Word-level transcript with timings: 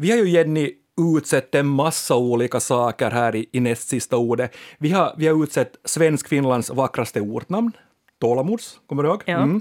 vi 0.00 0.10
har 0.10 0.18
ju 0.18 0.28
Jenny 0.28 0.72
utsett 1.16 1.54
en 1.54 1.66
massa 1.66 2.16
olika 2.16 2.60
saker 2.60 3.10
här 3.10 3.36
i, 3.36 3.48
i 3.52 3.60
näst 3.60 3.88
sista 3.88 4.16
ordet. 4.16 4.56
Vi 4.78 4.90
har, 4.90 5.14
vi 5.16 5.26
har 5.26 5.44
utsett 5.44 5.76
Svensk-Finlands 5.84 6.70
vackraste 6.70 7.20
ortnamn, 7.20 7.72
Tålamods, 8.20 8.80
kommer 8.86 9.02
du 9.02 9.08
ihåg? 9.08 9.22
Ja. 9.26 9.36
Mm. 9.36 9.60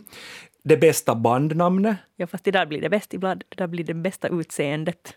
Det 0.63 0.77
bästa 0.77 1.15
bandnamnet, 1.15 1.97
Ja, 2.15 2.27
fast 2.27 2.43
det 2.43 2.51
där 2.51 2.65
blir 2.65 2.81
det 2.81 2.89
bäst 2.89 3.13
ibland. 3.13 3.43
Det 3.49 3.55
där 3.57 3.67
blir 3.67 3.83
det 3.83 3.93
bästa 3.93 4.27
utseendet. 4.27 5.13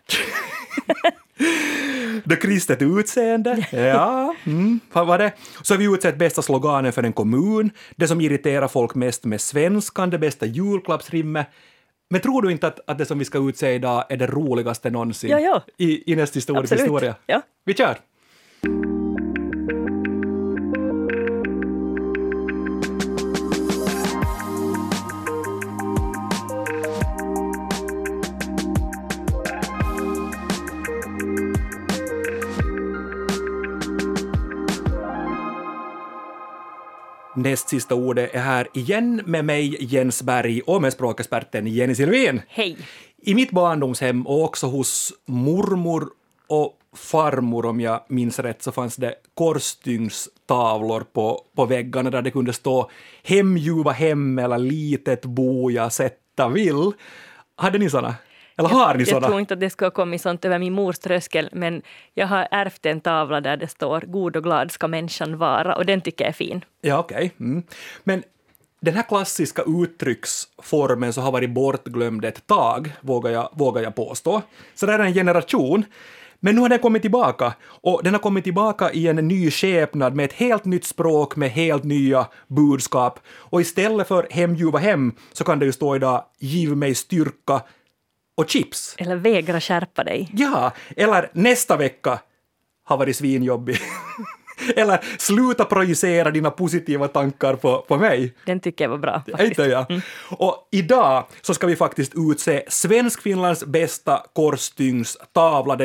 det 2.23 2.35
kristet 2.35 2.81
utseende, 2.81 3.67
ja, 3.71 4.35
mm, 4.43 4.79
vad 4.93 5.07
var 5.07 5.17
det? 5.17 5.33
Så 5.61 5.73
har 5.73 5.79
vi 5.79 5.85
utsett 5.85 6.17
bästa 6.17 6.41
sloganen 6.41 6.93
för 6.93 7.03
en 7.03 7.13
kommun, 7.13 7.71
det 7.95 8.07
som 8.07 8.21
irriterar 8.21 8.67
folk 8.67 8.95
mest 8.95 9.25
med 9.25 9.41
svenskan, 9.41 10.09
det 10.09 10.19
bästa 10.19 10.45
julklappsrimmet. 10.45 11.47
Men 12.09 12.21
tror 12.21 12.41
du 12.41 12.51
inte 12.51 12.67
att, 12.67 12.79
att 12.87 12.97
det 12.97 13.05
som 13.05 13.19
vi 13.19 13.25
ska 13.25 13.49
utse 13.49 13.73
idag 13.73 14.05
är 14.09 14.17
det 14.17 14.27
roligaste 14.27 14.89
någonsin 14.89 15.29
Ja, 15.29 15.39
ja. 15.39 15.63
i, 15.77 16.11
i? 16.11 16.15
Absolut. 16.63 16.83
historia? 16.83 17.15
Ja. 17.25 17.41
Vi 17.65 17.73
kör! 17.73 17.97
Näst 37.35 37.69
sista 37.69 37.95
ordet 37.95 38.35
är 38.35 38.39
här 38.39 38.67
igen 38.73 39.21
med 39.25 39.45
mig, 39.45 39.77
Jens 39.79 40.23
Berg, 40.23 40.61
och 40.61 40.81
med 40.81 40.93
språkexperten 40.93 41.67
Jenny 41.67 41.95
Silvin. 41.95 42.41
Hej! 42.47 42.77
I 43.21 43.35
mitt 43.35 43.51
barndomshem 43.51 44.27
och 44.27 44.43
också 44.43 44.67
hos 44.67 45.13
mormor 45.25 46.09
och 46.47 46.73
farmor, 46.95 47.65
om 47.65 47.79
jag 47.81 48.01
minns 48.09 48.39
rätt, 48.39 48.63
så 48.63 48.71
fanns 48.71 48.95
det 48.95 49.15
korsstygnstavlor 49.33 51.01
på, 51.13 51.41
på 51.55 51.65
väggarna 51.65 52.09
där 52.09 52.21
det 52.21 52.31
kunde 52.31 52.53
stå 52.53 52.89
”Hemljuva 53.23 53.91
hem” 53.91 54.39
eller 54.39 54.57
”Litet 54.57 55.25
bo 55.25 55.71
jag 55.71 55.93
sätta 55.93 56.49
vill”. 56.49 56.91
Hade 57.55 57.77
ni 57.77 57.89
såna? 57.89 58.15
Eller 58.57 58.69
har 58.69 58.95
ni 58.95 59.03
Jag 59.03 59.23
tror 59.23 59.39
inte 59.39 59.53
att 59.53 59.59
det 59.59 59.69
skulle 59.69 59.85
ha 59.85 59.91
kommit 59.91 60.21
sånt 60.21 60.45
över 60.45 60.59
min 60.59 60.73
mors 60.73 60.99
tröskel, 60.99 61.49
men 61.51 61.81
jag 62.13 62.27
har 62.27 62.47
ärvt 62.51 62.85
en 62.85 63.01
tavla 63.01 63.41
där 63.41 63.57
det 63.57 63.67
står 63.67 64.01
”God 64.01 64.35
och 64.35 64.43
glad 64.43 64.71
ska 64.71 64.87
människan 64.87 65.37
vara” 65.37 65.75
och 65.75 65.85
den 65.85 66.01
tycker 66.01 66.23
jag 66.23 66.29
är 66.29 66.33
fin. 66.33 66.65
Ja, 66.81 66.99
okej. 66.99 67.31
Mm. 67.39 67.63
Men 68.03 68.23
den 68.79 68.93
här 68.93 69.03
klassiska 69.03 69.63
uttrycksformen 69.83 71.13
så 71.13 71.21
har 71.21 71.31
varit 71.31 71.49
bortglömd 71.49 72.25
ett 72.25 72.47
tag, 72.47 72.93
vågar 73.01 73.31
jag, 73.31 73.49
vågar 73.53 73.81
jag 73.81 73.95
påstå. 73.95 74.41
Så 74.75 74.85
det 74.85 74.93
är 74.93 74.99
en 74.99 75.13
generation. 75.13 75.85
Men 76.39 76.55
nu 76.55 76.61
har 76.61 76.69
den 76.69 76.79
kommit 76.79 77.01
tillbaka, 77.01 77.53
och 77.63 78.01
den 78.03 78.13
har 78.13 78.19
kommit 78.19 78.43
tillbaka 78.43 78.91
i 78.91 79.07
en 79.07 79.15
ny 79.15 79.51
skepnad 79.51 80.15
med 80.15 80.25
ett 80.25 80.33
helt 80.33 80.65
nytt 80.65 80.85
språk 80.85 81.35
med 81.35 81.49
helt 81.49 81.83
nya 81.83 82.27
budskap. 82.47 83.19
Och 83.27 83.61
istället 83.61 84.07
för 84.07 84.27
hemljuva 84.29 84.79
hem 84.79 85.11
så 85.33 85.43
kan 85.43 85.59
det 85.59 85.65
ju 85.65 85.71
stå 85.71 85.95
idag 85.95 86.25
”Giv 86.39 86.77
mig 86.77 86.95
styrka” 86.95 87.61
och 88.35 88.49
chips. 88.49 88.95
Eller 88.97 89.15
vägra 89.15 89.61
skärpa 89.61 90.03
dig. 90.03 90.29
Ja, 90.33 90.73
eller 90.95 91.29
nästa 91.33 91.77
vecka 91.77 92.19
har 92.83 92.97
varit 92.97 93.15
svinjobbig. 93.15 93.77
eller 94.75 94.99
sluta 95.17 95.65
projicera 95.65 96.31
dina 96.31 96.51
positiva 96.51 97.07
tankar 97.07 97.55
på, 97.55 97.85
på 97.87 97.97
mig. 97.97 98.33
Den 98.45 98.59
tycker 98.59 98.83
jag 98.83 98.89
var 98.89 98.97
bra. 98.97 99.23
Inte 99.27 99.31
Faktiskt. 99.31 99.59
jag. 99.59 100.01
Och 100.29 100.67
idag 100.71 101.25
så 101.41 101.53
ska 101.53 101.67
vi 101.67 101.75
faktiskt 101.75 102.13
utse 102.15 102.63
Svensk-Finlands 102.67 103.65
bästa 103.65 104.23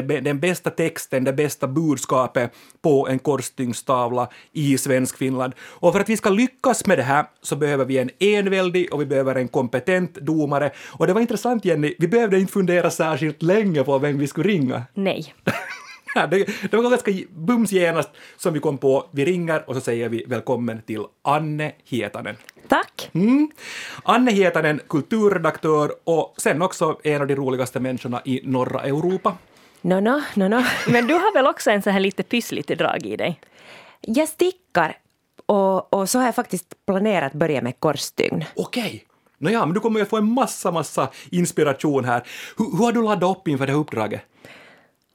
bä- 0.02 0.20
den 0.20 0.40
bästa 0.40 0.70
texten, 0.70 1.24
det 1.24 1.32
bästa 1.32 1.66
budskapet 1.66 2.52
på 2.82 3.08
en 3.08 3.18
korsstygnstavla 3.18 4.28
i 4.52 4.78
Svensk-Finland. 4.78 5.52
Och 5.60 5.92
för 5.92 6.00
att 6.00 6.08
vi 6.08 6.16
ska 6.16 6.30
lyckas 6.30 6.86
med 6.86 6.98
det 6.98 7.02
här 7.02 7.24
så 7.42 7.56
behöver 7.56 7.84
vi 7.84 7.98
en 7.98 8.10
enväldig 8.18 8.94
och 8.94 9.00
vi 9.00 9.06
behöver 9.06 9.34
en 9.34 9.48
kompetent 9.48 10.14
domare. 10.14 10.70
Och 10.88 11.06
det 11.06 11.12
var 11.12 11.20
intressant 11.20 11.64
Jenny, 11.64 11.94
vi 11.98 12.08
behövde 12.08 12.40
inte 12.40 12.52
fundera 12.52 12.90
särskilt 12.90 13.42
länge 13.42 13.84
på 13.84 13.98
vem 13.98 14.18
vi 14.18 14.26
skulle 14.26 14.48
ringa. 14.48 14.82
Nej. 14.94 15.34
Det, 16.30 16.70
det 16.70 16.76
var 16.76 16.90
ganska 16.90 17.12
bums 17.30 17.72
genast 17.72 18.10
som 18.36 18.54
vi 18.54 18.60
kom 18.60 18.78
på. 18.78 19.06
Vi 19.10 19.24
ringer 19.24 19.68
och 19.68 19.74
så 19.74 19.80
säger 19.80 20.08
vi 20.08 20.24
välkommen 20.26 20.82
till 20.82 21.04
Anne 21.22 21.72
Hietanen. 21.84 22.36
Tack. 22.68 23.10
Mm. 23.12 23.50
Anne 24.02 24.30
Hietanen, 24.30 24.80
kulturredaktör 24.88 25.90
och 26.04 26.34
sen 26.36 26.62
också 26.62 26.98
en 27.04 27.20
av 27.20 27.26
de 27.26 27.34
roligaste 27.34 27.80
människorna 27.80 28.22
i 28.24 28.40
norra 28.44 28.80
Europa. 28.80 29.36
No, 29.80 30.00
no, 30.00 30.22
no, 30.34 30.48
no. 30.48 30.62
Men 30.86 31.06
du 31.06 31.14
har 31.14 31.34
väl 31.34 31.46
också 31.46 31.70
en 31.70 31.82
så 31.82 31.90
här 31.90 32.00
lite 32.00 32.22
pyssligt 32.22 32.68
drag 32.68 33.06
i 33.06 33.16
dig? 33.16 33.40
Jag 34.00 34.28
stickar 34.28 34.96
och, 35.46 35.94
och 35.94 36.10
så 36.10 36.18
har 36.18 36.26
jag 36.26 36.34
faktiskt 36.34 36.74
planerat 36.86 37.32
börja 37.32 37.62
med 37.62 37.80
korsstygn. 37.80 38.44
Okej. 38.56 39.04
Nåja, 39.38 39.66
men 39.66 39.74
du 39.74 39.80
kommer 39.80 40.00
ju 40.00 40.02
att 40.02 40.10
få 40.10 40.16
en 40.16 40.32
massa, 40.32 40.70
massa 40.70 41.08
inspiration 41.30 42.04
här. 42.04 42.22
Hur, 42.56 42.76
hur 42.76 42.84
har 42.84 42.92
du 42.92 43.02
laddat 43.02 43.36
upp 43.36 43.48
inför 43.48 43.66
det 43.66 43.72
här 43.72 43.80
uppdraget? 43.80 44.20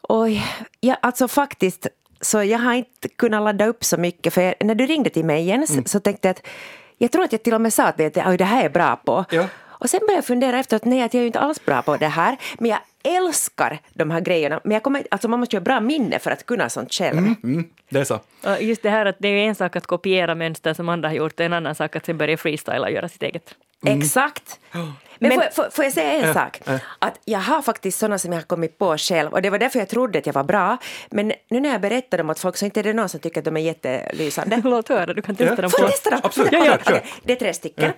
Oj, 0.09 0.46
ja, 0.80 0.97
alltså 1.02 1.28
faktiskt 1.28 1.88
så 2.22 2.44
jag 2.44 2.59
har 2.59 2.74
inte 2.74 3.09
kunnat 3.16 3.44
ladda 3.44 3.66
upp 3.66 3.84
så 3.84 3.97
mycket 3.97 4.34
för 4.34 4.41
jag, 4.41 4.56
när 4.59 4.75
du 4.75 4.86
ringde 4.86 5.09
till 5.09 5.25
mig 5.25 5.44
Jens 5.44 5.91
så 5.91 6.00
tänkte 6.00 6.28
jag 6.28 6.31
att 6.31 6.47
jag 6.97 7.12
tror 7.12 7.24
att 7.24 7.31
jag 7.31 7.44
till 7.44 7.53
och 7.53 7.62
med 7.62 7.74
sa 7.74 7.84
att 7.84 7.97
det, 7.97 8.24
oj, 8.28 8.38
det 8.38 8.46
här 8.46 8.66
är 8.66 8.69
bra 8.69 8.96
på. 8.96 9.25
Ja. 9.30 9.47
Och 9.66 9.90
sen 9.90 10.00
började 10.00 10.18
jag 10.18 10.25
fundera 10.25 10.59
efter 10.59 10.75
att 10.75 10.86
nej, 10.86 11.02
att 11.02 11.13
jag 11.13 11.19
är 11.19 11.24
ju 11.24 11.28
inte 11.28 11.40
alls 11.40 11.66
bra 11.66 11.81
på 11.81 11.97
det 11.97 12.08
här 12.08 12.38
men 12.59 12.69
jag 12.69 12.80
älskar 13.03 13.80
de 13.94 14.12
här 14.12 14.22
grejerna. 14.22 14.62
Men 14.63 14.72
jag 14.72 14.84
kommer, 14.84 15.08
alltså 15.12 15.28
man 15.28 15.40
måste 15.40 15.56
ju 15.56 15.59
ha 15.59 15.63
bra 15.63 15.80
minne 15.80 16.19
för 16.19 16.31
att 16.31 16.46
kunna 16.46 16.69
sånt 16.69 16.94
själv. 16.94 17.18
Mm, 17.18 17.69
det 17.90 18.00
är 18.00 18.03
så. 18.03 18.19
Och 18.44 18.62
just 18.62 18.84
det 18.84 18.90
här 18.90 19.06
att 19.06 19.16
det 19.19 19.28
är 19.28 19.47
en 19.47 19.56
sak 19.56 19.75
att 19.75 19.88
kopiera 19.88 20.36
mönster 20.36 20.74
som 20.74 20.90
andra 20.90 21.09
har 21.09 21.16
gjort 21.16 21.40
och 21.40 21.46
en 21.46 21.53
annan 21.53 21.75
sak 21.75 21.96
att 21.96 22.06
sen 22.06 22.18
börja 22.18 22.38
freestyla 22.38 22.81
och 22.81 22.92
göra 22.92 23.09
sitt 23.09 23.24
eget. 23.24 23.56
Exakt. 23.85 24.59
Men, 24.71 24.89
Men- 25.19 25.51
får, 25.51 25.69
får, 25.71 25.83
jag 25.85 25.94
säga 25.94 26.11
en 26.11 26.27
Ja, 26.27 26.33
sak? 26.33 26.61
ja. 26.66 26.79
Att 26.99 27.19
jag 27.25 27.39
har 27.39 27.61
faktiskt 27.61 27.99
sådana 27.99 28.17
som 28.17 28.31
jag 28.31 28.39
har 28.39 28.45
kommit 28.45 28.77
på 28.77 28.97
själv 28.97 29.31
och 29.33 29.41
det 29.41 29.49
var 29.49 29.57
därför 29.57 29.79
jag 29.79 29.89
trodde 29.89 30.19
att 30.19 30.25
jag 30.25 30.33
var 30.33 30.44
bra. 30.44 30.77
Men 31.11 31.33
nu 31.49 31.59
när 31.59 31.69
jag 31.71 31.81
berättar 31.81 32.17
dem 32.17 32.29
åt 32.29 32.39
folk 32.39 32.57
så 32.57 32.66
inte 32.66 32.79
är 32.79 32.83
det 32.83 32.94
någon 32.94 33.09
som 33.09 33.19
tycker 33.19 33.41
att 33.41 33.45
de 33.45 33.57
är 33.57 33.61
jättelysande. 33.61 34.61
Låt 34.63 34.89
höra, 34.89 35.13
du 35.13 35.21
kan 35.21 35.35
testa 35.35 35.55
Ja. 35.55 35.61
dem 35.61 35.71
Får 35.71 35.79
jag 35.81 35.91
testa 35.91 36.09
dem? 36.09 36.19
Absolut, 36.23 36.51
Ja, 36.51 36.66
ja. 36.66 36.77
Okej, 36.81 37.05
Det 37.23 37.33
är 37.33 37.38
tre 37.38 37.53
stycken. 37.53 37.91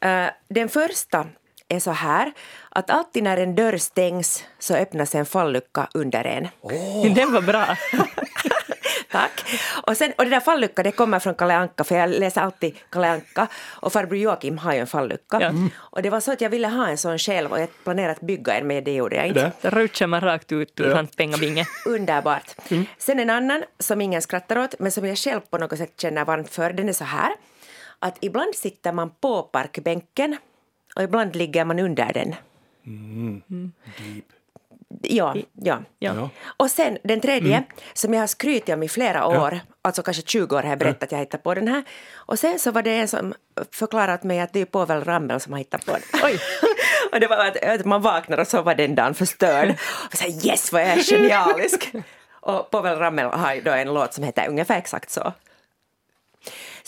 Eh, 0.00 0.26
den 0.48 0.68
första 0.68 1.26
är 1.68 1.80
så 1.80 1.90
här 1.90 2.32
att 2.68 2.90
alltid 2.90 3.22
när 3.22 3.36
en 3.36 3.54
dörr 3.54 3.76
stängs 3.76 4.44
så 4.58 4.74
öppnas 4.74 5.14
en 5.14 5.26
fallucka 5.26 5.88
under 5.94 6.24
en. 6.24 6.48
Den 7.14 7.32
var 7.32 7.40
bra. 7.42 7.76
Tack. 9.10 9.44
Och, 9.86 9.96
sen, 9.96 10.12
och 10.18 10.24
det 10.24 10.30
där 10.30 10.40
fallucka 10.40 10.82
det 10.82 10.92
kommer 10.92 11.18
från 11.18 11.34
Kalle 11.34 11.54
Anka 11.56 11.84
för 11.84 11.94
jag 11.96 12.10
läser 12.10 12.40
alltid 12.40 12.76
Kalle 12.90 13.08
Anka 13.10 13.46
och 13.80 13.92
farbror 13.92 14.18
Joakim 14.18 14.58
har 14.58 14.72
ju 14.74 14.78
en 14.80 14.86
fallucka. 14.86 15.40
Ja. 15.40 15.46
Mm. 15.46 15.70
Och 15.76 16.02
det 16.02 16.10
var 16.10 16.20
så 16.20 16.32
att 16.32 16.40
jag 16.40 16.50
ville 16.50 16.68
ha 16.68 16.88
en 16.88 16.98
sån 16.98 17.18
själv 17.18 17.52
och 17.52 17.60
jag 17.60 17.68
planerade 17.84 18.12
att 18.12 18.20
bygga 18.20 18.54
en 18.54 18.66
men 18.66 18.84
det 18.84 18.94
gjorde 18.94 19.16
jag 19.16 19.26
inte. 19.26 19.52
Rutschar 19.62 20.06
man 20.06 20.20
rakt 20.20 20.52
ut 20.52 20.80
ur 20.80 20.88
Ja. 20.88 20.94
hans 20.96 21.16
pengabinge. 21.16 21.66
Underbart. 21.86 22.54
Sen 22.98 23.18
en 23.18 23.30
annan 23.30 23.64
som 23.78 24.00
ingen 24.00 24.22
skrattar 24.22 24.58
åt 24.58 24.74
men 24.78 24.92
som 24.92 25.06
jag 25.06 25.18
själv 25.18 25.40
på 25.40 25.58
något 25.58 25.78
sätt 25.78 26.00
känner 26.00 26.24
varmt 26.24 26.50
för 26.50 26.72
den 26.72 26.88
är 26.88 26.92
så 26.92 27.04
här 27.04 27.32
att 27.98 28.18
ibland 28.20 28.54
sitter 28.54 28.92
man 28.92 29.10
på 29.20 29.42
parkbänken 29.42 30.36
och 30.96 31.02
ibland 31.02 31.36
ligger 31.36 31.64
man 31.64 31.78
under 31.78 32.12
den. 32.12 32.34
Deep. 33.98 34.24
Ja, 35.02 35.34
ja. 35.52 35.78
Ja. 35.98 36.14
Ja. 36.14 36.30
Och 36.56 36.70
sen 36.70 36.98
den 37.04 37.20
tredje, 37.20 37.62
som 37.92 38.14
jag 38.14 38.20
har 38.20 38.26
skrytit 38.26 38.74
om 38.74 38.82
i 38.82 38.88
flera 38.88 39.26
år, 39.26 39.60
alltså 39.82 40.02
kanske 40.02 40.22
20 40.22 40.56
år 40.56 40.62
har 40.62 40.68
jag 40.68 40.78
berättat 40.78 41.02
att 41.02 41.12
jag 41.12 41.18
hittade 41.18 41.42
på 41.42 41.54
den 41.54 41.68
här. 41.68 41.84
Och 42.14 42.38
sen 42.38 42.58
så 42.58 42.70
var 42.70 42.82
det 42.82 42.90
en 42.90 43.08
som 43.08 43.34
förklarade 43.72 44.14
åt 44.14 44.22
mig 44.22 44.40
att 44.40 44.52
det 44.52 44.60
är 44.60 44.64
Povel 44.64 45.04
Ramel 45.04 45.40
som 45.40 45.52
har 45.52 45.58
hittat 45.58 45.86
på 45.86 45.92
den. 45.92 46.02
Oj. 46.24 46.38
och 47.12 47.20
det 47.20 47.26
var 47.26 47.46
att, 47.46 47.64
att 47.64 47.84
man 47.84 48.02
vaknar 48.02 48.38
och 48.38 48.46
så 48.46 48.62
var 48.62 48.74
den 48.74 48.94
dagen 48.94 49.14
förstörd. 49.14 49.74
Och 50.10 50.16
så 50.16 50.24
här, 50.24 50.46
yes 50.46 50.72
vad 50.72 50.82
jag 50.82 50.88
är 50.88 51.02
genialisk! 51.02 51.92
och 52.40 52.70
Povel 52.70 52.98
Ramel 52.98 53.26
har 53.26 53.54
ju 53.54 53.60
då 53.60 53.70
en 53.70 53.94
låt 53.94 54.14
som 54.14 54.24
heter 54.24 54.48
ungefär 54.48 54.78
exakt 54.78 55.10
så. 55.10 55.32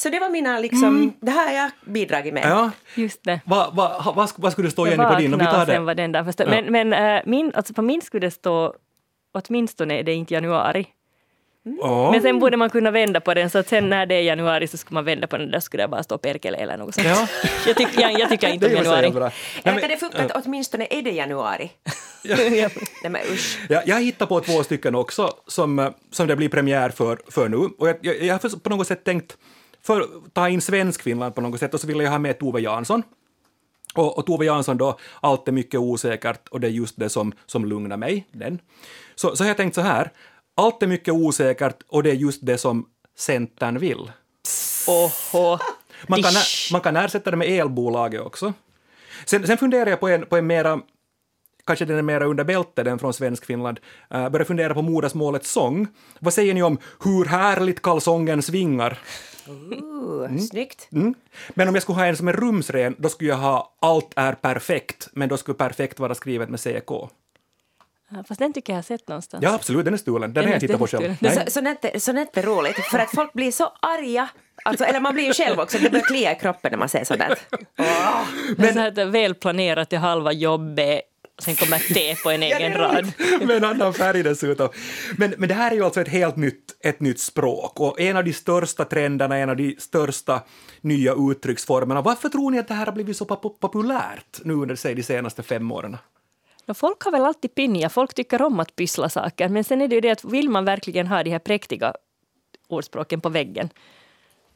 Så 0.02 0.08
det 0.08 0.20
var 0.20 0.28
mina 0.28 0.58
liksom, 0.58 1.12
det 1.20 1.31
här 1.31 1.46
har 1.46 1.54
jag 1.54 1.70
bidragit 1.84 2.34
med. 2.34 2.44
Ja. 2.44 2.70
Just 2.94 3.25
det. 3.25 3.40
Vad 3.44 3.75
va, 3.76 4.12
vad, 4.16 4.31
vad 4.37 4.52
skulle 4.52 4.66
det 4.69 4.72
stå 4.72 4.87
Jenny 4.87 5.04
på 5.04 5.14
din? 5.14 5.34
Om 5.34 5.40
vi 5.40 5.46
tar 5.46 5.66
det. 5.66 5.78
var 5.78 5.94
den 5.94 6.12
där 6.12 6.25
förstörd. 6.25 6.46
Ja. 6.46 6.62
Men, 6.62 6.90
men 6.90 7.16
äh, 7.16 7.22
min, 7.26 7.52
alltså 7.54 7.75
på 7.75 7.82
min 7.82 8.02
skulle 8.02 8.26
det 8.26 8.31
stå 8.31 8.75
åtminstone 9.32 9.99
är 9.99 10.02
det 10.02 10.12
inte 10.12 10.34
januari. 10.34 10.87
Ja. 11.81 12.10
Men 12.12 12.22
sen 12.22 12.38
borde 12.38 12.56
man 12.56 12.70
kunna 12.70 12.90
vända 12.90 13.20
på 13.20 13.34
den 13.34 13.50
så 13.50 13.58
att 13.58 13.69
sen 13.69 13.88
när 13.88 14.06
det 14.06 14.14
är 14.14 14.22
januari 14.22 14.66
så 14.66 14.76
ska 14.76 14.94
man 14.94 15.04
vända 15.04 15.26
på 15.26 15.38
den 15.38 15.50
där 15.50 15.60
skulle 15.60 15.82
det 15.82 15.88
bara 15.88 16.02
stå 16.02 16.19
Perkele 16.19 16.56
eller 16.56 16.76
något 16.76 16.94
sånt. 16.94 17.06
Ja. 17.06 17.28
Jag, 17.66 17.76
tycker, 17.76 18.00
jag, 18.00 18.20
jag 18.20 18.28
tycker 18.28 18.48
inte 18.48 18.66
om 18.66 18.72
januari. 18.72 19.06
Eller 19.06 19.32
men- 19.64 19.81
kan 19.81 19.88
det 19.88 19.96
funka 19.96 20.25
att 20.25 20.46
åtminstone 20.46 20.87
är 20.90 21.02
det 21.02 21.10
januari? 21.10 21.70
Ja. 22.25 22.37
Nej 22.37 22.70
men 23.02 23.20
usch. 23.32 23.58
Ja, 23.69 23.82
jag 23.87 24.00
hittar 24.02 24.26
på 24.26 24.40
två 24.40 24.62
stycken 24.62 24.94
också 24.94 25.31
som, 25.46 25.78
eh, 25.78 25.90
som 26.10 26.26
det 26.26 26.37
blir 26.37 26.48
premiär 26.48 26.90
för, 26.90 27.19
för 27.28 27.48
nu. 27.48 27.56
Och 27.56 27.88
jag, 27.88 27.96
jag, 28.00 28.22
jag 28.22 28.34
har 28.34 28.58
på 28.60 28.70
något 28.70 28.87
sätt 28.87 29.05
tänkt 29.05 29.37
för, 29.84 30.08
ta 30.32 30.49
in 30.49 30.61
svensk 30.61 31.02
Finland 31.02 31.34
på 31.34 31.40
något 31.40 31.61
sätt 31.61 31.75
och 31.75 31.81
så 31.81 31.87
ville 31.87 32.05
jag 32.05 32.11
ha 32.11 32.19
med 32.19 32.38
Tove 32.38 32.61
Jansson. 32.61 33.02
Och, 33.94 34.19
och 34.19 34.26
Tove 34.26 34.44
Jansson 34.44 34.76
då, 34.76 34.99
allt 35.20 35.49
är 35.49 35.52
mycket 35.52 35.81
osäkert 35.81 36.49
och 36.49 36.61
det 36.61 36.67
är 36.67 36.70
just 36.73 36.99
det 36.99 37.08
som, 37.08 37.32
som 37.46 37.64
lugnar 37.64 37.96
mig. 37.96 38.26
Den. 38.32 38.58
Så, 39.14 39.37
så 39.37 39.44
har 39.44 39.49
jag 39.49 39.56
tänkt 39.56 39.75
så 39.75 39.81
här, 39.81 40.11
allt 40.55 40.82
är 40.82 40.87
mycket 40.87 41.14
osäkert 41.14 41.82
och 41.88 42.02
det 42.02 42.11
är 42.11 42.14
just 42.14 42.46
det 42.46 42.58
som 42.58 42.87
Centern 43.17 43.79
vill. 43.79 44.12
Oho. 44.88 45.58
Man 46.06 46.23
kan, 46.23 46.32
man 46.73 46.81
kan 46.81 46.96
ersätta 46.96 47.31
det 47.31 47.37
med 47.37 47.49
elbolaget 47.49 48.20
också. 48.20 48.52
Sen, 49.25 49.46
sen 49.46 49.58
funderar 49.58 49.90
jag 49.90 50.00
på 50.00 50.08
en, 50.08 50.26
på 50.26 50.37
en 50.37 50.46
mera, 50.46 50.81
kanske 51.67 51.84
den 51.84 51.99
är 51.99 52.02
mera 52.02 52.25
under 52.25 52.44
bältet, 52.44 52.84
den 52.84 52.99
från 52.99 53.14
Svenskfinland, 53.14 53.81
uh, 54.14 54.29
börjar 54.29 54.44
fundera 54.44 54.75
på 54.75 54.82
modersmålets 54.82 55.50
sång. 55.50 55.88
Vad 56.19 56.34
säger 56.34 56.55
ni 56.55 56.62
om 56.62 56.79
hur 57.05 57.25
härligt 57.25 57.82
kalsongen 57.82 58.43
svingar? 58.43 58.99
Uh, 59.49 60.39
Snyggt. 60.39 60.89
Mm. 60.93 61.15
Men 61.50 61.69
om 61.69 61.75
jag 61.75 61.83
skulle 61.83 61.99
ha 61.99 62.06
en 62.06 62.17
som 62.17 62.29
är 62.29 62.33
rumsren, 62.33 62.94
då 62.99 63.09
skulle 63.09 63.31
jag 63.31 63.37
ha 63.37 63.75
allt 63.81 64.12
är 64.17 64.33
perfekt, 64.33 65.09
men 65.12 65.29
då 65.29 65.37
skulle 65.37 65.55
perfekt 65.59 65.99
vara 66.00 66.15
skrivet 66.15 66.49
med 66.49 66.61
CK. 66.61 66.91
Fast 68.29 68.39
den 68.39 68.53
tycker 68.53 68.73
jag 68.73 68.79
har 68.79 68.83
sett 68.83 69.09
någonstans. 69.09 69.43
Ja, 69.43 69.55
absolut, 69.55 69.85
den 69.85 69.94
är 69.94 69.99
stulen. 69.99 70.21
Den, 70.21 70.33
Den 70.35 70.44
har 70.44 70.53
jag 70.53 70.61
tittat 70.61 70.79
på 70.79 70.87
själv. 70.87 71.17
sånt, 71.49 71.67
är- 72.37 72.43
roligt, 72.43 72.77
för 72.77 72.99
att 72.99 73.11
folk 73.15 73.33
blir 73.33 73.53
så 73.53 73.73
arga. 73.81 74.29
Alltså, 74.65 74.85
eller 74.85 75.00
man 75.00 75.15
blir 75.15 75.25
ju 75.25 75.33
själv 75.33 75.61
också, 75.61 75.79
det 75.79 75.91
börjar 75.91 76.05
klia 76.05 76.37
i 76.37 76.39
kroppen 76.41 76.71
när 76.71 76.79
man 76.79 76.89
ser 76.89 77.05
där. 77.17 77.39
Åh. 77.79 78.25
Men, 78.56 78.73
så 78.75 78.81
här, 78.81 79.05
välplanerat 79.05 79.89
till 79.91 79.99
halva 79.99 80.33
jobbet, 80.33 81.00
sen 81.43 81.56
kommer 81.56 81.79
T 81.94 82.15
på 82.23 82.31
en 82.31 82.43
egen 82.43 82.75
rad. 82.75 83.12
med 83.47 83.56
en 83.56 83.65
annan 83.65 83.94
färg 83.94 84.23
dessutom. 84.23 84.69
Men, 85.19 85.35
men 85.39 85.49
det 85.49 85.55
här 85.55 85.71
är 85.71 85.75
ju 85.75 85.85
alltså 85.85 86.00
ett 86.00 86.09
helt 86.09 86.37
nytt, 86.37 86.77
ett 86.81 87.00
nytt 87.00 87.21
språk 87.21 87.81
och 87.81 88.00
en 88.00 88.17
av 88.17 88.25
de 88.25 88.33
största 88.33 88.85
trenderna, 88.85 89.37
en 89.37 89.50
av 89.50 89.56
de 89.56 89.77
största 89.79 90.43
nya 90.81 91.15
uttrycksformerna. 91.31 92.03
Varför 92.03 92.29
tror 92.29 92.50
ni 92.50 92.59
att 92.59 92.69
det 92.69 92.75
här 92.75 92.87
har 92.87 92.93
blivit 92.93 93.17
så 93.17 93.25
pop- 93.25 93.61
populärt 93.61 94.41
nu 94.44 94.55
under 94.55 94.77
säg, 94.77 94.94
de 94.94 95.03
senaste 95.03 95.43
fem 95.43 95.73
åren? 95.73 95.97
No, 96.67 96.75
folk 96.75 97.03
har 97.05 97.12
väl 97.12 97.25
alltid 97.25 97.55
pinja, 97.55 97.89
folk 97.89 98.15
tycker 98.15 98.43
om 98.43 98.61
att 98.61 98.77
pyssla 98.77 99.09
saker, 99.09 99.49
men 99.49 99.65
sen 99.65 99.81
är 99.81 99.89
det 99.89 99.94
ju 99.94 100.00
det 100.00 100.11
att 100.11 100.25
vill 100.25 100.49
man 100.49 100.65
verkligen 100.65 101.06
ha 101.06 101.23
de 101.23 101.31
här 101.31 101.39
präktiga 101.39 101.94
ordspråken 102.69 103.21
på 103.21 103.29
väggen, 103.29 103.69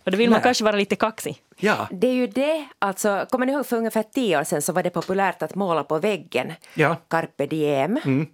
och 0.07 0.13
då 0.13 0.19
vill 0.19 0.31
man 0.31 0.37
Nej. 0.37 0.43
kanske 0.43 0.65
vara 0.65 0.77
lite 0.77 0.97
kaxig. 0.97 1.43
Ja, 1.57 1.89
Det 1.91 2.07
är 2.07 2.13
ju 2.13 2.27
det, 2.27 2.65
alltså, 2.79 3.27
kommer 3.31 3.47
ni 3.47 3.53
ihåg 3.53 3.67
för 3.67 3.77
ungefär 3.77 4.03
tio 4.03 4.39
år 4.41 4.45
sedan 4.45 4.63
så 4.63 4.73
var 4.73 4.83
det 4.83 4.91
populärt 4.91 5.43
att 5.43 5.55
måla 5.55 5.85
på 5.85 5.99
väggen. 5.99 6.53
Ja. 6.75 6.97
Carpe 7.09 7.47
diem. 7.47 8.27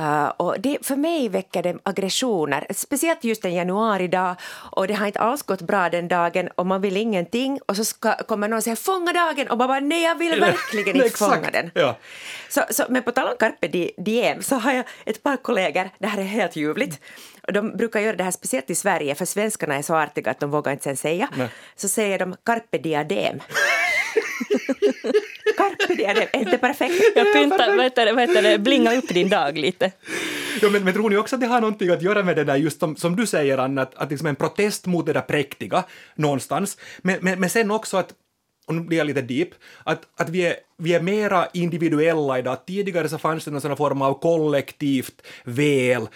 Uh, 0.00 0.28
och 0.28 0.60
det, 0.60 0.78
för 0.82 0.96
mig 0.96 1.28
väcker 1.28 1.62
det 1.62 1.78
aggressioner, 1.82 2.66
speciellt 2.70 3.24
just 3.24 3.44
en 3.44 3.54
januaridag 3.54 4.36
och 4.70 4.88
det 4.88 4.94
har 4.94 5.06
inte 5.06 5.20
alls 5.20 5.42
gått 5.42 5.62
bra 5.62 5.88
den 5.88 6.08
dagen 6.08 6.48
och 6.54 6.66
man 6.66 6.80
vill 6.80 6.96
ingenting 6.96 7.60
och 7.66 7.76
så 7.76 7.84
ska, 7.84 8.16
kommer 8.16 8.48
någon 8.48 8.62
säger 8.62 8.76
fånga 8.76 9.12
dagen 9.12 9.48
och 9.48 9.58
man 9.58 9.68
bara 9.68 9.80
nej 9.80 10.02
jag 10.02 10.14
vill 10.14 10.40
verkligen 10.40 10.96
inte 11.04 11.18
fånga 11.18 11.50
den. 11.52 11.70
ja. 11.74 11.96
Så, 12.48 12.62
så, 12.70 12.84
men 12.88 13.02
på 13.02 13.12
tal 13.12 13.28
om 13.28 13.34
carpe 13.38 13.68
di- 13.68 13.92
diem 13.98 14.42
så 14.42 14.56
har 14.56 14.72
jag 14.72 14.84
ett 15.06 15.22
par 15.22 15.36
kollegor, 15.36 15.90
det 15.98 16.06
här 16.06 16.18
är 16.18 16.24
helt 16.24 16.56
ljuvligt, 16.56 17.00
och 17.46 17.52
de 17.52 17.76
brukar 17.76 18.00
göra 18.00 18.16
det 18.16 18.24
här 18.24 18.30
speciellt 18.30 18.70
i 18.70 18.74
Sverige 18.74 19.14
för 19.14 19.24
svenskarna 19.24 19.74
är 19.74 19.82
så 19.82 19.94
artiga 19.94 20.30
att 20.30 20.40
de 20.40 20.50
vågar 20.50 20.72
inte 20.72 20.84
sen 20.84 20.96
säga. 20.96 21.28
Nej. 21.36 21.48
Så 21.76 21.88
säger 21.88 22.18
de 22.18 22.36
carpe 22.44 22.78
diadem. 22.78 23.40
Carpe 25.56 25.94
diadem, 25.94 26.28
är 26.32 26.38
inte 26.38 26.58
perfekt? 26.58 26.94
Jag 27.14 27.32
pyntar, 27.32 27.76
vad 27.76 27.84
heter 27.84 28.12
vad 28.12 28.28
heter 28.28 28.42
det, 28.42 28.58
blinga 28.58 28.96
upp 28.96 29.08
din 29.08 29.28
dag 29.28 29.58
lite. 29.58 29.92
Ja, 30.62 30.70
men, 30.70 30.84
men 30.84 30.94
tror 30.94 31.10
ni 31.10 31.16
också 31.16 31.36
att 31.36 31.40
det 31.40 31.46
har 31.46 31.60
någonting 31.60 31.90
att 31.90 32.02
göra 32.02 32.22
med 32.22 32.36
det 32.36 32.44
där, 32.44 32.56
just 32.56 32.80
som, 32.80 32.96
som 32.96 33.16
du 33.16 33.26
säger 33.26 33.58
Anna, 33.58 33.82
att, 33.82 33.94
att 33.94 34.10
liksom 34.10 34.26
en 34.26 34.36
protest 34.36 34.86
mot 34.86 35.06
det 35.06 35.12
där 35.12 35.20
präktiga 35.20 35.84
någonstans, 36.14 36.78
men, 36.98 37.18
men, 37.20 37.40
men 37.40 37.50
sen 37.50 37.70
också 37.70 37.96
att 37.96 38.14
och 38.68 38.74
nu 38.74 38.80
blir 38.80 38.98
jag 38.98 39.06
lite 39.06 39.22
deep, 39.22 39.48
att, 39.84 40.02
att 40.16 40.28
vi, 40.28 40.46
är, 40.46 40.54
vi 40.76 40.94
är 40.94 41.00
mera 41.00 41.46
individuella 41.52 42.38
idag. 42.38 42.66
Tidigare 42.66 43.08
så 43.08 43.18
fanns 43.18 43.44
det 43.44 43.50
någon 43.50 43.60
sån 43.60 43.76
form 43.76 44.02
av 44.02 44.20
kollektivt 44.20 45.22
väl, 45.44 46.08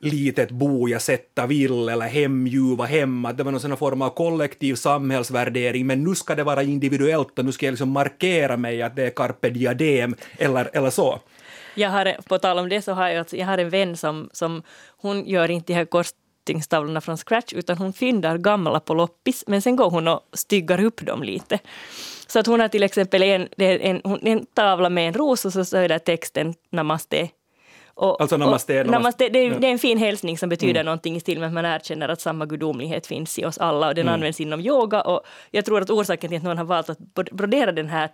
litet 0.00 0.50
bo 0.50 0.88
jag 0.88 1.02
sätta 1.02 1.46
vill 1.46 1.88
eller 1.88 2.06
hemljuva 2.06 2.84
hem, 2.84 3.24
att 3.24 3.36
det 3.36 3.44
var 3.44 3.52
någon 3.52 3.60
sån 3.60 3.76
form 3.76 4.02
av 4.02 4.10
kollektiv 4.10 4.74
samhällsvärdering, 4.74 5.86
men 5.86 6.04
nu 6.04 6.14
ska 6.14 6.34
det 6.34 6.44
vara 6.44 6.62
individuellt 6.62 7.38
och 7.38 7.44
nu 7.44 7.52
ska 7.52 7.66
jag 7.66 7.72
liksom 7.72 7.90
markera 7.90 8.56
mig 8.56 8.82
att 8.82 8.96
det 8.96 9.06
är 9.06 9.10
carpe 9.10 9.50
diadem 9.50 10.14
eller, 10.38 10.70
eller 10.72 10.90
så. 10.90 11.20
Jag 11.74 11.90
har, 11.90 12.16
på 12.28 12.38
tal 12.38 12.58
om 12.58 12.68
det 12.68 12.82
så 12.82 12.92
har 12.92 13.08
jag, 13.08 13.18
alltså, 13.18 13.36
jag 13.36 13.46
har 13.46 13.58
en 13.58 13.70
vän 13.70 13.96
som, 13.96 14.30
som 14.32 14.62
hon 14.96 15.26
gör 15.26 15.50
inte 15.50 15.72
de 15.72 15.74
här 15.74 15.84
korsningstavlorna 15.84 17.00
från 17.00 17.16
scratch 17.16 17.52
utan 17.52 17.78
hon 17.78 17.92
fyndar 17.92 18.38
gamla 18.38 18.80
på 18.80 18.94
loppis 18.94 19.44
men 19.46 19.62
sen 19.62 19.76
går 19.76 19.90
hon 19.90 20.08
och 20.08 20.20
styggar 20.32 20.84
upp 20.84 21.06
dem 21.06 21.22
lite. 21.22 21.58
Så 22.26 22.38
att 22.38 22.46
hon 22.46 22.60
har 22.60 22.68
till 22.68 22.82
exempel 22.82 23.22
en, 23.22 23.48
en, 23.56 24.00
en, 24.04 24.18
en 24.22 24.46
tavla 24.46 24.90
med 24.90 25.08
en 25.08 25.14
ros 25.14 25.44
och 25.44 25.52
så, 25.52 25.64
så 25.64 25.76
är 25.76 25.88
där 25.88 25.98
texten 25.98 26.54
namaste. 26.70 27.28
Och, 27.98 28.20
Alltså 28.20 28.36
namaste, 28.36 28.80
och, 28.80 28.86
namaste. 28.86 28.98
namaste 28.98 29.28
det, 29.28 29.38
är, 29.38 29.42
Ja. 29.42 29.48
Mm. 29.48 29.60
det 29.60 29.66
är 29.66 29.72
en 29.72 29.78
fin 29.78 29.98
hälsning 29.98 30.38
som 30.38 30.48
betyder 30.48 30.84
någonting 30.84 31.16
i 31.16 31.20
stil 31.20 31.38
med 31.38 31.46
att 31.46 31.52
man 31.52 31.64
erkänner 31.64 32.08
att 32.08 32.20
samma 32.20 32.46
gudomlighet 32.46 33.06
finns 33.06 33.38
i 33.38 33.44
oss 33.44 33.58
alla 33.58 33.88
och 33.88 33.94
den 33.94 34.08
används 34.08 34.40
inom 34.40 34.60
yoga 34.60 35.00
och 35.00 35.22
jag 35.50 35.64
tror 35.64 35.80
att 35.82 35.90
orsaken 35.90 36.28
till 36.30 36.36
att 36.36 36.42
någon 36.44 36.58
har 36.58 36.64
valt 36.64 36.90
att 36.90 36.98
brodera 37.32 37.72
den 37.72 37.88
här 37.88 38.08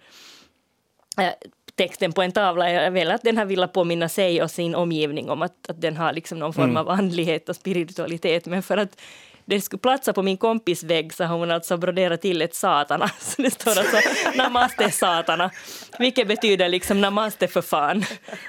eh, 1.21 1.29
texten 1.75 2.13
på 2.13 2.23
en 2.23 2.33
tavla 2.33 2.69
är 2.71 2.91
väl 2.91 3.11
att 3.11 3.23
den 3.23 3.37
har 3.37 3.45
velat 3.45 3.73
påminna 3.73 4.09
sig 4.09 4.43
och 4.43 4.51
sin 4.51 4.75
omgivning 4.75 5.31
om 5.31 5.43
att, 5.43 5.71
att 5.71 5.81
den 5.81 5.97
har 5.97 6.13
liksom 6.13 6.39
någon 6.39 6.53
form 6.53 6.77
av 6.77 6.89
andlighet 6.91 7.49
och 7.49 7.57
spiritualitet. 7.57 8.47
Men 8.47 8.63
för 8.63 8.77
att 8.77 9.01
det 9.47 9.61
skulle 9.61 9.81
platsa 9.81 10.13
på 10.13 10.23
min 10.23 10.37
kompis 10.37 10.83
vägg 10.83 11.13
så 11.15 11.25
har 11.25 11.37
hon 11.39 11.51
alltså 11.51 11.77
broderat 11.77 12.21
till 12.21 12.43
ett 12.43 12.55
satana. 12.55 13.09
Så 13.21 13.43
det 13.43 13.51
står 13.51 13.71
alltså 13.79 13.97
namaste 14.35 14.91
satana, 14.91 15.51
vilket 15.99 16.29
betyder 16.29 16.69
liksom 16.69 17.01
namaste 17.01 17.49
för 17.49 17.63
fan. 17.63 18.05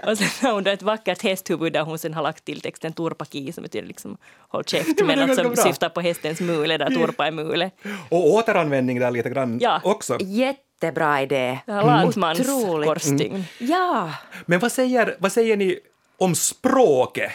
Och 0.07 0.17
sen 0.17 0.27
har 0.41 0.53
hon 0.53 0.63
då 0.63 0.71
ett 0.71 0.81
vackert 0.81 1.23
hästhuvud 1.23 1.73
där 1.73 1.81
hon 1.81 1.99
sen 1.99 2.13
har 2.13 2.23
lagt 2.23 2.45
till 2.45 2.61
texten 2.61 2.93
turpaki 2.93 3.51
som 3.51 3.61
betyder 3.63 3.87
liksom 3.87 4.17
håll 4.49 4.63
käft, 4.63 5.01
men 5.05 5.19
alltså 5.19 5.55
syftar 5.55 5.89
på 5.89 6.01
hästens 6.01 6.39
mule 6.39 6.77
där 6.77 6.89
turpa 6.89 7.27
är 7.27 7.31
mule. 7.31 7.71
Och 8.09 8.33
återanvändning 8.33 8.99
där 8.99 9.11
lite 9.11 9.29
grann 9.29 9.59
Ja. 9.61 9.81
också. 9.83 10.17
Jättebra 10.21 11.21
idé. 11.21 11.59
Otroligt. 12.49 12.87
korsstygn. 12.89 13.43
Ja. 13.59 14.11
Men 14.45 14.59
vad 14.59 14.71
säger, 14.71 15.15
vad 15.19 15.31
säger 15.31 15.57
ni 15.57 15.79
om 16.17 16.35
språket? 16.35 17.31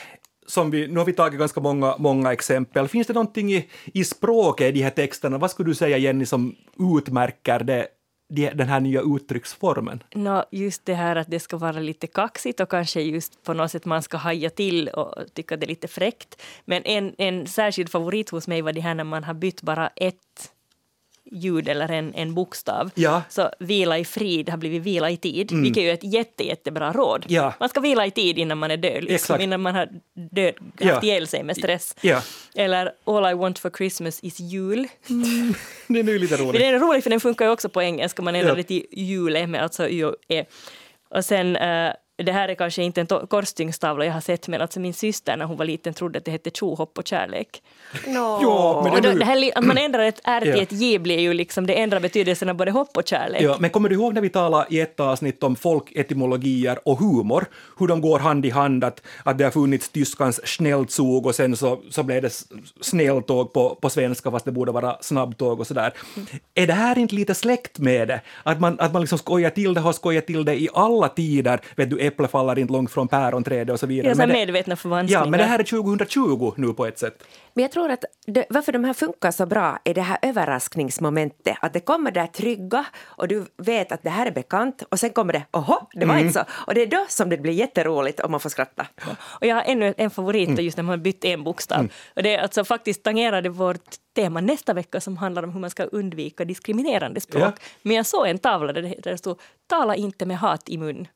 Som 0.50 0.70
vi, 0.70 0.88
nu 0.88 0.98
har 0.98 1.06
vi 1.06 1.12
tagit 1.12 1.38
ganska 1.38 1.60
många, 1.60 1.94
många 1.98 2.32
exempel. 2.32 2.88
Finns 2.88 3.06
det 3.06 3.12
någonting 3.12 3.52
i, 3.52 3.68
i 3.84 4.04
språket 4.04 4.68
i 4.68 4.72
de 4.72 4.82
här 4.82 4.90
texterna, 4.90 5.38
vad 5.38 5.50
skulle 5.50 5.70
du 5.70 5.74
säga 5.74 5.98
Jenny, 5.98 6.26
som 6.26 6.56
utmärker 6.96 7.58
det, 7.60 7.86
de, 8.28 8.50
den 8.50 8.68
här 8.68 8.80
nya 8.80 9.00
uttrycksformen? 9.00 10.02
No, 10.14 10.42
just 10.50 10.84
det 10.84 10.94
här 10.94 11.16
att 11.16 11.30
det 11.30 11.40
ska 11.40 11.56
vara 11.56 11.80
lite 11.80 12.06
kaxigt 12.06 12.60
och 12.60 12.70
kanske 12.70 13.00
just 13.00 13.42
på 13.42 13.54
något 13.54 13.70
sätt 13.70 13.84
man 13.84 14.02
ska 14.02 14.16
haja 14.16 14.50
till 14.50 14.88
och 14.88 15.14
tycka 15.34 15.56
det 15.56 15.66
är 15.66 15.68
lite 15.68 15.88
fräckt. 15.88 16.42
Men 16.64 16.82
en, 16.82 17.14
en 17.18 17.46
särskild 17.46 17.90
favorit 17.90 18.30
hos 18.30 18.48
mig 18.48 18.62
var 18.62 18.72
det 18.72 18.80
här 18.80 18.94
när 18.94 19.04
man 19.04 19.24
har 19.24 19.34
bytt 19.34 19.62
bara 19.62 19.88
ett 19.96 20.52
ljud 21.30 21.68
eller 21.68 21.88
en, 21.90 22.14
en 22.14 22.34
bokstav. 22.34 22.90
Ja. 22.94 23.22
Så 23.28 23.50
vila 23.58 23.98
i 23.98 24.04
frid 24.04 24.48
har 24.48 24.56
blivit 24.56 24.82
vila 24.82 25.10
i 25.10 25.16
tid, 25.16 25.52
vilket 25.52 25.76
är 25.80 25.84
ju 25.84 25.90
ett 25.90 26.04
jätte, 26.14 26.46
jättebra 26.46 26.92
råd. 26.92 27.24
Ja. 27.28 27.54
Man 27.60 27.68
ska 27.68 27.80
vila 27.80 28.06
i 28.06 28.10
tid 28.10 28.38
innan 28.38 28.58
man 28.58 28.70
är 28.70 28.76
död, 28.76 29.04
liksom, 29.04 29.40
innan 29.40 29.60
man 29.60 29.74
har 29.74 29.88
död, 30.32 30.54
Ja. 30.78 30.92
haft 30.94 31.04
ihjäl 31.04 31.26
sig 31.26 31.42
med 31.42 31.56
stress. 31.56 31.96
Ja, 32.00 32.22
Eller 32.54 32.92
All 33.04 33.30
I 33.30 33.34
want 33.34 33.58
for 33.58 33.70
Christmas 33.70 34.20
is 34.22 34.40
jul. 34.40 34.88
det 35.88 35.98
är 35.98 36.02
nu 36.04 36.18
lite 36.18 36.36
Men 36.36 36.46
roligt. 36.46 36.60
den 36.60 36.74
är 36.74 36.78
rolig 36.78 37.02
för 37.02 37.10
den 37.10 37.20
funkar 37.20 37.44
ju 37.44 37.50
också 37.50 37.68
på 37.68 37.82
engelska, 37.82 38.22
man 38.22 38.34
ändrar 38.34 38.50
Ja. 38.50 38.54
det 38.56 38.62
till 38.62 38.86
jule 38.92 39.46
med 39.46 39.62
alltså 39.62 39.88
y 39.88 40.04
och 40.04 40.14
e. 40.28 40.44
Och 41.14 41.24
sen, 41.24 41.56
eh, 41.56 41.92
det 42.22 42.32
här 42.32 42.48
är 42.48 42.54
kanske 42.54 42.82
inte 42.82 43.00
en 43.00 43.06
korsstygngstavla 43.06 44.04
jag 44.04 44.12
har 44.12 44.20
sett, 44.20 44.48
men 44.48 44.60
alltså 44.60 44.80
min 44.80 44.94
syster 44.94 45.36
när 45.36 45.44
hon 45.44 45.56
var 45.56 45.64
liten 45.64 45.94
trodde 45.94 46.18
att 46.18 46.24
det 46.24 46.30
hette 46.30 46.50
tjohopp 46.50 46.98
och 46.98 47.06
kärlek. 47.06 47.62
No. 48.06 48.38
Ja, 48.42 48.80
men 48.84 48.92
Och 48.92 49.02
det 49.02 49.12
då, 49.12 49.18
det 49.18 49.24
här, 49.24 49.58
att 49.58 49.64
man 49.64 49.78
ändrar 49.78 50.04
ett 50.04 50.20
R 50.24 50.40
till 50.40 50.62
ett 50.62 50.72
J 50.72 50.98
blir 50.98 51.18
ju 51.18 51.34
liksom, 51.34 51.66
det 51.66 51.74
ändrar 51.74 52.00
betydelsen 52.00 52.48
av 52.48 52.54
både 52.54 52.70
hopp 52.70 52.96
och 52.96 53.08
kärlek. 53.08 53.42
Ja, 53.42 53.56
men 53.60 53.70
kommer 53.70 53.88
du 53.88 53.94
ihåg 53.94 54.14
när 54.14 54.20
vi 54.20 54.28
talade 54.28 54.66
i 54.70 54.80
ett 54.80 55.00
avsnitt 55.00 55.42
om 55.42 55.56
folketymologier 55.56 56.78
och 56.84 56.98
humor, 56.98 57.46
hur 57.78 57.86
de 57.86 58.00
går 58.00 58.18
hand 58.18 58.46
i 58.46 58.50
hand, 58.50 58.84
att, 58.84 59.02
att 59.24 59.38
det 59.38 59.44
har 59.44 59.50
funnits 59.50 59.88
tyskans 59.88 60.40
snälltåg 60.44 61.26
och 61.26 61.34
sen 61.34 61.56
så, 61.56 61.80
så 61.90 62.02
blev 62.02 62.22
det 62.22 62.44
snälltåg 62.80 63.52
på, 63.52 63.74
på 63.74 63.90
svenska 63.90 64.30
fast 64.30 64.44
det 64.44 64.52
borde 64.52 64.72
vara 64.72 64.96
snabbtåg 65.00 65.60
och 65.60 65.66
sådär. 65.66 65.92
Är 66.54 66.66
det 66.66 66.72
här 66.72 66.98
inte 66.98 67.14
lite 67.14 67.34
släkt 67.34 67.78
med 67.78 68.08
det? 68.08 68.20
Att 68.42 68.60
man, 68.60 68.80
att 68.80 68.92
man 68.92 69.02
liksom 69.02 69.18
skojar 69.18 69.50
till 69.50 69.74
det, 69.74 69.80
har 69.80 69.92
skojat 69.92 70.26
till 70.26 70.44
det 70.44 70.60
i 70.60 70.68
alla 70.74 71.08
tider, 71.08 71.60
vet 71.76 71.90
du, 71.90 72.09
äpple 72.10 72.28
faller 72.28 72.58
inte 72.58 72.72
långt 72.72 72.90
från 72.90 73.08
päronträdet 73.08 73.72
och 73.72 73.80
så 73.80 73.86
vidare. 73.86 74.08
Ja, 74.08 74.14
så 74.14 74.18
Men 74.18 74.28
medvetna 74.28 74.76
förvanskningar. 74.76 75.24
Ja, 75.24 75.30
men 75.30 75.38
det 75.40 75.46
här 75.46 75.58
är 75.58 75.62
2020 75.64 76.52
nu 76.56 76.72
på 76.72 76.86
ett 76.86 76.98
sätt. 76.98 77.22
Men 77.54 77.62
jag 77.62 77.72
tror 77.72 77.90
att 77.90 78.04
det, 78.26 78.46
varför 78.50 78.72
de 78.72 78.84
här 78.84 78.92
funkar 78.92 79.30
så 79.30 79.46
bra 79.46 79.78
är 79.84 79.94
det 79.94 80.00
här 80.00 80.18
överraskningsmomentet. 80.22 81.56
Att 81.60 81.72
det 81.72 81.80
kommer 81.80 82.10
där 82.10 82.26
trygga 82.26 82.84
och 83.02 83.28
du 83.28 83.44
vet 83.56 83.92
att 83.92 84.02
det 84.02 84.10
här 84.10 84.26
är 84.26 84.30
bekant 84.30 84.82
och 84.88 84.98
sen 85.00 85.10
kommer 85.10 85.32
det 85.32 85.42
oho, 85.52 85.74
det 85.92 86.06
var 86.06 86.18
inte 86.18 86.32
så. 86.32 86.44
Och 86.66 86.74
det 86.74 86.82
är 86.82 86.86
då 86.86 87.04
som 87.08 87.28
det 87.28 87.36
blir 87.36 87.52
jätteroligt 87.52 88.20
och 88.20 88.30
man 88.30 88.40
får 88.40 88.50
skratta. 88.50 88.86
Och 89.20 89.46
jag 89.46 89.54
har 89.56 89.62
ännu 89.62 89.94
en 89.96 90.10
favorit 90.10 90.48
Mm. 90.48 90.64
just 90.64 90.76
när 90.76 90.84
man 90.84 90.90
har 90.90 90.96
bytt 91.04 91.24
en 91.24 91.44
bokstav. 91.44 91.88
Och 92.16 92.22
det 92.22 92.34
är 92.34 92.38
alltså 92.42 92.64
faktiskt 92.64 93.02
tangerade 93.02 93.48
vårt 93.48 93.94
tema 94.16 94.40
nästa 94.40 94.72
vecka 94.72 95.00
som 95.00 95.16
handlar 95.16 95.42
om 95.42 95.50
hur 95.52 95.60
man 95.60 95.70
ska 95.70 95.84
undvika 95.84 96.44
diskriminerande 96.44 97.20
språk. 97.20 97.42
Ja. 97.42 97.52
Men 97.82 97.96
jag 97.96 98.06
såg 98.06 98.26
en 98.26 98.38
tavla 98.38 98.72
där 98.72 98.82
det, 98.82 98.88
där 98.88 99.10
det 99.10 99.18
stod 99.18 99.40
“Tala 99.66 99.94
inte 99.96 100.26
med 100.26 100.38
hat 100.38 100.68
i 100.68 100.78
mun”. 100.78 101.06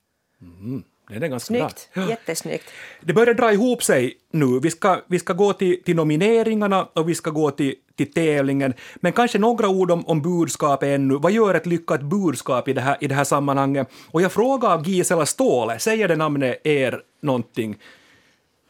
Det 1.09 1.15
är 1.15 1.29
ganska 1.29 1.47
Snyggt, 1.47 1.89
bra. 1.95 2.09
jättesnyggt. 2.09 2.65
Det 3.01 3.13
börjar 3.13 3.35
dra 3.35 3.53
ihop 3.53 3.83
sig 3.83 4.15
nu. 4.31 4.61
Vi 4.63 4.71
ska, 4.71 5.01
vi 5.07 5.19
ska 5.19 5.33
gå 5.33 5.53
till, 5.53 5.83
till 5.85 5.97
nomineringarna 5.97 6.85
och 6.85 7.09
vi 7.09 7.15
ska 7.15 7.31
gå 7.31 7.51
till, 7.51 7.75
till 7.97 8.13
tävlingen. 8.13 8.75
Men 8.97 9.13
kanske 9.13 9.39
några 9.39 9.69
ord 9.69 9.91
om, 9.91 10.07
om 10.07 10.23
budskapet 10.23 10.87
ännu. 10.87 11.15
Vad 11.15 11.33
gör 11.33 11.55
ett 11.55 11.67
lyckat 11.67 12.03
budskap 12.03 12.69
i 12.69 12.73
det 12.73 12.81
här, 12.81 12.97
i 13.01 13.07
det 13.07 13.15
här 13.15 13.25
sammanhanget? 13.25 13.89
Och 14.11 14.23
jag 14.23 14.33
frågar 14.33 14.85
Gisela 14.85 15.27
Ståhle, 15.27 15.79
säger 15.79 16.09
det 16.09 16.17
namnet 16.17 16.61
er 16.65 17.01
någonting? 17.23 17.77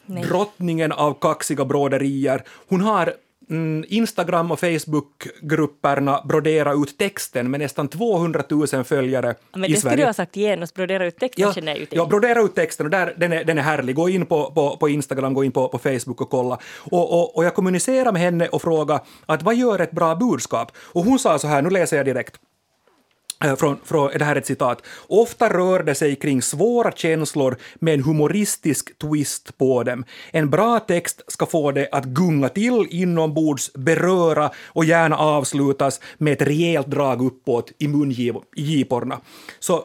Nej. 0.07 0.25
Drottningen 0.25 0.93
av 0.93 1.15
kaxiga 1.21 1.65
broderier. 1.65 2.43
Hon 2.69 2.81
har 2.81 3.03
mm, 3.03 3.15
Instagram 3.89 4.51
och 4.51 4.61
Facebookgrupperna 4.61 6.23
brodera 6.29 6.73
ut 6.73 6.99
texten 6.99 7.51
med 7.51 7.61
nästan 7.61 7.89
200 7.89 8.43
000 8.51 8.85
följare 8.85 9.35
Men 9.53 9.65
i 9.65 9.69
det 9.73 9.77
skulle 9.79 9.91
Sverige. 9.91 9.97
du 9.97 10.07
ha 10.07 10.13
sagt 10.13 10.37
genast, 10.37 10.75
brodera 10.75 11.07
ut 11.07 11.19
texten 11.19 11.43
Ja, 11.47 11.53
känner 11.53 11.73
jag 11.73 11.79
ju 11.79 11.87
till. 11.87 11.99
ja, 11.99 12.07
brodera 12.07 12.43
ut 12.43 12.55
texten 12.55 12.87
och 12.87 12.91
där, 12.91 13.15
den, 13.17 13.33
är, 13.33 13.45
den 13.45 13.59
är 13.59 13.63
härlig. 13.63 13.95
Gå 13.97 14.09
in 14.09 14.27
på, 14.27 14.51
på, 14.51 14.77
på 14.77 14.89
Instagram, 14.89 15.35
gå 15.35 15.45
in 15.45 15.53
på, 15.53 15.69
på 15.69 15.79
Facebook 15.79 16.21
och 16.21 16.31
kolla. 16.31 16.59
Och, 16.79 17.13
och, 17.21 17.37
och 17.37 17.45
jag 17.45 17.55
kommunicerade 17.55 18.13
med 18.13 18.23
henne 18.23 18.49
och 18.49 18.63
frågade 18.63 19.01
att 19.27 19.43
vad 19.43 19.55
gör 19.55 19.79
ett 19.79 19.91
bra 19.91 20.15
budskap? 20.15 20.73
Och 20.77 21.05
hon 21.05 21.19
sa 21.19 21.39
så 21.39 21.47
här, 21.49 21.63
nu 21.63 21.71
läser 21.71 21.97
jag 21.97 22.07
direkt. 22.07 22.35
Eh, 23.45 23.57
från, 23.57 23.79
från, 23.85 24.11
det 24.19 24.25
här 24.25 24.37
är 24.37 24.41
ett 24.41 24.47
citat. 24.47 24.87
Ofta 25.07 25.49
rör 25.49 25.83
det 25.83 25.95
sig 25.95 26.17
kring 26.17 26.43
svåra 26.43 26.93
känslor 26.93 27.57
med 27.75 27.95
en 27.95 28.03
humoristisk 28.03 28.99
twist 28.99 29.59
på 29.59 29.83
dem. 29.83 30.05
En 30.31 30.51
bra 30.51 30.81
text 30.81 31.23
ska 31.29 31.47
få 31.47 31.73
det 31.73 31.89
att 31.93 32.05
gunga 32.05 32.49
till 32.49 32.87
inombords, 32.91 33.73
beröra 33.73 34.51
och 34.67 34.85
gärna 34.85 35.17
avslutas 35.17 36.01
med 36.19 36.33
ett 36.33 36.43
rejält 36.43 36.87
drag 36.87 37.23
uppåt 37.27 37.73
i 37.79 37.89
mungiporna. 37.89 39.21
Så 39.59 39.85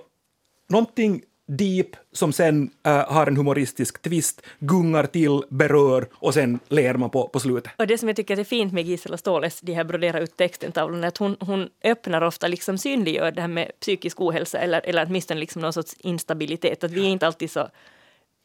någonting 0.70 1.22
deep 1.50 1.96
som 2.12 2.34
sen 2.34 2.70
äh, 2.86 2.94
har 2.94 3.28
en 3.28 3.38
humoristisk 3.38 4.02
twist, 4.02 4.42
gungar 4.60 5.06
till, 5.06 5.44
berör 5.50 6.08
och 6.14 6.34
sen 6.34 6.60
ler 6.68 6.94
man 6.94 7.10
på, 7.10 7.28
på 7.28 7.40
slutet. 7.40 7.72
Och 7.78 7.88
det 7.88 7.98
som 7.98 8.10
jag 8.10 8.16
tycker 8.16 8.40
är 8.40 8.44
fint 8.44 8.74
med 8.74 8.86
Gisela 8.86 9.18
Ståhles, 9.18 9.62
de 9.62 9.74
här 9.74 9.84
brodera 9.84 10.20
ut 10.20 10.38
texten-tavlorna, 10.38 11.04
är 11.04 11.08
att 11.08 11.18
hon, 11.18 11.38
hon 11.40 11.70
öppnar 11.84 12.22
ofta, 12.22 12.48
liksom 12.48 12.78
synliggör 12.78 13.32
det 13.32 13.42
här 13.42 13.48
med 13.48 13.72
psykisk 13.80 14.22
ohälsa 14.22 14.60
eller, 14.60 14.82
eller 14.86 15.06
åtminstone 15.06 15.40
liksom 15.40 15.62
någon 15.62 15.74
sorts 15.74 15.96
instabilitet, 16.00 16.84
att 16.84 16.92
vi 16.92 17.02
är 17.02 17.10
inte 17.10 17.28
alltid 17.28 17.52
så 17.52 17.70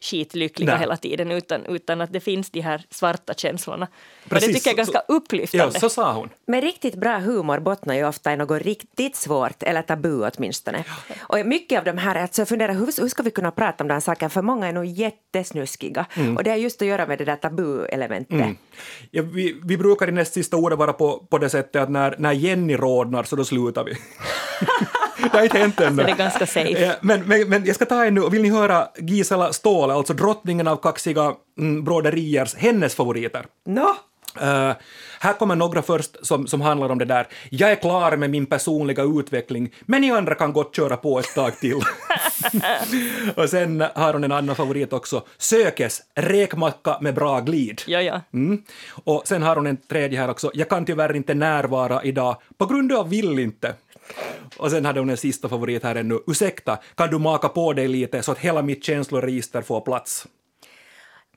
skitlyckliga 0.04 0.70
Nej. 0.70 0.80
hela 0.80 0.96
tiden 0.96 1.30
utan, 1.30 1.66
utan 1.66 2.00
att 2.00 2.12
det 2.12 2.20
finns 2.20 2.50
de 2.50 2.60
här 2.60 2.82
svarta 2.90 3.34
känslorna. 3.34 3.88
och 4.24 4.30
Precis, 4.30 4.48
det 4.48 4.54
tycker 4.54 4.70
jag 4.70 4.78
är 4.78 4.84
så- 4.84 4.92
ganska 4.92 5.02
Ja, 5.08 5.14
upplyftande. 5.14 5.80
så 5.80 5.88
sa 5.88 6.12
hon. 6.12 6.28
Men 6.46 6.60
riktigt 6.60 6.94
bra 6.94 7.18
humor 7.18 7.58
bottnar 7.58 7.94
ju 7.94 8.06
ofta 8.08 8.32
i 8.32 8.36
något 8.36 8.62
riktigt 8.62 9.16
svårt, 9.16 9.62
eller 9.62 9.82
tabu 9.82 10.30
åtminstone. 10.36 10.84
Och 11.20 11.46
mycket 11.46 11.78
av 11.78 11.84
de 11.84 11.98
här, 11.98 12.14
alltså 12.16 12.40
jag 12.40 12.48
funderar 12.48 12.72
hur, 12.74 13.00
hur 13.00 13.08
ska 13.08 13.22
vi 13.22 13.30
kunna 13.30 13.50
prata 13.50 13.84
om 13.84 13.88
den 13.88 13.94
här 13.94 14.00
saken, 14.00 14.30
för 14.30 14.42
många 14.42 14.66
är 14.68 14.72
nog 14.72 14.84
jättesnuskiga. 14.84 16.06
Och 16.36 16.44
det 16.44 16.50
har 16.50 16.56
just 16.56 16.82
att 16.82 16.88
göra 16.88 17.06
med 17.06 17.18
det 17.18 17.24
där 17.24 17.36
tabu-elementet. 17.36 18.56
Ja, 19.10 19.22
vi, 19.22 19.60
vi 19.64 19.76
brukar 19.76 20.08
i 20.08 20.12
näst 20.12 20.32
sista 20.34 20.56
ordet 20.56 20.78
vara 20.78 20.92
på, 20.92 21.26
på 21.30 21.38
det 21.38 21.50
sättet 21.50 21.82
att 21.82 21.90
när, 21.90 22.14
när 22.18 22.32
Jenny 22.32 22.76
rodnar 22.76 23.22
så 23.24 23.36
då 23.36 23.44
slutar 23.44 23.84
vi. 23.84 23.92
det 25.22 25.36
har 25.38 25.44
inte 25.44 25.58
hänt 25.58 25.80
ännu. 25.80 25.96
Så 25.96 26.02
det 26.02 26.12
är 26.12 26.16
ganska 26.16 26.46
safe. 26.46 26.84
Eh, 26.84 26.92
Men, 27.00 27.22
men, 27.22 27.48
men 27.48 27.64
jag 27.64 27.76
ska 27.76 27.84
ta 27.84 28.04
en 28.04 28.14
nu, 28.14 28.28
vill 28.30 28.42
ni 28.42 28.50
höra 28.50 28.88
Gisela 28.98 29.52
Ståhle, 29.52 29.94
alltså 29.94 30.12
drottningen 30.14 30.68
av 30.68 30.76
kaxiga 30.76 31.34
mm, 31.58 31.84
broderiers, 31.84 32.54
hennes 32.54 32.94
favoriter? 32.94 33.46
Nå, 33.66 33.96
Eh, 34.40 34.72
här 35.20 35.32
kommer 35.32 35.56
några 35.56 35.82
först 35.82 36.26
som, 36.26 36.46
som 36.46 36.60
handlar 36.60 36.88
om 36.88 36.98
det 36.98 37.04
där. 37.04 37.26
Jag 37.50 37.70
är 37.70 37.76
klar 37.76 38.16
med 38.16 38.30
min 38.30 38.46
personliga 38.46 39.02
utveckling, 39.02 39.72
men 39.80 40.00
ni 40.00 40.10
andra 40.10 40.34
kan 40.34 40.52
gott 40.52 40.76
köra 40.76 40.96
på 40.96 41.18
ett 41.18 41.34
tag 41.34 41.58
till. 41.60 41.74
och 43.34 43.48
sen 43.48 43.84
har 43.94 44.12
hon 44.12 44.24
en 44.24 44.32
annan 44.32 44.56
favorit 44.56 44.92
också. 44.92 45.22
Sökes, 45.38 46.02
räkmacka 46.14 46.98
med 47.00 47.14
bra 47.14 47.40
glid. 47.40 47.82
Ja, 47.86 48.02
ja. 48.02 48.20
Mm. 48.32 48.62
Och 49.04 49.22
sen 49.24 49.42
har 49.42 49.56
hon 49.56 49.66
en 49.66 49.76
tredje 49.76 50.20
här 50.20 50.30
också. 50.30 50.50
Jag 50.54 50.68
kan 50.68 50.84
tyvärr 50.84 51.16
inte 51.16 51.34
närvara 51.34 52.02
idag 52.02 52.36
på 52.58 52.66
grund 52.66 52.92
av 52.92 53.08
vill 53.08 53.38
inte. 53.38 53.74
Och 54.56 54.70
sen 54.70 54.84
hade 54.84 55.00
hon 55.00 55.10
en 55.10 55.16
sista 55.16 55.48
favorit 55.48 55.82
här 55.82 55.94
ännu. 55.94 56.18
Ursäkta, 56.26 56.78
kan 56.94 57.10
du 57.10 57.18
maka 57.18 57.48
på 57.48 57.72
dig 57.72 57.88
lite 57.88 58.22
så 58.22 58.32
att 58.32 58.38
hela 58.38 58.62
mitt 58.62 58.84
känsloregister 58.84 59.62
får 59.62 59.80
plats? 59.80 60.26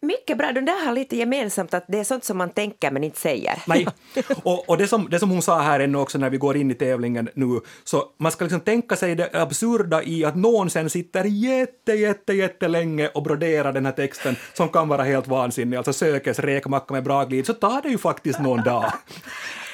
Mycket 0.01 0.37
bra. 0.37 0.51
De 0.51 0.65
där 0.65 0.85
har 0.85 0.93
lite 0.93 1.15
gemensamt 1.15 1.73
att 1.73 1.85
det 1.87 1.99
är 1.99 2.03
sånt 2.03 2.23
som 2.23 2.37
man 2.37 2.49
tänker 2.49 2.91
men 2.91 3.03
inte 3.03 3.19
säger. 3.19 3.63
Nej. 3.67 3.87
Och, 4.43 4.69
och 4.69 4.77
det, 4.77 4.87
som, 4.87 5.09
det 5.09 5.19
som 5.19 5.29
hon 5.29 5.41
sa 5.41 5.61
här 5.61 5.79
ännu 5.79 5.97
också 5.97 6.17
när 6.17 6.29
vi 6.29 6.37
går 6.37 6.57
in 6.57 6.71
i 6.71 6.73
tävlingen 6.73 7.29
nu, 7.33 7.59
så 7.83 8.03
man 8.17 8.31
ska 8.31 8.45
liksom 8.45 8.59
tänka 8.59 8.95
sig 8.95 9.15
det 9.15 9.29
absurda 9.33 10.03
i 10.03 10.25
att 10.25 10.35
någon 10.35 10.69
sen 10.69 10.89
sitter 10.89 11.23
jätte, 11.23 11.93
jätte, 11.93 12.33
jättelänge 12.33 13.07
och 13.07 13.23
broderar 13.23 13.73
den 13.73 13.85
här 13.85 13.93
texten 13.93 14.35
som 14.53 14.69
kan 14.69 14.87
vara 14.87 15.03
helt 15.03 15.27
vansinnig, 15.27 15.77
alltså 15.77 15.93
sökes 15.93 16.39
räkmacka 16.39 16.93
med 16.93 17.03
bra 17.03 17.23
glid, 17.25 17.45
så 17.45 17.53
tar 17.53 17.81
det 17.81 17.89
ju 17.89 17.97
faktiskt 17.97 18.39
någon 18.39 18.63
dag. 18.63 18.93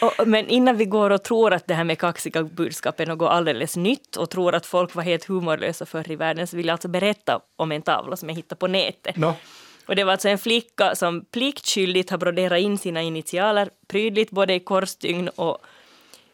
Och, 0.03 0.27
men 0.27 0.47
innan 0.47 0.77
vi 0.77 0.85
går 0.85 1.09
och 1.09 1.23
tror 1.23 1.53
att 1.53 1.67
det 1.67 1.73
här 1.73 1.83
med 1.83 1.99
kaxiga 1.99 2.43
budskap 2.43 2.99
är 2.99 3.05
något 3.05 3.29
alldeles 3.29 3.77
nytt 3.77 4.15
och 4.15 4.29
tror 4.29 4.55
att 4.55 4.65
folk 4.65 4.95
var 4.95 5.03
helt 5.03 5.25
humorlösa 5.25 5.85
förr 5.85 6.11
i 6.11 6.15
världen 6.15 6.47
så 6.47 6.57
vill 6.57 6.65
jag 6.65 6.73
alltså 6.73 6.87
berätta 6.87 7.39
om 7.55 7.71
en 7.71 7.81
tavla 7.81 8.15
som 8.15 8.29
jag 8.29 8.35
hittade 8.35 8.59
på 8.59 8.67
nätet. 8.67 9.17
Nå, 9.17 9.35
Och 9.85 9.95
det 9.95 10.03
var 10.03 10.11
alltså 10.11 10.29
en 10.29 10.37
flicka 10.37 10.95
som 10.95 11.25
pliktskyldigt 11.31 12.09
har 12.09 12.17
broderat 12.17 12.59
in 12.59 12.77
sina 12.77 13.01
initialer 13.01 13.69
prydligt 13.87 14.31
både 14.31 14.53
i 14.53 14.59
korsstygn 14.59 15.29
och 15.35 15.57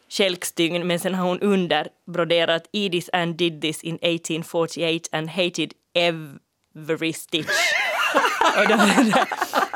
kälkstygn 0.08 0.86
men 0.86 1.00
sen 1.00 1.14
har 1.14 1.26
hon 1.28 1.40
under 1.40 1.88
broderat 2.06 2.62
Edith 2.72 3.08
Ann 3.12 3.36
did 3.36 3.60
this 3.62 3.82
in 3.82 3.94
1848 3.94 5.08
and 5.12 5.28
hated 5.30 5.72
every 5.94 7.12
stitch. 7.12 7.48
och 8.58 8.68
då, 8.68 8.74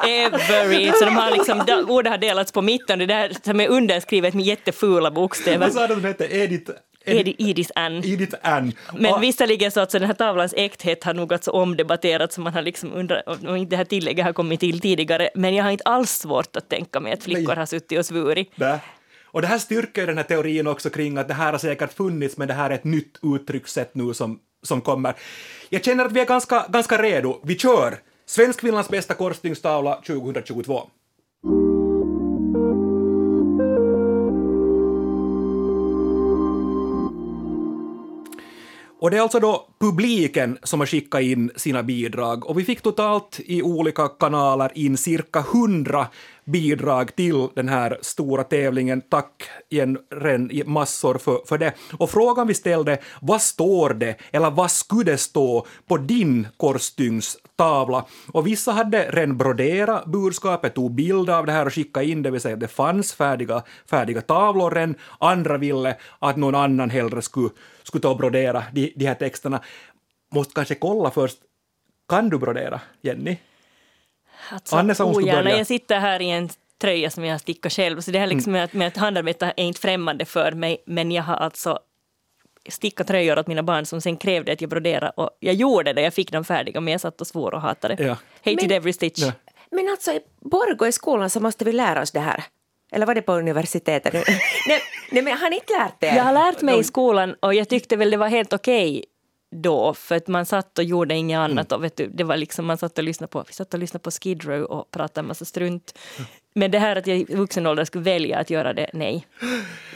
every, 0.08 0.92
så 0.92 1.04
de 1.04 1.16
har 1.16 1.30
liksom, 1.30 1.62
de- 1.66 1.90
ordet 1.90 2.10
har 2.10 2.18
delats 2.18 2.52
på 2.52 2.62
mitten 2.62 2.98
det 2.98 3.06
där 3.06 3.36
som 3.44 3.60
är 3.60 3.68
underskrivet 3.68 4.34
med 4.34 4.44
jättefula 4.44 5.10
bokstäver. 5.10 5.58
vad 5.58 5.72
sa 5.72 5.86
hon 5.86 6.04
hette? 6.04 6.24
Edith? 6.36 6.70
Edith, 7.04 7.42
Edith 7.48 7.70
Ann. 7.74 8.04
Edith 8.04 8.36
Ann. 8.42 8.72
Men 8.98 9.14
Och- 9.14 9.22
visserligen 9.22 9.70
så 9.70 9.80
alltså 9.80 9.98
den 9.98 10.06
här 10.06 10.14
tavlans 10.14 10.54
äkthet 10.56 11.04
har 11.04 11.14
nog 11.14 11.32
alltså 11.32 11.50
omdebatterats 11.50 12.38
man 12.38 12.52
har 12.52 12.62
liksom 12.62 12.92
undrat 12.92 13.22
om 13.26 13.56
inte 13.56 13.70
det 13.70 13.76
här 13.76 13.84
tillägget 13.84 14.24
har 14.24 14.32
kommit 14.32 14.60
till 14.60 14.80
tidigare 14.80 15.30
men 15.34 15.54
jag 15.54 15.64
har 15.64 15.70
inte 15.70 15.84
alls 15.84 16.10
svårt 16.10 16.56
att 16.56 16.68
tänka 16.68 17.00
mig 17.00 17.12
att 17.12 17.22
flickor 17.22 17.46
Nej. 17.46 17.56
har 17.56 17.66
suttit 17.66 17.98
och 17.98 18.06
svurit. 18.06 18.52
Där. 18.56 18.78
Och 19.24 19.40
det 19.42 19.46
här 19.48 19.58
styrker 19.58 20.06
den 20.06 20.16
här 20.16 20.24
teorin 20.24 20.66
också 20.66 20.90
kring 20.90 21.18
att 21.18 21.28
det 21.28 21.34
här 21.34 21.52
har 21.52 21.58
säkert 21.58 21.92
funnits, 21.92 22.36
men 22.36 22.48
det 22.48 22.54
här 22.54 22.70
är 22.70 22.74
ett 22.74 22.84
nytt 22.84 23.18
uttryckssätt 23.22 23.94
nu 23.94 24.14
som, 24.14 24.38
som 24.62 24.80
kommer. 24.80 25.14
Jag 25.68 25.84
känner 25.84 26.04
att 26.04 26.12
vi 26.12 26.20
är 26.20 26.26
ganska, 26.26 26.66
ganska 26.68 27.02
redo. 27.02 27.40
Vi 27.44 27.58
kör! 27.58 27.98
Svenskfinlands 28.26 28.88
bästa 28.88 29.14
korsstygngstavla 29.14 29.94
2022. 30.06 30.82
Och 39.04 39.10
det 39.10 39.16
är 39.16 39.20
alltså 39.20 39.40
då 39.40 39.68
publiken 39.80 40.58
som 40.62 40.80
har 40.80 40.86
skickat 40.86 41.22
in 41.22 41.50
sina 41.56 41.82
bidrag 41.82 42.46
och 42.46 42.58
vi 42.58 42.64
fick 42.64 42.80
totalt 42.80 43.40
i 43.44 43.62
olika 43.62 44.08
kanaler 44.08 44.72
in 44.74 44.96
cirka 44.96 45.38
100 45.38 46.06
bidrag 46.44 47.16
till 47.16 47.48
den 47.54 47.68
här 47.68 47.98
stora 48.02 48.44
tävlingen. 48.44 49.00
Tack 49.00 49.42
igen 49.70 49.98
Ren, 50.10 50.50
massor 50.66 51.18
för, 51.18 51.38
för 51.46 51.58
det. 51.58 51.72
Och 51.98 52.10
frågan 52.10 52.46
vi 52.46 52.54
ställde, 52.54 52.98
vad 53.22 53.42
står 53.42 53.94
det 53.94 54.16
eller 54.32 54.50
vad 54.50 54.70
skulle 54.70 55.10
det 55.10 55.18
stå 55.18 55.66
på 55.86 55.96
din 55.96 56.48
korsstygnstavla? 57.56 58.04
Och 58.32 58.46
vissa 58.46 58.72
hade 58.72 59.10
redan 59.10 59.36
broderat 59.36 60.04
budskapet, 60.06 60.74
tog 60.74 60.94
bild 60.94 61.30
av 61.30 61.46
det 61.46 61.52
här 61.52 61.66
och 61.66 61.74
skickade 61.74 62.06
in 62.06 62.22
det, 62.22 62.30
vill 62.30 62.40
säga 62.40 62.54
att 62.54 62.60
det 62.60 62.68
fanns 62.68 63.14
färdiga, 63.14 63.62
färdiga 63.90 64.20
tavlor 64.20 64.70
redan. 64.70 64.94
Andra 65.18 65.58
ville 65.58 65.96
att 66.18 66.36
någon 66.36 66.54
annan 66.54 66.90
hellre 66.90 67.22
skulle, 67.22 67.50
skulle 67.82 68.02
ta 68.02 68.10
och 68.10 68.16
brodera 68.16 68.64
de, 68.72 68.92
de 68.96 69.06
här 69.06 69.14
texterna. 69.14 69.60
Måste 70.32 70.54
kanske 70.54 70.74
kolla 70.74 71.10
först, 71.10 71.38
kan 72.08 72.28
du 72.28 72.38
brodera, 72.38 72.80
Jenny? 73.02 73.36
Alltså, 74.50 74.76
Anne 74.76 74.94
sa 74.94 75.04
hon 75.04 75.14
skulle 75.14 75.26
ogärna. 75.26 75.42
börja. 75.42 75.58
Jag 75.58 75.66
sitter 75.66 75.98
här 75.98 76.22
i 76.22 76.30
en 76.30 76.48
tröja 76.80 77.10
som 77.10 77.24
jag 77.24 77.34
har 77.34 77.38
stickat 77.38 77.72
själv 77.72 78.00
så 78.00 78.10
det 78.10 78.18
här 78.18 78.26
liksom 78.26 78.52
med, 78.52 78.64
att, 78.64 78.72
med 78.72 78.88
att 78.88 78.96
handarbeta 78.96 79.50
är 79.50 79.64
inte 79.64 79.80
främmande 79.80 80.24
för 80.24 80.52
mig 80.52 80.82
men 80.86 81.12
jag 81.12 81.22
har 81.22 81.36
alltså 81.36 81.78
sticka 82.68 83.04
tröjor 83.04 83.38
åt 83.38 83.46
mina 83.46 83.62
barn 83.62 83.86
som 83.86 84.00
sen 84.00 84.16
krävde 84.16 84.52
att 84.52 84.60
jag 84.60 84.70
broderade 84.70 85.12
och 85.16 85.30
jag 85.40 85.54
gjorde 85.54 85.92
det, 85.92 86.02
jag 86.02 86.14
fick 86.14 86.32
dem 86.32 86.44
färdiga 86.44 86.80
men 86.80 86.92
jag 86.92 87.00
satt 87.00 87.20
och 87.20 87.26
svor 87.26 87.54
och 87.54 87.60
hatade. 87.60 87.96
Ja. 88.04 88.16
Hated 88.44 88.68
Men- 88.68 88.72
every 88.72 88.92
stitch. 88.92 89.22
Ja. 89.22 89.32
Men 89.70 89.88
alltså 89.88 90.12
i 90.12 90.20
Borgå 90.40 90.86
i 90.86 90.92
skolan 90.92 91.30
så 91.30 91.40
måste 91.40 91.64
vi 91.64 91.72
lära 91.72 92.02
oss 92.02 92.10
det 92.10 92.20
här. 92.20 92.44
Eller 92.92 93.06
var 93.06 93.14
det 93.14 93.22
på 93.22 93.32
universitetet? 93.32 94.12
nej, 94.68 94.80
nej, 95.12 95.22
men 95.22 95.38
har 95.38 95.50
ni 95.50 95.56
inte 95.56 95.72
lärt 95.72 96.04
er? 96.04 96.16
Jag 96.16 96.24
har 96.24 96.32
lärt 96.32 96.62
mig 96.62 96.78
i 96.78 96.84
skolan 96.84 97.34
och 97.40 97.54
jag 97.54 97.68
tyckte 97.68 97.96
väl 97.96 98.10
det 98.10 98.16
var 98.16 98.28
helt 98.28 98.52
okej 98.52 99.04
då 99.56 99.94
för 99.94 100.14
att 100.16 100.28
man 100.28 100.46
satt 100.46 100.78
och 100.78 100.84
gjorde 100.84 101.14
inget 101.14 101.38
annat 101.38 101.72
och 101.72 101.84
vet 101.84 101.96
du, 101.96 102.06
det 102.06 102.24
var 102.24 102.36
liksom 102.36 102.66
man 102.66 102.78
satt 102.78 102.98
och 102.98 103.04
lyssnade 103.04 103.30
på, 103.30 103.44
vi 103.46 103.52
satt 103.52 103.74
och 103.74 103.80
lyssnade 103.80 104.02
på 104.02 104.10
Skid 104.10 104.44
Row 104.44 104.62
och 104.62 104.90
pratade 104.90 105.20
en 105.20 105.28
massa 105.28 105.44
strunt. 105.44 105.98
Men 106.56 106.70
det 106.70 106.78
här 106.78 106.96
att 106.96 107.06
jag 107.06 107.18
i 107.18 107.24
vuxen 107.34 107.66
ålder 107.66 107.84
skulle 107.84 108.04
välja 108.04 108.38
att 108.38 108.50
göra 108.50 108.72
det, 108.72 108.90
nej. 108.92 109.26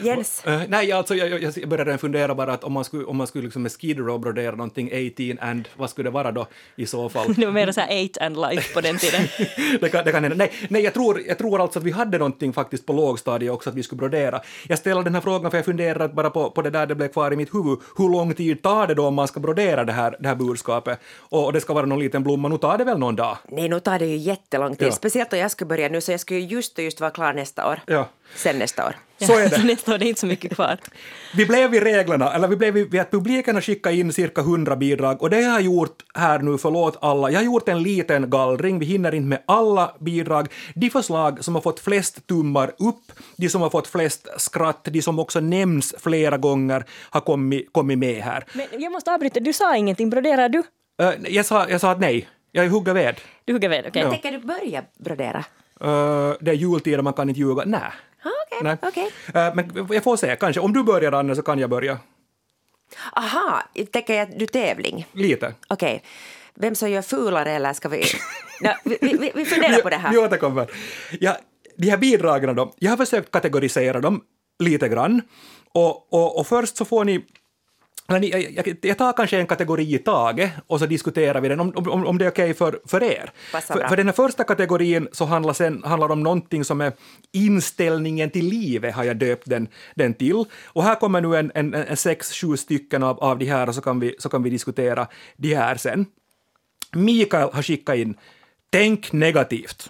Jens? 0.01 0.45
Eh, 0.45 0.61
nej, 0.67 0.91
alltså, 0.91 1.15
jag, 1.15 1.43
jag, 1.43 1.57
jag 1.57 1.69
började 1.69 1.97
fundera 1.97 2.35
bara 2.35 2.53
att 2.53 2.63
om 2.63 2.73
man 2.73 2.83
skulle, 2.83 3.05
om 3.05 3.17
man 3.17 3.27
skulle 3.27 3.43
liksom 3.43 3.61
med 3.61 3.71
Skid 3.71 3.99
Row 3.99 4.19
brodera 4.19 4.51
någonting 4.51 4.91
18 5.13 5.49
and 5.49 5.67
vad 5.75 5.89
skulle 5.89 6.09
det 6.09 6.13
vara 6.13 6.31
då 6.31 6.47
i 6.75 6.85
så 6.85 7.09
fall? 7.09 7.33
Det 7.35 7.45
var 7.45 7.53
mer 7.53 7.71
så 7.71 7.81
här 7.81 7.89
eight 7.89 8.17
and 8.17 8.37
life 8.37 8.73
på 8.73 8.81
den 8.81 8.97
tiden. 8.97 9.21
det, 9.81 9.89
kan, 9.89 10.05
det 10.05 10.11
kan 10.11 10.23
hända. 10.23 10.37
Nej, 10.37 10.51
nej 10.69 10.81
jag, 10.81 10.93
tror, 10.93 11.21
jag 11.27 11.37
tror 11.37 11.61
alltså 11.61 11.79
att 11.79 11.85
vi 11.85 11.91
hade 11.91 12.17
någonting 12.17 12.53
faktiskt 12.53 12.85
på 12.85 12.93
lågstadiet 12.93 13.51
också 13.51 13.69
att 13.69 13.75
vi 13.75 13.83
skulle 13.83 13.99
brodera. 13.99 14.41
Jag 14.67 14.79
ställde 14.79 15.03
den 15.03 15.15
här 15.15 15.21
frågan 15.21 15.51
för 15.51 15.57
jag 15.57 15.65
funderade 15.65 16.13
bara 16.13 16.29
på, 16.29 16.51
på 16.51 16.61
det 16.61 16.69
där, 16.69 16.85
det 16.85 16.95
blev 16.95 17.07
kvar 17.07 17.33
i 17.33 17.35
mitt 17.35 17.53
huvud. 17.53 17.79
Hur 17.97 18.09
lång 18.09 18.33
tid 18.33 18.61
tar 18.61 18.87
det 18.87 18.93
då 18.93 19.07
om 19.07 19.13
man 19.13 19.27
ska 19.27 19.39
brodera 19.39 19.83
det 19.85 19.93
här, 19.93 20.15
det 20.19 20.27
här 20.27 20.35
budskapet? 20.35 20.99
Och, 21.17 21.45
och 21.45 21.53
det 21.53 21.61
ska 21.61 21.73
vara 21.73 21.85
någon 21.85 21.99
liten 21.99 22.23
blomma, 22.23 22.47
nu 22.47 22.57
tar 22.57 22.77
det 22.77 22.83
väl 22.83 22.99
någon 22.99 23.15
dag? 23.15 23.37
Nej, 23.47 23.69
nu 23.69 23.79
tar 23.79 23.99
det 23.99 24.05
ju 24.05 24.17
jättelång 24.17 24.75
tid. 24.75 24.87
Ja. 24.87 24.91
Speciellt 24.91 25.33
om 25.33 25.39
jag 25.39 25.51
skulle 25.51 25.67
börja 25.67 25.89
nu, 25.89 26.01
så 26.01 26.11
jag 26.11 26.19
skulle 26.19 26.48
just 26.51 26.77
och 26.77 26.83
just 26.83 27.01
vara 27.01 27.11
klar 27.11 27.33
nästa 27.33 27.69
år. 27.69 27.79
Ja. 27.85 28.09
Sen 28.35 28.59
nästa 28.59 28.85
år. 28.87 28.95
Så 29.17 29.37
är 29.37 29.49
det. 29.49 29.55
Så 29.55 29.61
nästa 29.63 29.93
år 29.93 29.97
det 29.97 30.05
är 30.05 30.07
inte 30.07 30.21
så 30.21 30.27
mycket 30.27 30.55
kvar. 30.55 30.77
Vi 31.35 31.45
blev 31.45 31.71
vid 31.71 31.83
reglerna, 31.83 32.33
eller 32.33 32.47
vi 32.47 32.55
blev 32.55 32.73
vid 32.73 32.91
vid 32.91 33.01
att 33.01 33.11
publiken 33.11 33.55
har 33.55 33.61
skickat 33.61 33.93
in 33.93 34.13
cirka 34.13 34.41
100 34.41 34.75
bidrag 34.75 35.21
och 35.21 35.29
det 35.29 35.41
jag 35.41 35.51
har 35.51 35.59
gjort 35.59 36.03
här 36.13 36.39
nu, 36.39 36.57
förlåt 36.57 36.97
alla, 37.01 37.31
jag 37.31 37.39
har 37.39 37.45
gjort 37.45 37.69
en 37.69 37.83
liten 37.83 38.29
gallring, 38.29 38.79
vi 38.79 38.85
hinner 38.85 39.15
inte 39.15 39.27
med 39.27 39.43
alla 39.45 39.95
bidrag. 39.99 40.47
De 40.75 40.89
förslag 40.89 41.43
som 41.43 41.55
har 41.55 41.61
fått 41.61 41.79
flest 41.79 42.27
tummar 42.27 42.67
upp, 42.67 43.11
de 43.37 43.49
som 43.49 43.61
har 43.61 43.69
fått 43.69 43.87
flest 43.87 44.27
skratt, 44.37 44.87
de 44.91 45.01
som 45.01 45.19
också 45.19 45.39
nämns 45.39 45.95
flera 45.97 46.37
gånger 46.37 46.85
har 47.09 47.21
kommit, 47.21 47.73
kommit 47.73 47.97
med 47.97 48.23
här. 48.23 48.45
Men 48.53 48.67
jag 48.71 48.91
måste 48.91 49.13
avbryta, 49.13 49.39
du 49.39 49.53
sa 49.53 49.75
ingenting, 49.75 50.09
broderar 50.09 50.49
du? 50.49 50.63
Eh, 51.01 51.11
jag, 51.27 51.45
sa, 51.45 51.69
jag 51.69 51.81
sa 51.81 51.91
att 51.91 51.99
nej, 51.99 52.27
jag 52.51 52.65
är 52.65 52.69
hugga 52.69 52.93
ved. 52.93 53.15
Du 53.45 53.53
hugger 53.53 53.69
ved, 53.69 53.85
okej. 53.87 54.01
Ja. 54.01 54.09
Tänker 54.09 54.31
du 54.31 54.39
börja 54.39 54.83
brodera? 54.99 55.45
Uh, 55.83 56.33
det 56.41 56.51
är 56.51 56.55
jultid 56.55 56.97
och 56.97 57.03
man 57.03 57.13
kan 57.13 57.29
inte 57.29 57.39
ljuga. 57.39 57.63
Nej. 57.65 57.79
Ah, 58.23 58.29
okej, 58.47 58.59
Nej. 58.63 58.77
okej. 58.81 59.11
Eh, 59.33 59.55
men 59.55 59.87
jag 59.89 60.03
får 60.03 60.17
se, 60.17 60.35
kanske. 60.39 60.59
Om 60.61 60.73
du 60.73 60.83
börjar, 60.83 61.11
Anna, 61.11 61.35
så 61.35 61.41
kan 61.41 61.59
jag 61.59 61.69
börja. 61.69 61.97
Aha, 63.15 63.63
tänker 63.91 64.13
jag 64.13 64.39
du 64.39 64.45
tävling? 64.45 65.05
Lite. 65.13 65.53
Okej. 65.67 66.03
Vem 66.55 66.75
som 66.75 66.89
gör 66.91 67.01
fulare 67.01 67.51
eller 67.51 67.73
ska 67.73 67.89
vi... 67.89 68.03
Nå, 68.61 68.73
vi, 68.83 68.97
vi, 69.01 69.31
vi 69.35 69.45
funderar 69.45 69.81
på 69.81 69.89
det 69.89 69.95
här. 69.95 70.11
Vi 70.11 70.17
återkommer. 70.17 70.71
Ja, 71.19 71.37
de 71.77 71.89
här 71.89 71.97
bidragen 71.97 72.55
då, 72.55 72.73
jag 72.79 72.89
har 72.91 72.97
försökt 72.97 73.31
kategorisera 73.31 73.99
dem 74.01 74.21
lite 74.59 74.87
grann. 74.89 75.21
Och, 75.73 76.13
och, 76.13 76.39
och 76.39 76.47
först 76.47 76.77
så 76.77 76.85
får 76.85 77.05
ni- 77.05 77.25
jag, 78.09 78.51
jag, 78.51 78.77
jag 78.81 78.97
tar 78.97 79.13
kanske 79.13 79.37
en 79.37 79.47
kategori 79.47 79.95
i 79.95 79.97
taget 79.97 80.51
och 80.67 80.79
så 80.79 80.85
diskuterar 80.85 81.41
vi 81.41 81.49
den, 81.49 81.59
om, 81.59 81.73
om, 81.75 82.05
om 82.05 82.17
det 82.17 82.25
är 82.25 82.29
okej 82.29 82.53
för, 82.53 82.79
för 82.85 83.03
er. 83.03 83.31
För, 83.51 83.87
för 83.87 83.97
den 83.97 84.05
här 84.05 84.13
första 84.13 84.43
kategorin 84.43 85.07
så 85.11 85.25
handlar, 85.25 85.53
sen, 85.53 85.83
handlar 85.83 86.11
om 86.11 86.23
någonting 86.23 86.63
som 86.63 86.81
är 86.81 86.93
inställningen 87.31 88.29
till 88.29 88.45
livet, 88.45 88.95
har 88.95 89.03
jag 89.03 89.17
döpt 89.17 89.49
den, 89.49 89.67
den 89.95 90.13
till. 90.13 90.45
Och 90.65 90.83
här 90.83 90.95
kommer 90.95 91.21
nu 91.21 91.37
en, 91.37 91.51
en, 91.55 91.73
en 91.73 91.97
sex, 91.97 92.33
sju 92.33 92.57
stycken 92.57 93.03
av, 93.03 93.19
av 93.19 93.37
de 93.37 93.45
här 93.45 93.69
och 93.69 93.75
så 93.75 93.81
kan, 93.81 93.99
vi, 93.99 94.15
så 94.19 94.29
kan 94.29 94.43
vi 94.43 94.49
diskutera 94.49 95.07
de 95.37 95.55
här 95.55 95.75
sen. 95.75 96.05
Mikael 96.93 97.49
har 97.53 97.61
skickat 97.61 97.95
in 97.95 98.15
Tänk 98.69 99.11
negativt. 99.11 99.89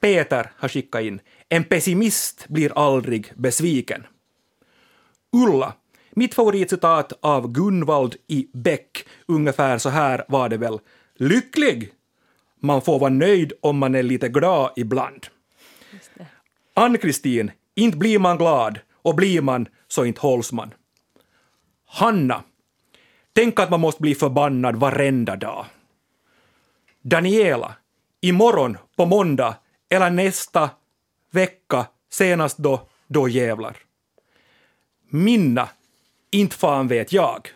Peter 0.00 0.52
har 0.56 0.68
skickat 0.68 1.02
in 1.02 1.20
En 1.48 1.64
pessimist 1.64 2.48
blir 2.48 2.72
aldrig 2.78 3.32
besviken. 3.36 4.06
Ulla, 5.32 5.74
mitt 6.10 6.34
favoritcitat 6.34 7.12
av 7.20 7.52
Gunvald 7.52 8.16
i 8.26 8.48
Beck, 8.52 9.06
ungefär 9.26 9.78
så 9.78 9.88
här 9.88 10.24
var 10.28 10.48
det 10.48 10.56
väl. 10.56 10.78
Lycklig! 11.14 11.92
Man 12.60 12.82
får 12.82 12.98
vara 12.98 13.10
nöjd 13.10 13.52
om 13.60 13.78
man 13.78 13.94
är 13.94 14.02
lite 14.02 14.28
glad 14.28 14.72
ibland. 14.76 15.26
Ann-Kristin, 16.74 17.50
inte 17.74 17.98
blir 17.98 18.18
man 18.18 18.36
glad 18.36 18.78
och 19.02 19.14
blir 19.14 19.40
man 19.40 19.66
så 19.88 20.04
inte 20.04 20.20
hålls 20.20 20.52
man. 20.52 20.74
Hanna, 21.86 22.42
tänk 23.32 23.60
att 23.60 23.70
man 23.70 23.80
måste 23.80 24.02
bli 24.02 24.14
förbannad 24.14 24.76
varenda 24.76 25.36
dag. 25.36 25.66
Daniela, 27.02 27.74
imorgon, 28.20 28.78
på 28.96 29.06
måndag 29.06 29.54
eller 29.88 30.10
nästa 30.10 30.70
vecka, 31.30 31.86
senast 32.10 32.58
då, 32.58 32.88
då 33.06 33.28
jävlar. 33.28 33.76
Minna, 35.08 35.68
inte 36.30 36.56
fan 36.56 36.88
vet 36.88 37.12
jag. 37.12 37.48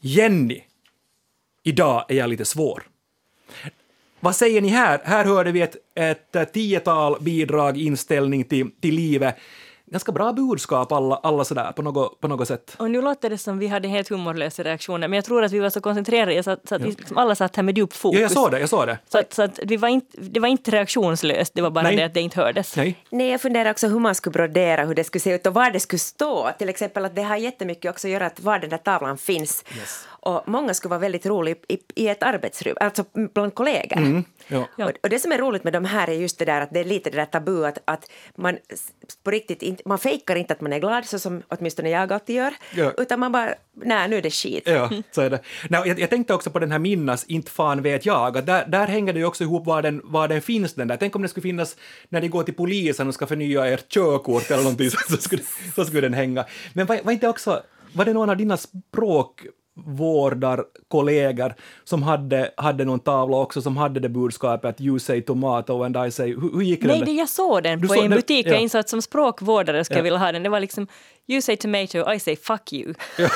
Jenny, 0.00 0.62
idag 1.62 2.04
är 2.08 2.14
jag 2.14 2.30
lite 2.30 2.44
svår. 2.44 2.82
Vad 4.20 4.36
säger 4.36 4.60
ni 4.60 4.68
här? 4.68 5.00
Här 5.04 5.24
hörde 5.24 5.52
vi 5.52 5.60
ett, 5.60 5.76
ett 5.94 6.52
tiotal 6.52 7.22
bidrag, 7.22 7.78
inställning 7.78 8.44
till, 8.44 8.70
till 8.80 8.94
livet. 8.94 9.36
Ganska 9.86 10.12
bra 10.12 10.32
budskap 10.32 10.92
alla, 10.92 11.16
alla 11.16 11.44
sådär 11.44 11.72
på 11.72 11.82
något, 11.82 12.20
på 12.20 12.28
något 12.28 12.48
sätt. 12.48 12.74
Och 12.78 12.90
nu 12.90 13.02
låter 13.02 13.30
det 13.30 13.38
som 13.38 13.58
vi 13.58 13.66
hade 13.66 13.88
helt 13.88 14.08
humorlösa 14.08 14.62
reaktioner, 14.62 15.08
men 15.08 15.16
jag 15.16 15.24
tror 15.24 15.44
att 15.44 15.52
vi 15.52 15.58
var 15.58 15.70
så 15.70 15.80
koncentrerade 15.80 16.42
så 16.42 16.50
att, 16.50 16.68
så 16.68 16.74
att 16.74 16.82
vi 16.82 16.90
liksom 16.90 17.18
alla 17.18 17.34
satt 17.34 17.56
här 17.56 17.62
med 17.62 17.78
djup 17.78 17.92
fokus. 17.92 18.18
Ja, 18.18 18.22
jag 18.22 18.32
såg 18.32 18.50
det, 18.50 18.60
jag 18.60 18.68
såg 18.68 18.86
det. 18.86 18.98
Så 19.08 19.18
att, 19.18 19.32
så 19.32 19.42
att 19.42 19.60
vi 19.62 19.76
var 19.76 19.88
inte, 19.88 20.20
det 20.20 20.40
var 20.40 20.48
inte 20.48 20.70
reaktionslöst, 20.70 21.54
det 21.54 21.62
var 21.62 21.70
bara 21.70 21.84
Nej. 21.84 21.96
det 21.96 22.04
att 22.04 22.14
det 22.14 22.20
inte 22.20 22.40
hördes. 22.40 22.76
Nej. 22.76 22.98
Nej, 23.10 23.30
jag 23.30 23.40
funderar 23.40 23.70
också 23.70 23.88
hur 23.88 23.98
man 23.98 24.14
skulle 24.14 24.32
brodera, 24.32 24.84
hur 24.84 24.94
det 24.94 25.04
skulle 25.04 25.20
se 25.20 25.34
ut 25.34 25.46
och 25.46 25.54
var 25.54 25.70
det 25.70 25.80
skulle 25.80 26.00
stå. 26.00 26.50
Till 26.58 26.68
exempel 26.68 27.04
att 27.04 27.14
det 27.14 27.22
har 27.22 27.36
jättemycket 27.36 27.90
också 27.90 28.06
att 28.06 28.12
göra 28.12 28.26
att 28.26 28.40
var 28.40 28.58
den 28.58 28.70
där 28.70 28.78
tavlan 28.78 29.18
finns. 29.18 29.64
Och 30.24 30.42
många 30.46 30.74
skulle 30.74 30.90
vara 30.90 31.00
väldigt 31.00 31.26
roliga 31.26 31.56
i, 31.68 31.78
i 31.94 32.08
ett 32.08 32.22
arbetsrum, 32.22 32.76
alltså 32.80 33.04
bland 33.34 33.54
kollegor. 33.54 34.22
Ja. 34.48 34.68
Ja. 34.76 34.84
Och, 34.84 34.92
och 35.02 35.08
det 35.08 35.18
som 35.18 35.32
är 35.32 35.38
roligt 35.38 35.64
med 35.64 35.72
de 35.72 35.84
här 35.84 36.08
är 36.08 36.12
just 36.12 36.38
det 36.38 36.44
där 36.44 36.60
att 36.60 36.70
det 36.72 36.80
är 36.80 36.84
lite 36.84 37.10
det 37.10 37.16
där 37.16 37.26
tabu 37.26 37.66
att, 37.66 37.78
att 37.84 38.10
man 38.36 38.58
på 39.24 39.30
riktigt 39.30 39.62
inte, 39.62 39.82
man 39.86 39.98
fejkar 39.98 40.36
inte 40.36 40.52
att 40.52 40.60
man 40.60 40.72
är 40.72 40.78
glad 40.78 41.06
så 41.06 41.18
som 41.18 41.42
åtminstone 41.48 41.90
jag 41.90 42.12
alltid 42.12 42.36
gör. 42.36 42.54
Ja. 42.74 42.92
Utan 42.98 43.20
man 43.20 43.32
bara, 43.32 43.54
nej 43.72 44.08
nu 44.08 44.16
är 44.16 44.22
det 44.22 44.30
skit. 44.30 44.62
Ja, 44.66 44.90
så 45.10 45.20
är 45.20 45.30
det. 45.30 45.40
Nej, 45.68 45.82
jag, 45.86 46.00
jag 46.00 46.10
tänkte 46.10 46.34
också 46.34 46.50
på 46.50 46.58
den 46.58 46.72
här 46.72 46.78
minnas, 46.78 47.24
inte 47.24 47.50
fan 47.50 47.82
vet 47.82 48.06
jag, 48.06 48.38
att 48.38 48.46
där, 48.46 48.66
där 48.66 48.86
hänger 48.86 49.12
det 49.12 49.18
ju 49.18 49.24
också 49.24 49.44
ihop 49.44 49.66
var 49.66 49.82
den, 49.82 50.00
var 50.04 50.28
den 50.28 50.42
finns 50.42 50.74
den 50.74 50.88
där. 50.88 50.96
Tänk 50.96 51.16
om 51.16 51.22
den 51.22 51.28
skulle 51.28 51.42
finnas 51.42 51.76
när 52.08 52.20
ni 52.20 52.28
går 52.28 52.42
till 52.42 52.54
polisen 52.54 53.08
och 53.08 53.14
ska 53.14 53.26
förnya 53.26 53.66
ert 53.66 53.88
körkort 53.88 54.50
eller 54.50 54.62
någonting, 54.62 54.90
så, 54.90 54.98
så, 55.08 55.16
skulle, 55.16 55.42
så 55.74 55.84
skulle 55.84 56.00
den 56.00 56.14
hänga. 56.14 56.44
Men 56.72 56.86
var, 56.86 57.00
var 57.04 57.12
inte 57.12 57.28
också, 57.28 57.62
var 57.92 58.04
det 58.04 58.12
någon 58.12 58.30
av 58.30 58.36
dina 58.36 58.56
språkvårdarkollegor 59.74 61.54
som 61.84 62.02
hade, 62.02 62.50
hade 62.56 62.84
någon 62.84 63.00
tavla 63.00 63.36
också 63.36 63.62
som 63.62 63.76
hade 63.76 64.00
det 64.00 64.08
budskapet 64.08 64.70
att 64.70 64.80
you 64.80 64.98
say 64.98 65.20
tomato 65.22 65.82
and 65.82 65.96
I 66.06 66.10
say, 66.10 66.26
hur, 66.34 66.52
hur 66.52 66.62
gick 66.62 66.82
Nej, 66.84 66.98
den? 66.98 67.06
det, 67.08 67.12
jag 67.12 67.28
såg 67.28 67.62
den 67.62 67.80
Du 67.80 67.88
på 67.88 67.94
såg 67.94 68.04
en 68.04 68.10
butik. 68.10 68.46
Ja. 68.46 68.50
Jag 68.52 68.60
insåg 68.60 68.78
att 68.78 68.88
som 68.88 69.02
språkvårdare 69.02 69.84
skulle 69.84 69.96
Ja. 69.96 69.98
jag 69.98 70.04
vilja 70.04 70.18
ha 70.18 70.32
den. 70.32 70.42
Det 70.42 70.48
var 70.48 70.60
liksom 70.60 70.86
you 71.28 71.42
say 71.42 71.56
tomato, 71.56 72.12
I 72.14 72.18
say 72.20 72.36
fuck 72.36 72.72
you. 72.72 72.94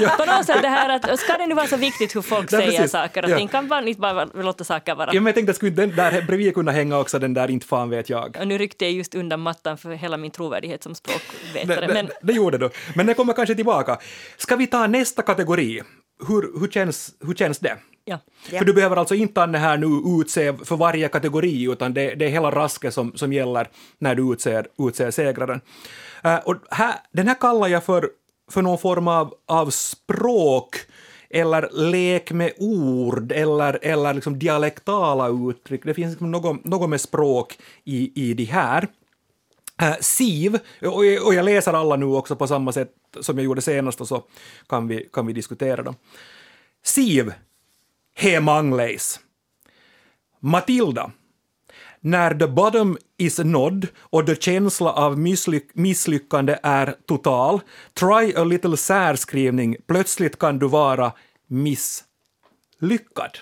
Ja. 0.00 0.08
på 0.18 0.24
något 0.24 0.46
sätt 0.46 0.62
det 0.62 0.68
här 0.68 0.88
att 0.96 1.20
ska 1.20 1.32
det 1.36 1.46
nu 1.46 1.54
vara 1.54 1.66
så 1.66 1.76
viktigt 1.76 2.16
hur 2.16 2.22
folk 2.22 2.48
Ja, 2.52 2.58
säger 2.58 2.70
precis. 2.70 2.90
saker 2.92 3.24
och 3.24 3.30
Ja. 3.30 3.36
ting? 3.38 3.48
Kan 3.48 3.68
man 3.68 3.88
inte 3.88 4.00
bara 4.00 4.24
låta 4.24 4.64
saker 4.64 4.94
vara? 4.94 5.06
Ja, 5.14 5.20
men 5.20 5.26
jag 5.26 5.34
tänkte 5.34 5.50
att 5.50 5.56
skulle 5.56 5.72
den 5.72 5.96
där 5.96 6.22
bredvid 6.22 6.54
kunna 6.54 6.72
hänga 6.72 6.98
också 6.98 7.18
den 7.18 7.34
där 7.34 7.50
inte 7.50 7.66
fan 7.66 7.90
vet 7.90 8.10
jag. 8.10 8.36
Och 8.40 8.48
nu 8.48 8.58
ryckte 8.58 8.84
jag 8.84 8.92
just 8.92 9.14
undan 9.14 9.40
mattan 9.40 9.78
för 9.78 9.90
hela 9.90 10.16
min 10.16 10.30
trovärdighet 10.30 10.82
som 10.82 10.94
språkvetare. 10.94 11.80
Det, 11.80 11.86
det, 11.86 11.92
Men 11.94 12.10
det 12.22 12.32
gjorde 12.32 12.58
du. 12.58 12.70
Men 12.94 13.06
den 13.06 13.14
kommer 13.14 13.32
kanske 13.32 13.54
tillbaka. 13.54 13.98
Ska 14.36 14.56
vi 14.56 14.66
ta 14.66 14.86
nästa 14.86 15.22
kategori? 15.22 15.82
Hur, 16.28 16.60
hur, 16.60 16.68
känns, 16.68 17.10
hur 17.26 17.34
känns 17.34 17.58
det? 17.58 17.76
Ja. 18.50 18.58
För 18.58 18.64
du 18.64 18.72
behöver 18.72 18.96
alltså 18.96 19.14
inte 19.14 19.42
Anne 19.42 19.58
här 19.58 19.76
nu 19.78 20.20
utse 20.20 20.56
för 20.64 20.76
varje 20.76 21.08
kategori, 21.08 21.64
utan 21.64 21.94
det, 21.94 22.14
det 22.14 22.24
är 22.24 22.28
hela 22.28 22.50
rasket 22.50 22.94
som, 22.94 23.12
som 23.16 23.32
gäller 23.32 23.68
när 23.98 24.14
du 24.14 24.32
utser, 24.32 24.66
utser 24.78 25.10
segraren. 25.10 25.60
Uh, 26.24 26.36
och 26.36 26.56
här, 26.70 26.94
den 27.12 27.28
här 27.28 27.34
kallar 27.34 27.68
jag 27.68 27.84
för, 27.84 28.10
för 28.50 28.62
någon 28.62 28.78
form 28.78 29.08
av, 29.08 29.34
av 29.46 29.70
språk 29.70 30.76
eller 31.30 31.68
lek 31.72 32.32
med 32.32 32.52
ord 32.58 33.32
eller, 33.32 33.78
eller 33.82 34.14
liksom 34.14 34.38
dialektala 34.38 35.28
uttryck. 35.50 35.84
Det 35.84 35.94
finns 35.94 36.10
liksom 36.10 36.30
något, 36.30 36.64
något 36.64 36.90
med 36.90 37.00
språk 37.00 37.58
i, 37.84 38.30
i 38.30 38.34
de 38.34 38.44
här. 38.44 38.88
Uh, 39.82 39.94
SIV, 40.00 40.58
och, 40.82 40.96
och 41.26 41.34
jag 41.34 41.44
läser 41.44 41.72
alla 41.72 41.96
nu 41.96 42.06
också 42.06 42.36
på 42.36 42.46
samma 42.46 42.72
sätt 42.72 42.92
som 43.20 43.38
jag 43.38 43.44
gjorde 43.44 43.62
senast 43.62 44.00
och 44.00 44.08
så 44.08 44.22
kan 44.68 44.88
vi, 44.88 45.08
kan 45.12 45.26
vi 45.26 45.32
diskutera 45.32 45.82
dem. 45.82 45.94
SIV, 46.82 47.32
Hemangleis. 48.18 49.20
Matilda, 50.40 51.10
När 52.00 52.34
the 52.34 52.46
bottom 52.46 52.98
is 53.18 53.38
nådd 53.38 53.88
och 53.98 54.26
the 54.26 54.36
känsla 54.36 54.92
av 54.92 55.18
misslyck 55.18 55.70
misslyckande 55.74 56.58
är 56.62 56.94
total, 57.06 57.60
try 57.94 58.34
a 58.36 58.44
little 58.44 58.76
särskrivning, 58.76 59.76
plötsligt 59.86 60.38
kan 60.38 60.58
du 60.58 60.68
vara 60.68 61.12
misslyckad. 61.46 63.38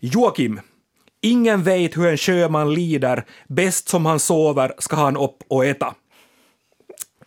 Joakim, 0.00 0.60
ingen 1.20 1.62
vet 1.62 1.96
hur 1.96 2.06
en 2.06 2.18
sjöman 2.18 2.74
lider, 2.74 3.24
bäst 3.48 3.88
som 3.88 4.06
han 4.06 4.20
sover 4.20 4.74
ska 4.78 4.96
han 4.96 5.16
upp 5.16 5.42
och 5.48 5.64
äta. 5.64 5.94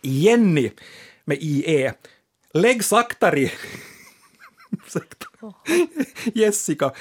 Jenny, 0.02 0.70
med 1.24 1.38
IE, 1.40 1.92
lägg 2.54 2.84
saktare. 2.84 3.50
Jessica, 6.34 6.92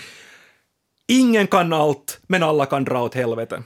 ingen 1.07 1.47
kan 1.47 1.73
allt, 1.73 2.19
men 2.27 2.43
alla 2.43 2.65
kan 2.65 2.83
dra 2.83 3.03
åt 3.03 3.15
helvete. 3.15 3.63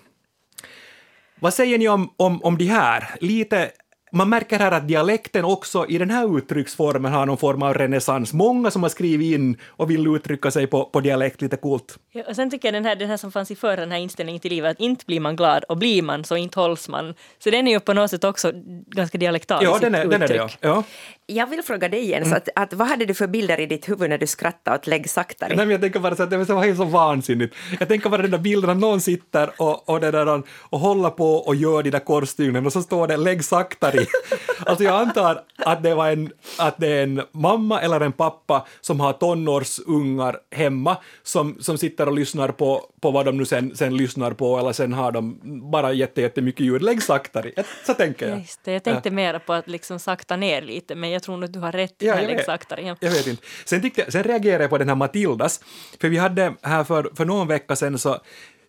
Vad 1.40 1.54
säger 1.54 1.78
ni 1.78 1.90
om, 1.90 2.14
om, 2.18 2.44
om 2.44 2.58
de 2.58 2.66
här? 2.66 3.16
Lite 3.20 3.72
man 4.14 4.30
märker 4.30 4.60
här 4.60 4.72
att 4.72 4.88
dialekten 4.88 5.46
också 5.46 5.86
i 5.90 5.98
den 5.98 6.10
här 6.10 6.38
uttrycksformen 6.38 7.14
har 7.14 7.26
någon 7.26 7.38
form 7.38 7.64
av 7.64 7.74
renässans. 7.74 8.34
Många 8.34 8.72
som 8.72 8.84
har 8.84 8.90
skrivit 8.90 9.36
in 9.36 9.58
och 9.66 9.92
vill 9.92 10.08
uttrycka 10.08 10.52
sig 10.52 10.68
på, 10.68 10.86
på 10.86 11.00
dialekt 11.00 11.42
lite 11.42 11.58
coolt. 11.58 11.98
Ja, 12.12 12.24
och 12.28 12.36
sen 12.36 12.50
tycker 12.52 12.68
jag 12.68 12.74
den 12.74 12.86
här, 12.86 12.96
den 12.96 13.10
här 13.10 13.18
som 13.18 13.32
fanns 13.32 13.52
i 13.52 13.56
förr, 13.56 13.78
den 13.78 13.92
här 13.92 14.00
inställningen 14.00 14.42
till 14.42 14.52
livet, 14.52 14.72
att 14.72 14.80
inte 14.80 15.06
blir 15.06 15.20
man 15.20 15.36
glad 15.36 15.64
och 15.64 15.78
blir 15.78 16.02
man 16.02 16.24
så 16.24 16.36
inte 16.36 16.60
hålls 16.60 16.90
man. 16.90 17.14
Så 17.40 17.50
den 17.50 17.68
är 17.68 17.72
ju 17.72 17.80
på 17.80 17.94
något 17.94 18.10
sätt 18.10 18.24
också 18.24 18.52
ganska 18.88 19.18
dialektal 19.18 19.64
Ja, 19.64 19.78
den 19.82 19.96
är, 19.96 20.06
den 20.06 20.22
är 20.22 20.28
det. 20.28 20.36
Ja. 20.36 20.50
Ja. 20.60 20.84
Jag 21.26 21.48
vill 21.48 21.62
fråga 21.64 21.90
dig 21.90 22.06
Jens, 22.10 22.34
att, 22.34 22.50
att 22.56 22.74
vad 22.74 22.88
hade 22.88 23.06
du 23.06 23.14
för 23.14 23.28
bilder 23.28 23.60
i 23.60 23.66
ditt 23.66 23.90
huvud 23.90 24.10
när 24.10 24.18
du 24.18 24.28
skrattade 24.28 24.78
åt 24.78 24.88
lägg 24.88 25.10
saktare? 25.10 25.50
Nej, 25.50 25.58
men 25.66 25.70
jag 25.70 25.82
tänker 25.82 26.00
bara 26.00 26.16
så 26.16 26.24
att 26.24 26.30
det 26.30 26.38
var 26.38 26.64
helt 26.66 26.78
så 26.78 26.84
vansinnigt. 26.86 27.56
Jag 27.80 27.88
tänker 27.88 28.10
bara 28.10 28.22
den 28.22 28.32
där 28.32 28.38
bilden 28.38 28.70
att 28.70 28.78
någon 28.78 29.02
sitter 29.02 29.50
och, 29.58 29.90
och, 29.90 30.00
det 30.00 30.12
där, 30.12 30.44
och 30.60 30.80
håller 30.80 31.10
på 31.10 31.36
och 31.36 31.56
gör 31.56 31.84
de 31.84 31.90
där 31.90 32.00
korsstygnen 32.00 32.66
och 32.66 32.74
så 32.74 32.82
står 32.82 33.08
det 33.08 33.18
lägg 33.18 33.44
saktare. 33.46 34.06
alltså 34.66 34.84
jag 34.84 34.96
antar 35.02 35.44
att 35.58 35.84
det, 35.84 35.96
var 35.96 36.10
en, 36.10 36.32
att 36.60 36.76
det 36.78 36.88
är 36.88 37.04
en 37.04 37.22
mamma 37.32 37.82
eller 37.82 38.00
en 38.00 38.12
pappa 38.12 38.68
som 38.82 39.00
har 39.00 39.14
tonårsungar 39.14 40.38
hemma 40.56 40.98
som, 41.24 41.58
som 41.60 41.78
sitter 41.78 42.08
och 42.08 42.14
lyssnar 42.14 42.50
på, 42.50 42.82
på 43.02 43.12
vad 43.12 43.26
de 43.26 43.38
nu 43.38 43.46
sen, 43.46 43.76
sen 43.76 43.98
lyssnar 43.98 44.32
på 44.32 44.60
eller 44.60 44.72
sen 44.72 44.94
har 44.94 45.12
de 45.12 45.40
bara 45.72 45.94
jätte, 45.94 46.22
jättemycket 46.22 46.66
ljud. 46.66 46.82
Lägg 46.84 47.04
saktare. 47.04 47.52
Jag- 47.56 47.66
Så 47.86 47.94
tänker 47.94 48.30
jag. 48.30 48.40
Just 48.40 48.64
det, 48.64 48.72
jag 48.74 48.84
tänkte 48.84 49.12
mer 49.12 49.40
på 49.40 49.54
att 49.54 49.68
liksom 49.68 50.00
sakta 50.00 50.36
ner 50.36 50.62
lite, 50.62 50.96
men 50.96 51.13
jag 51.14 51.24
tror 51.24 51.36
nog 51.36 51.44
att 51.44 51.54
du 51.54 51.60
har 51.60 51.72
rätt. 51.72 51.96
Ja, 51.98 52.22
jag 52.22 52.46
saktare. 52.46 52.82
Ja. 52.82 52.96
Jag 53.00 53.12
vet 53.12 53.28
inte. 53.28 53.44
Sen, 53.66 53.82
tyckte 53.82 54.12
sen 54.12 54.24
reagerade 54.24 54.64
jag 54.64 54.70
på 54.70 54.78
den 54.78 54.90
här 54.90 54.96
Matildas, 54.96 55.60
för 56.02 56.10
vi 56.10 56.18
hade 56.18 56.54
här 56.62 56.84
för, 56.84 57.12
för 57.16 57.26
någon 57.26 57.48
vecka 57.48 57.76
sedan 57.76 58.00
så, 58.00 58.18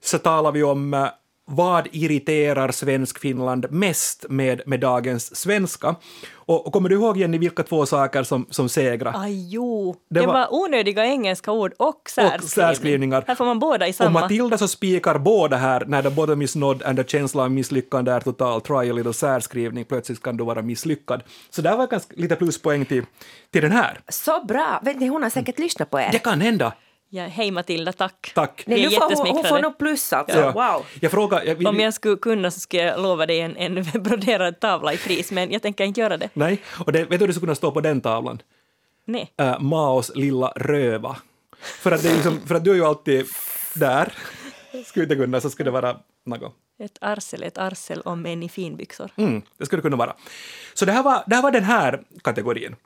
så 0.05 0.19
talade 0.19 0.59
vi 0.59 0.63
om 0.63 0.95
eh, 0.95 1.09
vad 1.47 1.89
irriterar 1.93 2.69
Svensk-Finland 2.71 3.67
mest 3.71 4.27
med, 4.29 4.63
med 4.67 4.81
dagens 4.81 5.37
svenska. 5.37 5.95
Och, 6.35 6.67
och 6.67 6.73
kommer 6.73 6.89
du 6.89 6.95
ihåg 6.95 7.17
Jenny 7.17 7.39
vilka 7.39 7.63
två 7.63 7.87
saker 7.87 8.23
som, 8.23 8.47
som 8.51 8.69
segrade? 8.69 9.19
Aj, 9.19 9.49
jo. 9.55 9.97
Det 10.11 10.21
Det, 10.21 10.27
var- 10.27 10.33
var... 10.35 10.49
onödiga 10.55 11.05
engelska 11.07 11.53
ord 11.53 11.73
och 11.79 12.01
särskrivning. 12.11 12.49
särskrivningar. 12.49 13.25
Här 13.27 13.35
får 13.35 13.45
man 13.45 13.59
båda 13.59 13.89
i 13.89 13.91
Och 13.91 13.95
samma. 13.95 14.21
Matilda 14.21 14.59
så 14.59 14.69
spikar 14.69 15.19
båda 15.19 15.57
här, 15.57 15.85
när 15.87 16.03
the 16.03 16.11
bottom 16.11 16.43
is 16.43 16.57
nådd 16.57 16.83
and 16.83 16.99
the 16.99 17.05
känsla 17.05 17.43
av 17.43 17.51
misslyckande 17.51 18.11
är 18.13 18.21
total, 18.21 18.61
try 18.61 18.91
a 18.91 18.93
little 18.93 19.13
särskrivning, 19.13 19.85
plötsligt 19.85 20.23
kan 20.23 20.37
du 20.37 20.45
vara 20.45 20.63
misslyckad. 20.63 21.23
Så 21.51 21.63
där 21.63 21.77
var 21.77 21.87
ganska 21.87 22.15
lite 22.17 22.37
pluspoäng 22.37 22.85
till, 22.85 23.05
till 23.53 23.63
den 23.63 23.73
här. 23.73 24.01
Så 24.09 24.45
bra! 24.45 24.81
Vet 24.83 25.01
ni, 25.01 25.07
hon 25.09 25.23
har 25.23 25.31
säkert 25.31 25.59
lyssnat 25.59 25.91
på 25.91 26.01
er. 26.01 26.09
Det 26.13 26.19
kan 26.19 26.41
hända. 26.41 26.73
Ja, 27.09 27.27
hej 27.27 27.51
Matilda, 27.51 27.93
tack. 27.93 28.33
Tack. 28.35 28.65
Nej, 28.67 28.83
nu 28.83 28.91
får 28.91 29.33
hon, 29.35 29.45
får 29.45 29.63
nog 29.63 29.79
plus 29.79 30.13
alltså. 30.13 30.39
Ja. 30.39 30.53
Wow! 30.53 30.87
Jag 31.01 31.11
frågar, 31.11 31.43
jag 31.45 31.55
vill, 31.55 31.67
Om 31.67 31.81
jag 31.81 31.95
skulle 31.95 32.17
kunna 32.17 32.51
så 32.51 32.61
skulle 32.61 32.83
jag 32.83 33.03
lova 33.03 33.27
dig 33.27 33.41
en, 33.41 33.57
en 33.57 33.75
broderad 34.03 34.61
tavla 34.61 34.93
i 34.93 34.97
pris, 34.97 35.31
men 35.31 35.53
jag 35.53 35.63
tänker 35.63 35.85
inte 35.85 36.01
göra 36.01 36.17
det. 36.17 36.29
Nej, 36.35 36.63
och 36.87 36.93
det, 36.93 36.99
vet 36.99 37.11
du 37.11 37.17
vad 37.17 37.29
det 37.29 37.33
skulle 37.33 37.47
kunna 37.47 37.55
stå 37.55 37.71
på 37.71 37.81
den 37.81 38.01
tavlan? 38.01 38.43
Nej. 39.05 39.33
Äh, 39.37 39.61
Maos 39.61 40.13
lilla 40.15 40.53
röva. 40.57 41.17
För 41.61 41.93
att, 41.93 42.03
det 42.03 42.09
är 42.11 42.15
liksom, 42.15 42.41
för 42.47 42.55
att 42.55 42.65
du 42.65 42.71
är 42.71 42.75
ju 42.75 42.85
alltid 42.85 43.27
där. 43.75 44.13
Skulle 44.85 45.05
inte 45.05 45.17
kunna, 45.17 45.41
så 45.41 45.51
skulle 45.51 45.67
det 45.67 45.81
vara 45.81 45.97
något. 46.27 46.53
Ett 46.79 46.99
arsel, 47.01 47.43
ett 47.43 47.59
arsel 47.59 48.01
om 48.01 48.27
en 48.27 48.43
i 48.43 48.49
finbyxor. 48.49 49.11
Mm, 49.17 49.43
det 49.59 49.67
skulle 49.67 49.79
det 49.79 49.83
kunna 49.83 49.97
vara. 49.97 50.17
Så 50.75 50.85
det 50.85 50.93
här 50.93 51.03
var, 51.03 51.25
det 51.27 51.35
här 51.35 51.43
var 51.43 51.51
den 51.51 51.65
här 51.65 52.03
kategorin. 52.25 52.77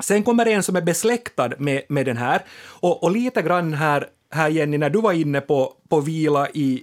Sen 0.00 0.22
kommer 0.22 0.46
en 0.46 0.62
som 0.62 0.76
är 0.76 0.80
besläktad 0.80 1.50
med, 1.58 1.82
med 1.88 2.06
den 2.06 2.16
här. 2.16 2.44
Och, 2.80 3.02
och 3.02 3.10
lite 3.10 3.42
grann 3.42 3.72
här, 3.72 4.08
här 4.30 4.48
Jenny, 4.48 4.78
när 4.78 4.90
du 4.90 5.00
var 5.00 5.12
inne 5.12 5.40
på, 5.40 5.72
på 5.88 6.00
vila 6.00 6.48
i, 6.54 6.82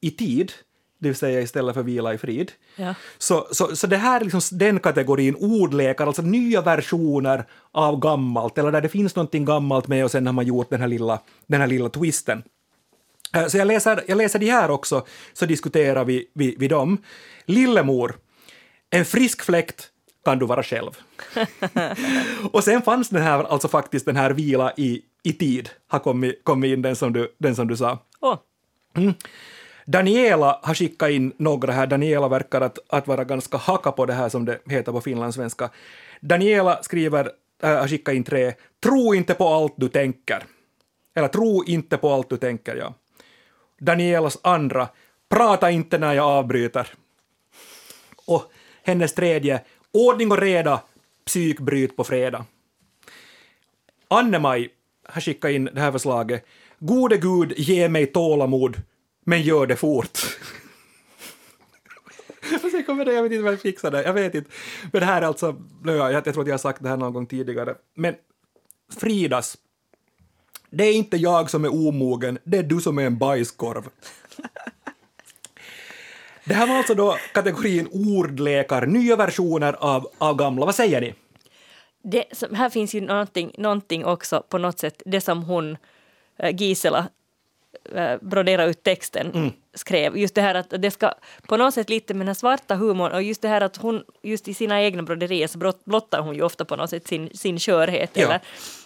i 0.00 0.10
tid, 0.10 0.52
det 0.98 1.08
vill 1.08 1.16
säga 1.16 1.40
istället 1.40 1.74
för 1.74 1.82
vila 1.82 2.14
i 2.14 2.18
frid. 2.18 2.52
Ja. 2.76 2.94
Så, 3.18 3.46
så, 3.50 3.76
så 3.76 3.86
det 3.86 3.96
här 3.96 4.20
är 4.20 4.24
liksom 4.24 4.58
den 4.58 4.80
kategorin 4.80 5.34
ordlekar, 5.34 6.06
alltså 6.06 6.22
nya 6.22 6.60
versioner 6.62 7.44
av 7.72 8.00
gammalt, 8.00 8.58
eller 8.58 8.72
där 8.72 8.80
det 8.80 8.88
finns 8.88 9.16
någonting 9.16 9.44
gammalt 9.44 9.88
med 9.88 10.04
och 10.04 10.10
sen 10.10 10.26
har 10.26 10.32
man 10.32 10.46
gjort 10.46 10.70
den 10.70 10.80
här 10.80 10.88
lilla, 10.88 11.20
den 11.46 11.60
här 11.60 11.68
lilla 11.68 11.88
twisten. 11.88 12.42
Eh, 13.34 13.46
Så 13.46 13.58
jag 13.58 13.66
läser, 13.66 14.04
jag 14.08 14.18
läser 14.18 14.38
de 14.38 14.50
här 14.50 14.70
också, 14.70 15.06
så 15.32 15.46
diskuterar 15.46 16.04
vi, 16.04 16.26
vi, 16.34 16.56
vi 16.58 16.68
dem. 16.68 16.98
Lillemor, 17.44 18.16
en 18.90 19.04
frisk 19.04 19.42
fläkt 19.42 19.88
kan 20.24 20.38
du 20.38 20.46
vara 20.46 20.62
själv. 20.62 20.90
och 22.52 22.64
sen 22.64 22.82
fanns 22.82 23.08
den 23.08 23.22
här, 23.22 23.44
alltså 23.44 23.68
faktiskt 23.68 24.06
den 24.06 24.16
här 24.16 24.30
vila 24.30 24.72
i, 24.76 25.02
i 25.22 25.32
tid, 25.32 25.70
har 25.88 25.98
kommit, 25.98 26.44
kommit 26.44 26.72
in 26.72 26.82
den 26.82 26.96
som 26.96 27.12
du, 27.12 27.34
den 27.38 27.56
som 27.56 27.68
du 27.68 27.76
sa. 27.76 27.98
Åh, 28.20 28.38
Daniela 29.86 30.60
har 30.62 30.74
skickat 30.74 31.10
in 31.10 31.32
några 31.36 31.72
här. 31.72 31.86
Daniela 31.86 32.28
verkar 32.28 32.60
att, 32.60 32.78
att 32.88 33.06
vara 33.06 33.24
ganska 33.24 33.56
hacka 33.56 33.92
på 33.92 34.06
det 34.06 34.12
här 34.12 34.28
som 34.28 34.44
det 34.44 34.58
heter 34.66 34.92
på 34.92 35.00
finlandssvenska. 35.00 35.70
Daniela 36.20 36.82
skriver, 36.82 37.30
äh, 37.62 37.70
har 37.70 37.88
skickat 37.88 38.14
in 38.14 38.24
tre. 38.24 38.54
Tro 38.82 39.14
inte 39.14 39.34
på 39.34 39.48
allt 39.48 39.74
du 39.76 39.88
tänker. 39.88 40.44
Eller 41.14 41.28
tro 41.28 41.64
inte 41.64 41.96
på 41.96 42.12
allt 42.12 42.30
du 42.30 42.36
tänker, 42.36 42.76
ja. 42.76 42.94
Danielas 43.80 44.38
andra. 44.42 44.88
Prata 45.28 45.70
inte 45.70 45.98
när 45.98 46.14
jag 46.14 46.26
avbryter. 46.26 46.88
Och 48.26 48.42
hennes 48.82 49.14
tredje. 49.14 49.60
Ordning 49.92 50.32
och 50.32 50.38
reda. 50.38 50.82
Psykbryt 51.24 51.96
på 51.96 52.04
fredag. 52.04 52.44
Anne-Maj 54.08 54.68
har 55.08 55.20
skickat 55.20 55.50
in 55.50 55.64
det 55.64 55.80
här 55.80 55.92
förslaget. 55.92 56.46
Gode 56.78 57.16
Gud, 57.16 57.52
ge 57.56 57.88
mig 57.88 58.06
tålamod, 58.06 58.82
men 59.24 59.42
gör 59.42 59.66
det 59.66 59.76
fort. 59.76 60.18
Och 62.64 62.86
kommer 62.86 63.04
det, 63.04 63.12
jag 63.12 63.22
vet 63.22 63.32
inte 63.32 63.44
vad 63.44 63.52
jag 63.52 63.60
fixar 63.60 63.90
det, 63.90 64.02
jag 64.02 64.12
vet 64.12 64.34
inte. 64.34 64.50
Men 64.92 65.00
det 65.00 65.06
här 65.06 65.22
är 65.22 65.26
alltså, 65.26 65.56
jag, 65.84 66.12
jag 66.12 66.24
tror 66.24 66.40
att 66.40 66.46
jag 66.46 66.54
har 66.54 66.58
sagt 66.58 66.82
det 66.82 66.88
här 66.88 66.96
någon 66.96 67.12
gång 67.12 67.26
tidigare, 67.26 67.74
men 67.94 68.14
Fridas, 68.96 69.58
det 70.70 70.84
är 70.84 70.92
inte 70.92 71.16
jag 71.16 71.50
som 71.50 71.64
är 71.64 71.74
omogen, 71.74 72.38
det 72.44 72.58
är 72.58 72.62
du 72.62 72.80
som 72.80 72.98
är 72.98 73.06
en 73.06 73.18
bajskorv. 73.18 73.88
Det 76.44 76.54
här 76.54 76.66
var 76.66 76.74
alltså 76.76 76.94
då 76.94 77.16
kategorin 77.34 77.88
ordlekar, 77.92 78.86
nya 78.86 79.16
versioner 79.16 79.72
av, 79.80 80.08
av 80.18 80.36
gamla. 80.36 80.66
Vad 80.66 80.74
säger 80.74 81.00
ni? 81.00 81.14
det, 82.02 82.24
som- 82.32 82.54
här 82.54 82.70
finns 82.70 82.94
ju 82.94 83.00
någonting, 83.00 83.52
någonting 83.58 84.04
också 84.04 84.42
på 84.48 84.58
något 84.58 84.78
sätt, 84.78 85.02
det 85.06 85.20
som 85.20 85.42
hon, 85.42 85.76
äh, 86.38 86.56
Gisela, 86.56 87.08
äh, 87.94 88.16
broderade 88.20 88.70
ut 88.70 88.82
texten, 88.82 89.30
Mm. 89.34 89.50
skrev. 89.74 90.16
Just 90.16 90.34
det 90.34 90.40
här 90.42 90.54
att 90.54 90.70
det 90.78 90.90
ska 90.90 91.12
på 91.48 91.56
något 91.56 91.74
sätt 91.74 91.90
lite 91.90 92.14
med 92.14 92.20
den 92.20 92.28
här 92.28 92.34
svarta 92.34 92.74
humorn 92.74 93.12
och 93.12 93.22
just 93.22 93.42
det 93.42 93.48
här 93.48 93.60
att 93.60 93.76
hon, 93.76 94.02
just 94.22 94.48
i 94.48 94.54
sina 94.54 94.82
egna 94.82 95.02
broderier 95.02 95.46
så 95.46 95.58
blottar 95.84 96.20
hon 96.20 96.34
ju 96.34 96.42
ofta 96.42 96.64
på 96.64 96.76
något 96.76 96.90
sätt 96.90 97.08
sin, 97.08 97.30
sin 97.34 97.58
skörhet. 97.58 98.10
Ja. 98.14 98.24
Eller, 98.24 98.40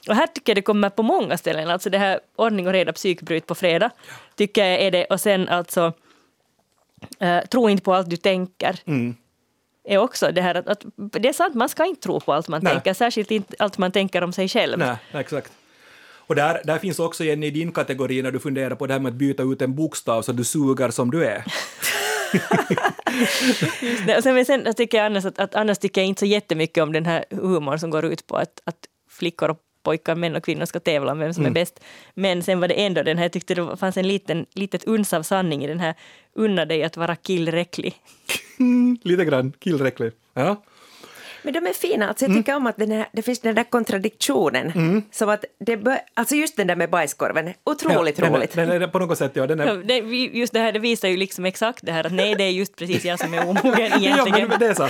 och 0.09 0.15
här 0.15 0.27
tycker 0.27 0.51
jag 0.53 0.57
det 0.57 0.63
kommer 0.63 0.91
på 0.91 1.03
många 1.03 1.39
ställen, 1.39 1.71
alltså 1.71 1.91
det 1.91 1.99
här 1.99 2.21
ordning 2.37 2.67
och 2.67 2.73
reda 2.73 2.93
psykbryt 2.93 3.47
på 3.47 3.55
fredag, 3.55 3.91
tycker 4.37 4.65
jag 4.67 4.81
är 4.81 4.91
det, 4.91 5.05
och 5.05 5.21
sen 5.21 5.49
alltså 5.49 5.93
äh, 7.19 7.41
tro 7.51 7.69
inte 7.69 7.83
på 7.83 7.95
allt 7.95 8.11
du 8.11 8.17
tänker. 8.17 8.81
Mm. 8.87 9.17
är 9.85 9.99
också 9.99 10.33
det 10.33 10.41
här 10.41 10.55
att, 10.55 10.69
att 10.69 10.85
det 10.97 11.29
är 11.29 11.33
sant, 11.33 11.55
man 11.55 11.69
ska 11.69 11.85
inte 11.85 12.03
tro 12.03 12.21
på 12.21 12.33
allt 12.33 12.49
man 12.49 12.61
Nej. 12.63 12.73
tänker, 12.73 12.95
särskilt 12.95 13.31
inte 13.31 13.57
allt 13.59 13.79
man 13.79 13.93
tänker 13.93 14.25
om 14.25 14.33
sig 14.33 14.49
själv. 14.49 14.79
Nej, 14.79 14.97
exakt. 15.13 15.53
Och 16.27 16.35
där, 16.35 16.61
där 16.65 16.79
finns 16.79 16.99
också 16.99 17.25
en 17.25 17.43
i 17.43 17.51
din 17.51 17.73
kategori 17.73 18.23
när 18.23 18.31
du 18.31 18.39
funderar 18.39 18.75
på 18.75 18.87
det 18.87 18.93
här 18.93 19.01
med 19.01 19.11
att 19.11 19.17
byta 19.17 19.43
ut 19.43 19.63
en 19.63 19.75
bokstav 19.75 20.23
så 20.23 20.33
du 20.33 20.45
suger 20.45 20.91
som 20.91 21.11
du 21.11 21.25
är. 21.25 21.45
Nej, 24.07 24.17
och 24.17 24.23
sen, 24.23 24.35
men 24.35 24.45
sen 24.45 24.75
tycker 24.75 24.99
jag 24.99 25.07
annars 25.07 25.25
att, 25.25 25.39
att 25.39 25.55
annars 25.55 25.79
tycker 25.79 26.01
jag 26.01 26.09
inte 26.09 26.19
så 26.19 26.27
jättemycket 26.27 26.83
om 26.83 26.93
den 26.93 27.07
här 27.07 27.25
humorn 27.31 27.79
som 27.79 27.91
går 27.91 28.05
ut 28.05 28.27
på 28.27 28.37
att, 28.37 28.61
att 28.65 28.77
flickor 29.11 29.51
och 29.51 29.61
pojkar, 29.85 30.15
män 30.15 30.37
och 30.37 30.45
kvinnor 30.45 30.65
ska 30.65 30.81
tävla 30.81 31.13
om 31.13 31.19
vem 31.19 31.35
som 31.35 31.47
är 31.47 31.51
bäst. 31.51 31.81
Men 32.15 32.43
sen 32.43 32.61
var 32.61 32.69
det 32.69 32.75
ändå 32.75 33.03
den 33.03 33.19
här, 33.19 33.25
jag 33.25 33.33
tyckte 33.33 33.55
det 33.55 33.77
fanns 33.77 33.97
en 33.97 34.09
liten, 34.09 34.47
litet 34.53 34.85
uns 34.85 35.13
av 35.13 35.23
sanning 35.23 35.65
i 35.65 35.67
den 35.67 35.81
här 35.81 35.95
unna 36.35 36.65
dig 36.65 36.83
att 36.85 36.97
vara 36.97 37.17
killräcklig. 37.17 37.95
Lite 39.03 39.25
grann 39.25 39.53
killräcklig. 39.59 40.13
Ja. 40.35 40.63
Men 41.43 41.53
de 41.53 41.67
är 41.67 41.73
fina. 41.73 42.09
Alltså 42.09 42.25
jag 42.25 42.35
tycker 42.35 42.57
om 42.57 42.67
att 42.67 42.77
den 42.77 42.91
här, 42.91 43.07
det 43.13 43.23
finns 43.23 43.41
den 43.41 43.55
där 43.55 43.65
kontradiktionen. 43.65 45.03
Som 45.11 45.29
att 45.29 45.45
det 45.59 45.77
bör, 45.77 45.99
alltså 46.15 46.35
just 46.35 46.57
den 46.57 46.67
där 46.67 46.77
med 46.77 46.91
bajskorven, 46.91 47.53
otroligt 47.65 48.19
ja, 48.19 48.25
den 48.25 48.35
roligt. 48.35 48.53
Den 48.53 48.83
är, 48.83 48.87
på 48.87 48.99
något 48.99 49.19
sätt, 49.19 49.31
ja. 49.35 49.47
Den 49.47 49.61
är, 49.61 49.67
Ja, 49.67 49.75
det, 49.75 49.99
just 50.39 50.53
det 50.53 50.61
här 50.61 50.73
det 50.73 50.79
visar 50.79 51.09
ju 51.09 51.17
liksom 51.17 51.45
exakt 51.45 51.79
det 51.87 51.93
här 51.93 52.07
att 52.07 52.13
nej, 52.13 52.35
det 52.35 52.45
är 52.45 52.51
just 52.51 52.77
precis 52.77 53.05
jag 53.05 53.19
som 53.19 53.35
är 53.35 53.49
omogen 53.49 53.73
Ja, 53.91 53.99
egentligen. 53.99 54.49
men 54.49 54.59
det 54.59 54.67
är 54.67 54.75
så. 54.75 54.89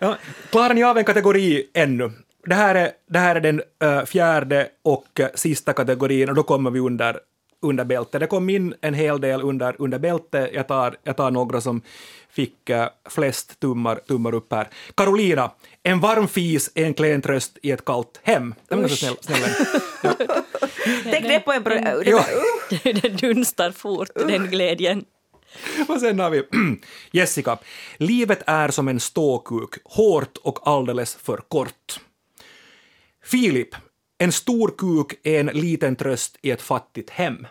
Ja. 0.00 0.16
Klarar 0.50 0.74
ni 0.74 0.84
av 0.84 0.98
en 0.98 1.04
kategori 1.04 1.64
ännu? 1.74 2.12
Det 2.46 2.54
här 2.54 2.74
är, 2.74 2.92
det 3.10 3.18
här 3.18 3.36
är 3.36 3.40
den 3.40 3.62
eh, 3.82 4.04
fjärde 4.04 4.68
och 4.82 5.20
eh, 5.20 5.28
sista 5.34 5.72
kategorin 5.72 6.28
och 6.28 6.34
då 6.34 6.42
kommer 6.42 6.70
vi 6.70 6.80
under, 6.80 7.18
under 7.62 7.84
bältet. 7.84 8.20
Det 8.20 8.26
kom 8.26 8.50
in 8.50 8.74
en 8.80 8.94
hel 8.94 9.20
del 9.20 9.42
under, 9.42 9.76
under 9.78 9.98
bältet. 9.98 10.50
Jag 10.52 10.68
tar, 10.68 10.96
jag 11.02 11.16
tar 11.16 11.30
några 11.30 11.60
som 11.60 11.82
fick 12.30 12.70
eh, 12.70 12.88
flest 13.10 13.60
tummar, 13.60 13.96
tummar 13.96 14.34
upp 14.34 14.52
här. 14.52 14.68
Carolina, 14.94 15.50
en 15.82 16.00
varm 16.00 16.28
fis 16.28 16.70
är 16.74 16.84
en 16.84 16.94
klen 16.94 17.22
tröst 17.22 17.58
i 17.62 17.70
ett 17.70 17.84
kallt 17.84 18.20
hem. 18.22 18.54
Den 18.68 18.82
var 18.82 18.88
så 18.88 18.96
snäll. 18.96 19.16
snäll. 19.20 19.40
Ja. 20.02 20.14
Tänk 21.04 21.24
det 21.24 21.40
på 21.40 21.52
en... 21.52 21.62
Bro, 21.62 21.74
det 21.74 22.10
Ja. 22.10 22.24
det 22.82 23.20
dunstar 23.20 23.70
fort, 23.70 24.10
den 24.14 24.46
glädjen. 24.46 25.04
Och 25.88 26.00
sen 26.00 26.20
har 26.20 26.30
vi 26.30 26.42
Jessica. 27.10 27.58
Livet 27.96 28.42
är 28.46 28.68
som 28.68 28.88
en 28.88 29.00
ståkuk, 29.00 29.74
hårt 29.84 30.38
och 30.42 30.68
alldeles 30.68 31.14
för 31.14 31.36
kort. 31.48 32.00
Filip. 33.22 33.74
En 34.18 34.32
stor 34.32 34.74
kuk 34.78 35.20
är 35.22 35.40
en 35.40 35.46
liten 35.46 35.96
tröst 35.96 36.38
i 36.42 36.50
ett 36.50 36.62
fattigt 36.62 37.10
hem. 37.10 37.46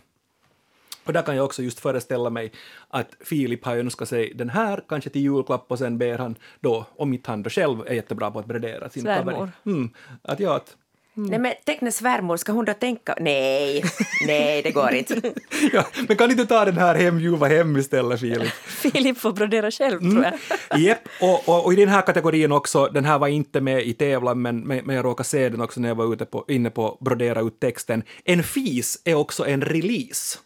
Och 1.04 1.14
där 1.14 1.22
kan 1.22 1.36
jag 1.36 1.46
också 1.46 1.64
just 1.64 1.80
föreställa 1.80 2.30
mig 2.30 2.52
att 2.88 3.16
Filip 3.20 3.66
har 3.66 3.78
önskat 3.78 4.10
sig 4.10 4.34
den 4.34 4.50
här, 4.50 4.84
kanske 4.88 5.10
till 5.10 5.22
julklapp, 5.22 5.66
och 5.72 5.80
sen 5.80 5.98
ber 5.98 6.18
han 6.18 6.36
då, 6.60 6.86
om 6.96 7.14
inte 7.14 7.32
han 7.32 7.44
då 7.44 7.50
själv 7.50 7.88
är 7.88 7.94
jättebra 7.94 8.32
på 8.32 8.40
att 8.40 8.46
brodera 8.46 8.90
sin 8.90 9.04
Svärmor. 9.04 9.52
Mm, 9.66 9.90
att 10.22 10.40
ja, 10.40 10.56
att, 10.56 10.78
Nej 11.14 11.40
men 11.40 11.54
tänk 11.66 11.82
när 11.82 11.92
svärmor, 11.92 12.38
ska 12.38 12.52
hon 12.52 12.66
då 12.66 12.74
tänka... 12.74 13.16
Nej, 13.20 13.84
nej 14.28 14.62
det 14.62 14.72
går 14.72 14.94
inte. 14.94 15.22
ja, 15.74 15.86
men 16.08 16.18
kan 16.18 16.32
inte 16.32 16.46
ta 16.46 16.66
den 16.66 16.78
här 16.78 16.96
hem, 16.96 17.20
ljuva 17.20 17.48
hem 17.48 17.78
istället, 17.78 18.20
Filip? 18.20 18.50
Filip 18.66 19.18
får 19.18 19.32
brodera 19.32 19.72
själv 19.72 20.00
tror 20.00 20.24
jag. 20.24 20.80
Japp, 20.80 21.00
och, 21.22 21.50
och, 21.50 21.66
och 21.66 21.74
i 21.74 21.76
den 21.76 21.90
här 21.90 22.02
kategorin 22.02 22.52
också, 22.52 22.88
den 22.88 23.06
här 23.06 23.20
var 23.20 23.28
inte 23.28 23.62
med 23.62 23.84
i 23.84 23.94
tävlan, 23.94 24.42
men, 24.42 24.60
men, 24.60 24.86
men 24.86 24.96
jag 24.96 25.06
råkade 25.06 25.30
se 25.30 25.50
den 25.50 25.62
också 25.62 25.80
när 25.80 25.88
jag 25.88 25.96
var 25.96 26.14
ute 26.14 26.26
på, 26.26 26.46
inne 26.48 26.70
på 26.70 26.98
brodera 27.02 27.42
ut 27.42 27.60
texten. 27.60 28.04
En 28.26 28.44
fis 28.44 29.02
är 29.06 29.16
också 29.16 29.48
en 29.48 29.62
release. 29.62 30.40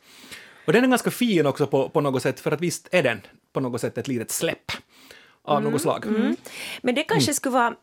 Och 0.66 0.74
den 0.74 0.84
är 0.84 0.88
ganska 0.88 1.12
fin 1.12 1.46
också 1.46 1.68
på, 1.68 1.90
på 1.90 2.02
något 2.02 2.22
sätt, 2.22 2.40
för 2.40 2.52
att 2.52 2.62
visst 2.62 2.88
är 2.92 3.04
den 3.04 3.22
på 3.54 3.60
något 3.60 3.82
sätt 3.82 3.98
ett 3.98 4.08
litet 4.08 4.32
släpp 4.32 4.72
av 5.46 5.62
något 5.64 5.82
slag. 5.82 6.06
Men 6.82 6.96
det 6.96 7.04
kanske 7.04 7.34
skulle 7.34 7.54
vara... 7.54 7.74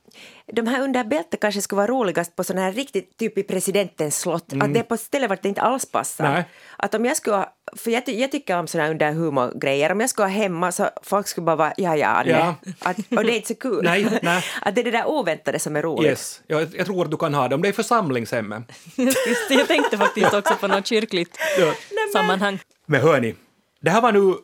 De 0.53 0.66
här 0.66 0.81
under 0.83 1.05
bältet 1.05 1.40
kanske 1.40 1.62
skulle 1.62 1.77
vara 1.77 1.87
roligast 1.87 2.37
på 2.37 2.44
sådana 2.44 2.64
här 2.66 2.72
riktigt, 2.72 3.16
typ 3.16 3.38
i 3.38 3.42
presidentens 3.42 4.18
slott. 4.20 4.53
Att 4.61 4.75
det 4.75 4.81
är 4.81 4.85
på 4.85 4.96
ställen 4.96 5.29
vart 5.29 5.42
det 5.42 5.48
inte 5.48 5.61
alls 5.61 5.87
passar. 5.90 6.25
Nej. 6.25 6.44
Att 6.77 6.94
om 6.94 7.05
jag 7.05 7.16
skulle 7.16 7.46
för 7.77 7.90
jag, 7.90 8.07
ty- 8.07 8.20
jag 8.20 8.33
tycker 8.33 8.59
om 8.59 8.66
sådana 8.66 8.85
här 8.87 8.92
under 8.92 9.12
humorgrejer. 9.12 9.92
Om 9.92 10.01
jag 10.01 10.11
skulle 10.11 10.29
hemma 10.29 10.72
så 10.72 10.88
folk 11.03 11.27
skulle 11.29 11.44
bara 11.44 11.57
vara 11.57 11.72
ja 11.77 11.96
ja. 11.96 12.22
Ja. 12.27 12.55
Att, 12.79 12.96
och 12.98 13.25
det 13.25 13.33
är 13.33 13.37
inte 13.37 13.48
så 13.48 13.55
kul. 13.55 13.81
Nej, 13.85 14.18
nej. 14.22 14.44
Att 14.62 14.75
det 14.75 14.81
är 14.81 14.85
det 14.85 14.90
där 14.90 15.07
oväntade 15.09 15.59
som 15.59 15.77
är 15.77 15.83
roligt. 15.83 16.11
Yes, 16.11 16.42
jag, 16.46 16.75
jag 16.77 16.87
tror 16.87 17.05
att 17.05 17.11
du 17.11 17.16
kan 17.16 17.35
ha 17.35 17.48
det, 17.48 17.55
om 17.55 17.62
det 17.62 17.68
är 17.68 17.72
församlingshemmet. 17.72 18.62
Just 18.96 19.51
jag 19.51 19.68
tänkte 19.68 19.98
faktiskt 19.98 20.35
också 20.35 20.55
på 20.61 20.66
något 20.66 20.87
kyrkligt 20.87 21.37
Ja. 21.59 21.75
sammanhang. 22.12 22.59
Men 22.87 23.01
hörni, 23.01 23.35
det 23.81 23.90
här 23.90 24.01
var 24.01 24.12
nu 24.12 24.35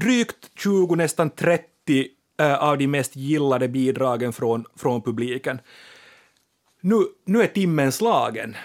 drygt 0.00 0.36
20, 0.58 0.94
nästan 0.94 1.30
30 1.30 1.62
eh, 1.88 2.04
av 2.44 2.78
de 2.78 2.86
mest 2.86 3.16
gillade 3.16 3.68
bidragen 3.68 4.32
från, 4.32 4.64
från 4.76 5.02
publiken. 5.02 5.60
Nu, 6.80 6.96
nu 7.24 7.42
är 7.42 7.46
timmen 7.46 7.92
slagen, 7.92 8.56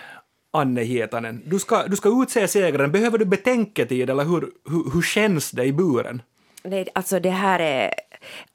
Anne 0.53 0.81
Hietanen. 0.81 1.43
Du 1.45 1.59
ska, 1.59 1.87
du 1.87 1.95
ska 1.95 2.23
utse 2.23 2.47
segraren. 2.47 2.91
Behöver 2.91 3.17
du 3.17 3.25
betänketid 3.25 4.09
eller 4.09 4.23
hur, 4.23 4.51
hur, 4.69 4.93
hur 4.93 5.01
känns 5.01 5.51
det 5.51 5.63
i 5.63 5.73
buren? 5.73 6.21
Nej, 6.63 6.87
alltså 6.95 7.19
det 7.19 7.29
här 7.29 7.59
är... 7.59 7.93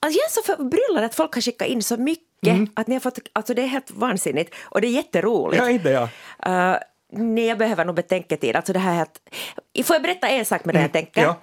Alltså 0.00 0.18
jag 0.18 0.26
är 0.26 0.30
så 0.30 0.42
förbryllad 0.42 1.04
att 1.04 1.14
folk 1.14 1.34
har 1.34 1.40
skickat 1.40 1.68
in 1.68 1.82
så 1.82 1.96
mycket. 1.96 2.70
Att 2.74 2.86
ni 2.86 2.94
har 2.94 3.00
fått, 3.00 3.18
alltså 3.32 3.54
det 3.54 3.62
är 3.62 3.66
helt 3.66 3.90
vansinnigt 3.90 4.54
och 4.64 4.80
det 4.80 4.86
är 4.86 4.90
jätteroligt. 4.90 5.62
Ja, 5.62 5.70
inte 5.70 5.90
jag. 5.90 6.08
Uh, 6.46 6.76
nej, 7.12 7.46
jag 7.46 7.58
behöver 7.58 7.84
nog 7.84 7.94
betänketid. 7.94 8.56
Alltså 8.56 8.72
det 8.72 8.78
här 8.78 8.92
är 8.92 8.96
helt... 8.96 9.20
Får 9.84 9.94
jag 9.94 10.02
berätta 10.02 10.28
en 10.28 10.44
sak 10.44 10.64
med 10.64 10.74
det 10.74 10.80
jag 10.80 10.92
tänker? 10.92 11.22
ja. 11.22 11.36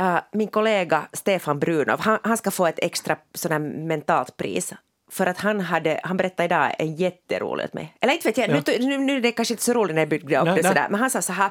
Uh, 0.00 0.18
min 0.32 0.48
kollega 0.48 1.08
Stefan 1.12 1.58
Brunov, 1.58 2.00
han, 2.00 2.18
han 2.22 2.36
ska 2.36 2.50
få 2.50 2.66
ett 2.66 2.78
extra 2.78 3.16
sån 3.34 3.52
här 3.52 3.58
mentalt 3.58 4.36
pris. 4.36 4.72
För 5.10 5.26
att 5.26 5.38
han, 5.38 5.60
hade, 5.60 6.00
han 6.02 6.16
berättade 6.16 6.44
idag 6.44 6.74
en 6.78 6.96
jätterolig 6.96 7.64
åt 7.64 7.74
mig. 7.74 7.94
Eller 8.00 8.12
inte 8.12 8.28
vet 8.28 8.36
jag, 8.38 8.50
nu, 8.50 8.62
nu, 8.86 8.98
nu 8.98 9.16
är 9.16 9.20
det 9.20 9.32
kanske 9.32 9.54
inte 9.54 9.64
så 9.64 9.72
roligt 9.72 9.94
när 9.94 10.02
jag 10.02 10.08
byggde 10.08 10.38
upp 10.38 10.44
Nej, 10.44 10.54
det 10.56 10.62
nej. 10.62 10.70
sådär. 10.70 10.86
Men 10.90 11.00
han 11.00 11.10
sa 11.10 11.22
så 11.22 11.32
här. 11.32 11.50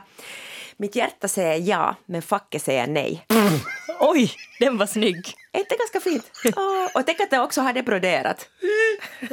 Mitt 0.80 0.96
hjärta 0.96 1.28
säger 1.28 1.70
ja, 1.70 1.96
men 2.06 2.22
facket 2.22 2.64
säger 2.64 2.88
nej. 2.88 3.26
Oj, 4.00 4.32
den 4.60 4.78
var 4.78 4.86
snygg. 4.86 5.34
Är 5.52 5.60
inte 5.60 5.76
ganska 5.76 6.00
fint? 6.00 6.32
Åh, 6.58 6.86
och 6.94 7.06
tänk 7.06 7.20
att 7.20 7.32
jag 7.32 7.44
också 7.44 7.62
hade 7.62 7.84
broderat. 7.84 8.50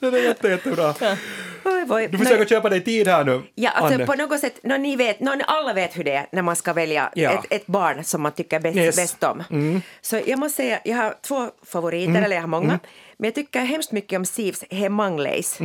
Det 0.00 0.06
är 0.06 0.24
jätte, 0.24 0.48
jättebra. 0.48 0.94
Oj. 1.00 1.18
Du 2.10 2.18
försöker 2.18 2.44
köpa 2.46 2.68
dig 2.68 2.84
tid 2.84 3.08
här 3.08 3.24
nu, 3.24 3.42
Ja, 3.54 3.70
alltså 3.70 3.94
Anne. 3.94 4.06
på 4.06 4.14
något 4.14 4.40
sätt, 4.40 4.60
no, 4.62 4.76
ni 4.76 4.96
vet, 4.96 5.20
no, 5.20 5.30
alla 5.46 5.72
vet 5.72 5.98
hur 5.98 6.04
det 6.04 6.12
är 6.12 6.26
när 6.32 6.42
man 6.42 6.56
ska 6.56 6.72
välja 6.72 7.10
Ja. 7.14 7.30
ett, 7.30 7.46
ett 7.50 7.66
barn 7.66 8.04
som 8.04 8.22
man 8.22 8.32
tycker 8.32 8.60
bäst, 8.60 8.76
Yes. 8.76 8.96
bäst 8.96 9.22
om. 9.24 9.42
Så 10.00 10.20
jag 10.26 10.38
måste 10.38 10.56
säga, 10.56 10.80
jag 10.84 10.96
har 10.96 11.14
två 11.26 11.48
favoriter, 11.66 12.22
eller 12.22 12.36
jag 12.36 12.42
har 12.42 12.48
många. 12.48 12.78
Men 13.18 13.28
jag 13.28 13.34
tycker 13.34 13.60
hemskt 13.60 13.92
mycket 13.92 14.16
om 14.16 14.24
Sivs 14.24 14.64
Hemangleis. 14.70 15.58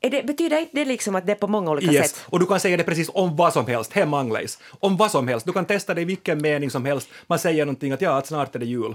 Är 0.00 0.10
det, 0.10 0.22
betyder 0.26 0.58
inte 0.60 0.76
det 0.76 0.84
liksom 0.84 1.14
att 1.16 1.26
det 1.26 1.32
är 1.32 1.36
på 1.36 1.46
många 1.48 1.70
olika 1.70 1.92
Yes. 1.92 2.10
sätt? 2.10 2.20
Och 2.26 2.40
du 2.40 2.46
kan 2.46 2.60
säga 2.60 2.76
det 2.76 2.84
precis 2.84 3.10
om 3.14 3.36
vad 3.36 3.52
som 3.52 3.66
helst, 3.66 3.92
hemanglays. 3.92 4.58
Om 4.80 4.96
vad 4.96 5.10
som 5.10 5.28
helst. 5.28 5.46
Du 5.46 5.52
kan 5.52 5.64
testa 5.64 5.94
det 5.94 6.00
i 6.00 6.04
vilken 6.04 6.42
mening 6.42 6.70
som 6.70 6.84
helst. 6.84 7.08
Man 7.26 7.38
säger 7.38 7.64
någonting 7.66 7.92
att 7.92 8.00
ja, 8.00 8.16
att 8.18 8.26
snart 8.26 8.54
är 8.54 8.58
det 8.58 8.66
jul. 8.66 8.94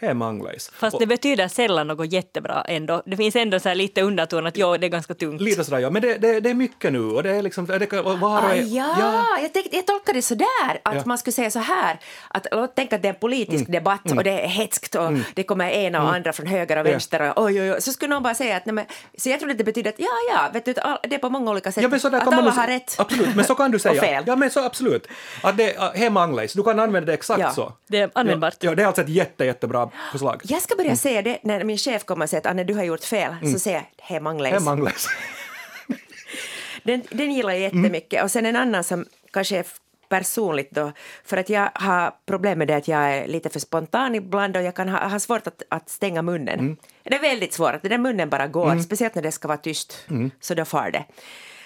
Hemanglays. 0.00 0.70
Fast 0.74 0.98
det 0.98 1.06
betyder 1.06 1.48
sällan 1.48 1.86
något 1.86 2.12
jättebra 2.12 2.62
ändå. 2.68 3.02
Det 3.06 3.16
finns 3.16 3.36
ändå 3.36 3.60
så 3.60 3.68
här 3.68 3.76
lite 3.76 4.02
underton 4.02 4.46
att 4.46 4.56
ja, 4.56 4.78
det 4.78 4.86
är 4.86 4.88
ganska 4.88 5.14
tungt. 5.14 5.40
Lite 5.40 5.64
sådär, 5.64 5.78
ja. 5.78 5.90
Men 5.90 6.02
det, 6.02 6.14
det, 6.18 6.40
det 6.40 6.50
är 6.50 6.54
mycket 6.54 6.92
nu 6.92 7.00
och 7.04 7.22
det 7.22 7.30
är 7.30 7.42
liksom... 7.42 7.66
Det 7.66 7.92
och 8.00 8.18
var 8.18 8.38
och 8.42 8.44
Ah, 8.44 8.52
en- 8.54 8.74
ja, 8.74 9.24
Jag, 9.42 9.52
tänkte, 9.52 9.76
jag 9.76 9.86
tolkade 9.86 10.18
det 10.18 10.22
så 10.22 10.34
där 10.34 10.80
att 10.82 10.94
Ja. 10.94 11.02
man 11.06 11.18
skulle 11.18 11.32
säga 11.32 11.50
så 11.50 11.58
här 11.58 11.98
att 12.28 12.46
låt 12.52 12.74
tänka 12.74 12.96
att 12.96 13.02
det 13.02 13.08
är 13.08 13.12
en 13.14 13.20
politisk 13.20 13.64
debatt 13.72 14.10
och 14.10 14.24
det 14.24 14.30
är 14.40 14.46
hetskt 14.48 14.94
och 14.94 15.12
det 15.34 15.42
kommer 15.42 15.70
ena 15.70 16.02
och 16.02 16.14
andra 16.14 16.32
från 16.32 16.46
höger 16.46 16.76
och 16.76 16.86
Ja. 16.86 16.90
vänster 16.90 17.20
och 17.36 17.44
oj, 17.44 17.60
oj, 17.62 17.72
oj. 17.72 17.80
så 17.82 17.92
skulle 17.92 18.14
någon 18.14 18.22
bara 18.22 18.34
säga 18.34 18.56
att 18.56 18.66
nej, 18.66 18.72
men, 18.74 18.84
så 19.18 19.28
jag 19.28 19.40
tror 19.40 19.50
att 19.50 19.58
det 19.58 19.64
betyder 19.64 19.88
att 19.90 19.98
ja, 19.98 20.06
ja, 20.34 20.50
vet 20.52 20.64
du, 20.64 20.72
det 21.08 21.14
är 21.14 21.18
på 21.18 21.30
många 21.30 21.50
olika 21.50 21.72
sätt 21.72 21.82
Ja, 21.82 21.88
men 21.88 22.00
så 22.00 22.08
att 22.16 22.26
alla 22.26 22.50
har 22.50 22.66
rätt. 22.66 22.94
Absolut, 22.98 23.34
men 23.36 23.44
så 23.44 23.54
kan 23.54 23.70
du 23.70 23.78
säga. 23.86 23.92
Och 23.92 23.98
fel. 24.06 24.24
Ja, 24.26 24.36
men 24.36 24.50
så 24.50 24.64
absolut. 24.64 25.06
Att 25.42 25.56
det 25.56 25.74
är 25.74 25.96
hemanglays, 25.98 26.52
du 26.52 26.62
kan 26.62 26.78
använda 26.80 27.06
det 27.06 27.14
exakt 27.14 27.40
Ja. 27.40 27.50
så. 27.50 27.72
Det 27.86 27.98
är 28.00 28.10
användbart. 28.14 28.54
Ja, 28.60 28.70
ja, 28.70 28.74
det 28.74 28.82
är 28.82 28.86
alltså 28.86 29.02
ett 29.02 29.08
jätte, 29.08 29.44
jättebra 29.44 29.89
förslag. 30.12 30.42
Jag 30.44 30.62
ska 30.62 30.76
börja 30.76 30.96
säga 30.96 31.22
det 31.22 31.38
när 31.42 31.64
min 31.64 31.78
chef 31.78 32.04
kommer 32.04 32.24
och 32.24 32.30
säger 32.30 32.40
att 32.40 32.46
Anne, 32.46 32.64
du 32.64 32.74
har 32.74 32.84
gjort 32.84 33.04
fel. 33.04 33.34
Så 33.52 33.58
säger 33.58 33.76
jag 33.76 34.04
hemanglays. 34.04 34.54
Hemanglays. 34.54 35.06
Den, 36.82 37.02
den 37.10 37.32
gillar 37.32 37.50
jag 37.50 37.60
jättemycket. 37.60 38.22
Och 38.22 38.30
sen 38.30 38.46
en 38.46 38.56
annan 38.56 38.84
som 38.84 39.06
kanske 39.32 39.58
är 39.58 39.66
personligt 40.08 40.70
då, 40.70 40.92
för 41.24 41.36
att 41.36 41.48
jag 41.48 41.70
har 41.74 42.14
problem 42.26 42.58
med 42.58 42.68
det 42.68 42.76
att 42.76 42.88
jag 42.88 43.00
är 43.00 43.26
lite 43.26 43.48
för 43.48 43.60
spontan 43.60 44.14
ibland 44.14 44.56
och 44.56 44.62
jag 44.62 44.74
kan 44.74 44.88
ha, 44.88 45.08
ha 45.08 45.18
svårt 45.20 45.46
att, 45.46 45.62
att 45.68 45.88
stänga 45.88 46.22
munnen. 46.22 46.76
Det 47.02 47.14
är 47.14 47.20
väldigt 47.20 47.52
svårt, 47.52 47.74
att 47.74 47.82
den 47.82 47.90
där 47.90 47.98
munnen 47.98 48.28
bara 48.30 48.46
går, 48.46 48.78
speciellt 48.82 49.14
när 49.14 49.22
det 49.22 49.32
ska 49.32 49.48
vara 49.48 49.58
tyst, 49.58 50.06
så 50.40 50.54
då 50.54 50.64
far 50.64 50.90
det. 50.90 51.04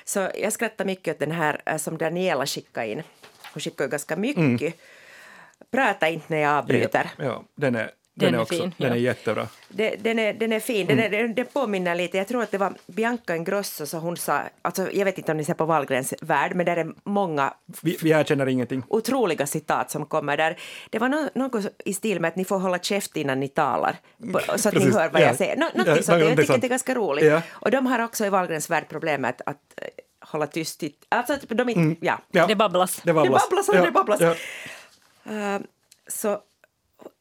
Så 0.05 0.29
jag 0.35 0.53
skrattar 0.53 0.85
mycket 0.85 1.15
åt 1.15 1.19
den 1.21 1.31
här 1.31 1.63
eh, 1.67 1.77
som 1.77 1.99
Daniela 1.99 2.47
skickade 2.47 2.87
in. 2.89 3.03
Hon 3.53 3.61
skickade 3.61 3.91
ganska 3.91 4.17
mycket. 4.17 4.75
Prata 5.71 6.09
inte 6.09 6.25
när 6.29 6.39
jag 6.39 6.53
avbryter. 6.53 7.11
Ja, 7.19 7.45
den 7.55 7.75
är, 7.75 7.91
Den 8.17 8.27
den 8.27 8.35
är, 8.35 8.39
är 8.39 8.43
också, 8.43 8.55
fin, 8.55 8.75
den 8.77 8.93
är 8.93 8.97
ja. 8.97 9.01
jättebra. 9.03 9.49
Det, 9.69 9.97
den, 9.97 10.19
är, 10.19 10.33
den 10.33 10.53
är 10.53 10.61
fin. 10.61 10.87
Den, 10.87 11.01
är, 11.01 11.11
den, 11.11 11.35
den 11.35 11.47
påminner 11.47 11.95
lite, 11.95 12.17
jag 12.19 12.29
tror 12.29 12.43
att 12.43 12.51
det 12.51 12.59
var 12.59 12.73
Bianca 12.87 13.37
Ingrosso 13.37 13.87
så 13.87 13.99
hon 13.99 14.17
sa, 14.17 14.41
alltså 14.63 14.91
jag 14.93 15.05
vet 15.05 15.19
inte 15.19 15.33
om 15.33 15.37
ni 15.39 15.45
ser 15.45 15.55
på 15.55 15.65
Wahlgrens 15.65 16.15
värld, 16.21 16.55
men 16.55 16.67
där 16.67 16.77
är 16.77 16.95
många 17.05 17.55
Vi, 17.83 17.99
vi 18.03 18.11
erkänner 18.11 18.47
ingenting. 18.49 18.83
otroliga 18.89 19.47
citat 19.47 19.91
som 19.91 20.07
kommer 20.07 20.37
där. 20.37 20.57
Det 20.91 20.99
var 20.99 21.09
no, 21.09 21.29
något 21.35 21.67
i 21.85 21.95
stil 21.95 22.21
med 22.21 22.29
att 22.29 22.37
ni 22.37 22.45
får 22.45 22.59
hålla 22.59 22.79
käft 22.79 23.17
innan 23.17 23.41
ni 23.41 23.49
talar, 23.49 23.97
så 24.57 24.69
att 24.69 24.75
ni 24.75 24.91
hör 24.91 25.09
vad 25.11 25.23
ja. 25.23 25.27
jag 25.27 25.37
säger. 25.37 25.57
Nå, 25.57 25.69
Ja, 25.75 25.85
sånt. 26.03 26.21
Jag 26.21 26.37
tycker 26.37 26.55
att 26.55 26.61
det 26.61 26.67
är 26.67 26.69
ganska 26.69 26.95
roligt. 26.95 27.25
Ja. 27.25 27.43
Och 27.51 27.71
de 27.71 27.87
har 27.87 27.99
också 27.99 28.25
i 28.27 28.29
Wahlgrens 28.29 28.71
värld 28.71 28.85
problemet 28.89 29.41
att, 29.47 29.57
eh, 29.77 29.89
hålla 30.21 30.47
tyst. 30.47 30.83
i- 30.83 30.95
Alltså 31.09 31.33
att 31.33 31.45
de 31.49 31.69
inte, 31.69 32.07
ja. 32.07 32.19
Ja. 32.31 32.47
Det 32.47 32.57
babblas. 32.57 33.01
Det 33.05 33.13
babblas. 33.13 33.43
Det 33.43 33.49
babblas 33.51 33.69
och 33.69 33.75
ja. 33.77 33.85
det 33.85 33.91
babblas. 33.91 34.21
Ja. 34.21 34.35
Eh, 35.33 35.61
så 36.09 36.39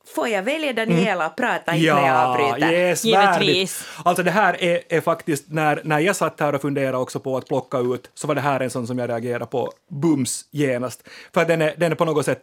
Får 0.08 0.28
jag 0.28 0.44
välja 0.44 0.74
Daniela 0.74 1.28
och 1.28 1.36
prata 1.36 1.76
inte 1.76 1.94
när 1.94 2.08
jag 2.08 2.18
avbryter? 2.18 2.74
yes, 2.74 3.06
Givetvis. 3.06 3.40
värdigt. 3.40 3.88
Alltså 4.06 4.24
det 4.24 4.32
här 4.32 4.64
är, 4.64 4.82
är 4.90 5.02
faktiskt, 5.02 5.46
när, 5.48 5.82
när 5.84 6.00
jag 6.00 6.16
satt 6.16 6.40
här 6.40 6.56
och 6.56 6.62
funderade 6.62 6.98
också 6.98 7.20
på 7.20 7.38
att 7.38 7.48
plocka 7.48 7.78
ut, 7.78 8.10
så 8.14 8.28
var 8.28 8.36
det 8.36 8.42
här 8.42 8.60
en 8.60 8.70
sån 8.70 8.88
som 8.88 9.00
jag 9.00 9.10
reagerade 9.10 9.46
på 9.46 9.72
bums 9.92 10.46
genast. 10.52 11.04
För 11.34 11.42
att 11.42 11.48
den 11.48 11.62
är, 11.62 11.74
den 11.78 11.92
är 11.92 11.96
på 11.96 12.06
något 12.06 12.26
sätt, 12.26 12.42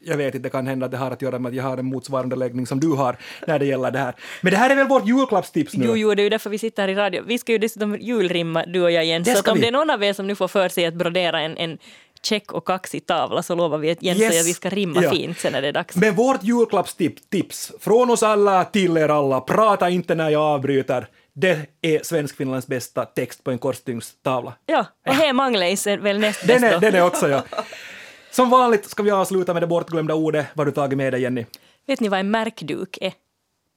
jag 0.00 0.16
vet 0.16 0.34
inte, 0.34 0.38
det 0.38 0.50
kan 0.50 0.66
hända 0.66 0.86
att 0.86 0.92
det 0.92 0.98
har 0.98 1.10
att 1.10 1.22
göra 1.22 1.38
med 1.38 1.50
att 1.50 1.56
jag 1.56 1.64
har 1.64 1.78
en 1.78 1.86
motsvarande 1.86 2.36
läggning 2.36 2.66
som 2.66 2.80
du 2.80 2.88
har 2.88 3.16
när 3.46 3.58
det 3.58 3.66
gäller 3.66 3.90
det 3.90 3.98
här. 3.98 4.14
Men 4.40 4.50
det 4.50 4.56
här 4.56 4.70
är 4.70 4.76
väl 4.76 4.86
vårt 4.88 5.06
julklappstips 5.06 5.74
nu? 5.74 5.86
Jo, 5.86 5.96
jo, 5.96 6.14
det 6.14 6.22
är 6.22 6.24
ju 6.24 6.30
därför 6.30 6.50
vi 6.50 6.58
sitter 6.58 6.82
här 6.82 6.88
i 6.88 6.94
radio. 6.94 7.22
Vi 7.26 7.38
ska 7.38 7.52
ju 7.52 7.58
dessutom 7.58 7.96
julrimma, 8.00 8.66
du 8.66 8.82
och 8.82 8.90
jag 8.90 9.04
Jens. 9.04 9.28
Det 9.28 9.34
Så 9.34 9.50
om 9.50 9.54
vi. 9.54 9.60
det 9.60 9.68
är 9.68 9.72
någon 9.72 9.90
av 9.90 10.04
er 10.04 10.12
som 10.12 10.26
nu 10.26 10.34
får 10.34 10.48
för 10.48 10.68
sig 10.68 10.86
att 10.86 10.94
brodera 10.94 11.40
en, 11.40 11.56
en 11.56 11.78
check 12.26 12.52
och 12.52 12.64
kaxig 12.66 13.06
tavla 13.06 13.42
så 13.42 13.54
lovar 13.54 13.78
vi 13.78 13.90
att 13.90 14.02
Jens 14.02 14.20
Yes. 14.20 14.30
och 14.30 14.36
jag 14.36 14.44
vi 14.44 14.54
ska 14.54 14.68
rimma 14.68 15.02
Ja. 15.02 15.10
fint 15.10 15.38
sen 15.38 15.52
när 15.52 15.62
det 15.62 15.68
är 15.68 15.72
dags. 15.72 15.96
Men 15.96 16.14
vårt 16.14 16.42
julklappstips 16.44 17.72
från 17.80 18.10
oss 18.10 18.22
alla 18.22 18.64
till 18.64 18.96
er 18.96 19.08
alla, 19.08 19.40
prata 19.40 19.90
inte 19.90 20.14
när 20.14 20.30
jag 20.30 20.42
avbryter. 20.42 21.08
Det 21.32 21.66
är 21.82 22.02
Svenskfinlands 22.02 22.66
bästa 22.66 23.04
text 23.04 23.44
på 23.44 23.50
en 23.50 23.58
korsstygnstavla. 23.58 24.52
Ja, 24.66 24.86
och 25.08 25.14
He 25.14 25.32
Mangleis 25.32 25.86
är 25.86 25.98
väl 25.98 26.18
näst 26.18 26.40
Den 26.46 26.60
bäst 26.60 26.64
är, 26.64 26.72
då. 26.72 26.78
den 26.80 26.94
är 26.94 27.02
också 27.06 27.28
ja. 27.28 27.42
Som 28.30 28.50
vanligt 28.50 28.84
ska 28.90 29.02
vi 29.02 29.10
avsluta 29.10 29.52
med 29.52 29.62
det 29.62 29.66
bortglömda 29.66 30.14
ordet. 30.14 30.46
Vad 30.54 30.66
har 30.66 30.66
du 30.66 30.74
tagit 30.74 30.96
med 30.96 31.12
dig 31.12 31.22
Jenny? 31.22 31.46
Vet 31.86 32.00
ni 32.00 32.08
vad 32.08 32.20
en 32.20 32.30
märkduk 32.30 32.98
är? 33.00 33.12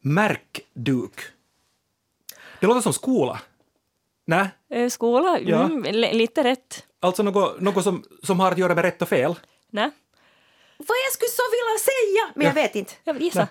Märkduk. 0.04 1.14
Det 2.60 2.68
låter 2.68 2.82
som 2.82 2.94
skola. 2.94 3.40
Nej, 4.28 4.48
Eh, 4.74 4.90
Skola? 4.90 5.40
Ja. 5.40 5.64
Mm, 5.64 5.84
li- 5.84 6.14
lite 6.14 6.44
rätt. 6.44 6.84
Alltså 7.02 7.24
något, 7.24 7.62
något 7.62 7.84
som, 7.84 8.04
som 8.24 8.40
har 8.40 8.52
att 8.52 8.58
göra 8.58 8.76
med 8.76 8.84
rätt 8.86 9.02
och 9.02 9.10
fel. 9.10 9.36
Nej, 9.70 9.90
Vad 10.78 10.98
jag 11.06 11.14
skulle 11.14 11.30
så 11.30 11.42
vilja 11.52 11.80
säga, 11.80 12.32
men 12.36 12.48
jag 12.48 12.54
vet 12.54 12.76
inte. 12.76 12.94
jag 13.04 13.14
vill 13.14 13.24
gissa. 13.24 13.40
Nej. 13.40 13.48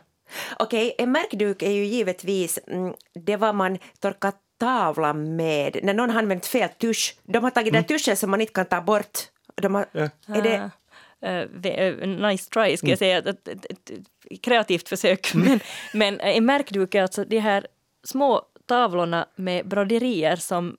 Okej, 0.59 0.95
en 0.99 1.13
märkduk 1.13 1.63
är 1.63 1.71
ju 1.71 1.85
givetvis 1.85 2.59
mm, 2.67 2.95
det 3.15 3.37
vad 3.37 3.55
man 3.55 3.79
torkar 4.01 4.33
tavlan 4.59 5.37
med 5.37 5.81
när 5.83 5.95
någon 5.95 6.11
har 6.11 6.19
använt 6.19 6.47
fel 6.47 6.69
tusch. 6.69 7.17
De 7.23 7.45
har 7.45 7.51
tagit 7.51 7.73
den 7.73 7.85
tuschen 7.85 8.17
som 8.17 8.31
man 8.31 8.41
inte 8.41 8.53
kan 8.53 8.67
ta 8.67 8.81
bort. 8.81 9.19
De 9.55 9.75
har, 9.75 9.87
Ja. 9.93 10.09
är 10.27 10.43
det, 10.43 10.71
eh, 11.23 12.09
nice 12.09 12.51
try, 12.51 12.77
ska 12.77 12.87
Mm. 12.87 12.91
jag 12.91 12.99
säga. 12.99 13.19
Ett, 13.19 13.27
ett, 13.27 13.49
ett, 13.49 13.91
ett 13.91 14.43
kreativt 14.43 14.89
försök. 14.89 15.35
Men, 15.35 15.61
men 15.95 16.21
eh, 16.21 16.37
en 16.37 16.45
märkduk 16.47 16.95
är 16.95 17.03
alltså 17.03 17.25
de 17.25 17.39
här 17.39 17.67
små 18.05 18.43
tavlorna 18.67 19.27
med 19.37 19.69
broderier 19.69 20.37
som 20.37 20.77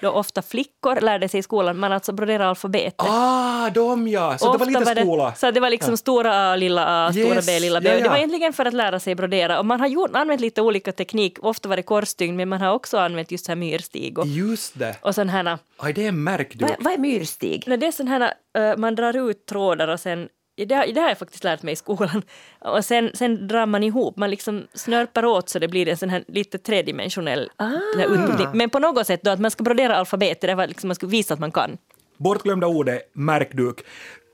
då 0.00 0.10
ofta 0.10 0.42
flickor 0.42 1.00
lärde 1.00 1.28
sig 1.28 1.40
i 1.40 1.42
skolan. 1.42 1.78
Man 1.78 1.92
alltså 1.92 2.12
broderar 2.12 2.44
alfabetet. 2.44 2.94
Ah, 3.08 3.70
de 3.70 4.08
ja! 4.08 4.38
Så 4.38 4.44
det 4.52 4.58
var 4.58 4.66
Ofta 4.66 4.80
lite 4.90 5.00
skola. 5.02 5.34
så 5.34 5.50
det 5.50 5.60
var 5.60 5.70
liksom 5.70 5.96
stora 5.96 6.52
A, 6.52 6.56
lilla 6.56 7.06
A, 7.06 7.12
stora 7.12 7.34
Yes, 7.34 7.46
B, 7.46 7.60
lilla 7.60 7.80
B. 7.80 7.88
ja, 7.88 7.94
Det 7.94 8.02
var 8.02 8.10
ja. 8.10 8.16
egentligen 8.18 8.52
för 8.52 8.64
att 8.66 8.74
lära 8.74 9.00
sig 9.00 9.14
brodera. 9.14 9.58
Och 9.58 9.66
man 9.66 9.80
har 9.80 9.86
gjort, 9.88 10.10
använt 10.16 10.40
lite 10.40 10.62
olika 10.62 10.92
teknik. 10.92 11.38
Ofta 11.42 11.68
var 11.68 11.76
det 11.76 11.82
korsstygn, 11.82 12.36
men 12.36 12.48
man 12.48 12.60
har 12.60 12.72
också 12.74 12.98
använt 12.98 13.30
just 13.30 13.46
så 13.46 13.50
här 13.52 13.56
myrstig 13.56 14.18
och, 14.18 14.26
Just 14.26 14.78
det. 14.78 14.96
och 15.00 15.14
sån 15.14 15.28
här 15.28 15.58
Aj, 15.78 15.92
det 15.92 16.04
är 16.04 16.08
en 16.08 16.24
märkduk. 16.24 16.68
vad, 16.70 16.76
vad 16.80 16.92
är 16.92 16.98
myrstig? 16.98 17.64
Nej, 17.66 17.78
det 17.78 17.86
är 17.86 17.92
sån 17.92 18.08
här, 18.08 18.32
eh, 18.58 18.76
man 18.76 18.94
drar 18.94 19.28
ut 19.30 19.46
trådar 19.46 19.88
och 19.88 20.00
sen, 20.00 20.28
det, 20.64 20.74
har- 20.74 20.86
det 20.86 21.00
har 21.00 21.08
jag 21.08 21.18
faktiskt 21.18 21.44
lärt 21.44 21.62
mig 21.62 21.72
i 21.72 21.76
skolan, 21.76 22.22
och 22.58 22.84
sen, 22.84 23.10
sen 23.14 23.48
drar 23.48 23.66
man 23.66 23.82
ihop, 23.82 24.16
man 24.16 24.30
liksom 24.30 24.66
snörper 24.74 25.24
åt 25.24 25.48
så 25.48 25.58
det 25.58 25.68
blir 25.68 25.88
en 25.88 25.96
sån 25.96 26.08
här 26.10 26.24
lite 26.28 26.58
tredimensionell 26.58 27.50
här 27.58 28.04
utbildning. 28.14 28.48
Men 28.52 28.70
på 28.70 28.78
något 28.78 29.06
sätt 29.06 29.20
då 29.22 29.30
att 29.30 29.40
man 29.40 29.50
ska 29.50 29.62
brodera 29.64 29.96
alfabetet, 29.96 30.40
det 30.40 30.54
var 30.54 30.66
liksom 30.66 30.88
man 30.88 30.94
skulle 30.94 31.10
visa 31.10 31.34
att 31.34 31.40
man 31.40 31.52
kan. 31.52 31.78
Bortglömda 32.16 32.66
ordet 32.66 33.10
märkduk. 33.12 33.80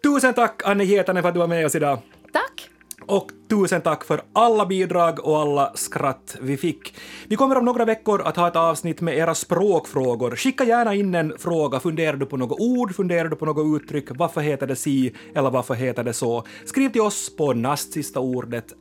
Tusen 0.02 0.34
tack 0.34 0.62
Annie 0.64 0.84
Hietanen 0.84 1.22
för 1.22 1.28
att 1.28 1.34
du 1.34 1.40
var 1.40 1.46
med 1.46 1.66
oss 1.66 1.74
idag. 1.74 1.98
Tack! 2.32 2.68
Och 3.06 3.30
tusen 3.48 3.80
tack 3.80 4.04
för 4.04 4.22
alla 4.32 4.66
bidrag 4.66 5.26
och 5.26 5.38
alla 5.38 5.72
skratt 5.74 6.36
vi 6.40 6.56
fick. 6.56 6.94
Vi 7.28 7.36
kommer 7.36 7.58
om 7.58 7.64
några 7.64 7.84
veckor 7.84 8.22
att 8.22 8.36
ha 8.36 8.48
ett 8.48 8.56
avsnitt 8.56 9.00
med 9.00 9.16
era 9.18 9.34
språkfrågor. 9.34 10.36
Skicka 10.36 10.64
gärna 10.64 10.94
in 10.94 11.14
en 11.14 11.38
fråga. 11.38 11.80
Funderar 11.80 12.16
du 12.16 12.26
på 12.26 12.36
något 12.36 12.60
ord? 12.60 12.94
Funderar 12.94 13.28
du 13.28 13.36
på 13.36 13.46
något 13.46 13.82
uttryck? 13.82 14.04
Varför 14.10 14.40
heter 14.40 14.66
det 14.66 14.76
si? 14.76 15.14
Eller 15.34 15.50
varför 15.50 15.74
heter 15.74 16.04
det 16.04 16.12
så? 16.12 16.44
Skriv 16.64 16.88
till 16.88 17.00
oss 17.00 17.36
på 17.36 17.52
nastsistaordet 17.52 18.72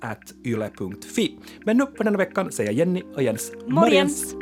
yle.fi. 0.46 1.40
Men 1.66 1.78
nu 1.78 1.86
för 1.98 2.04
denna 2.04 2.18
veckan 2.18 2.52
säger 2.52 2.72
Jenny 2.72 3.04
och 3.16 3.24
Jens 3.24 3.52
Morgens! 3.68 4.36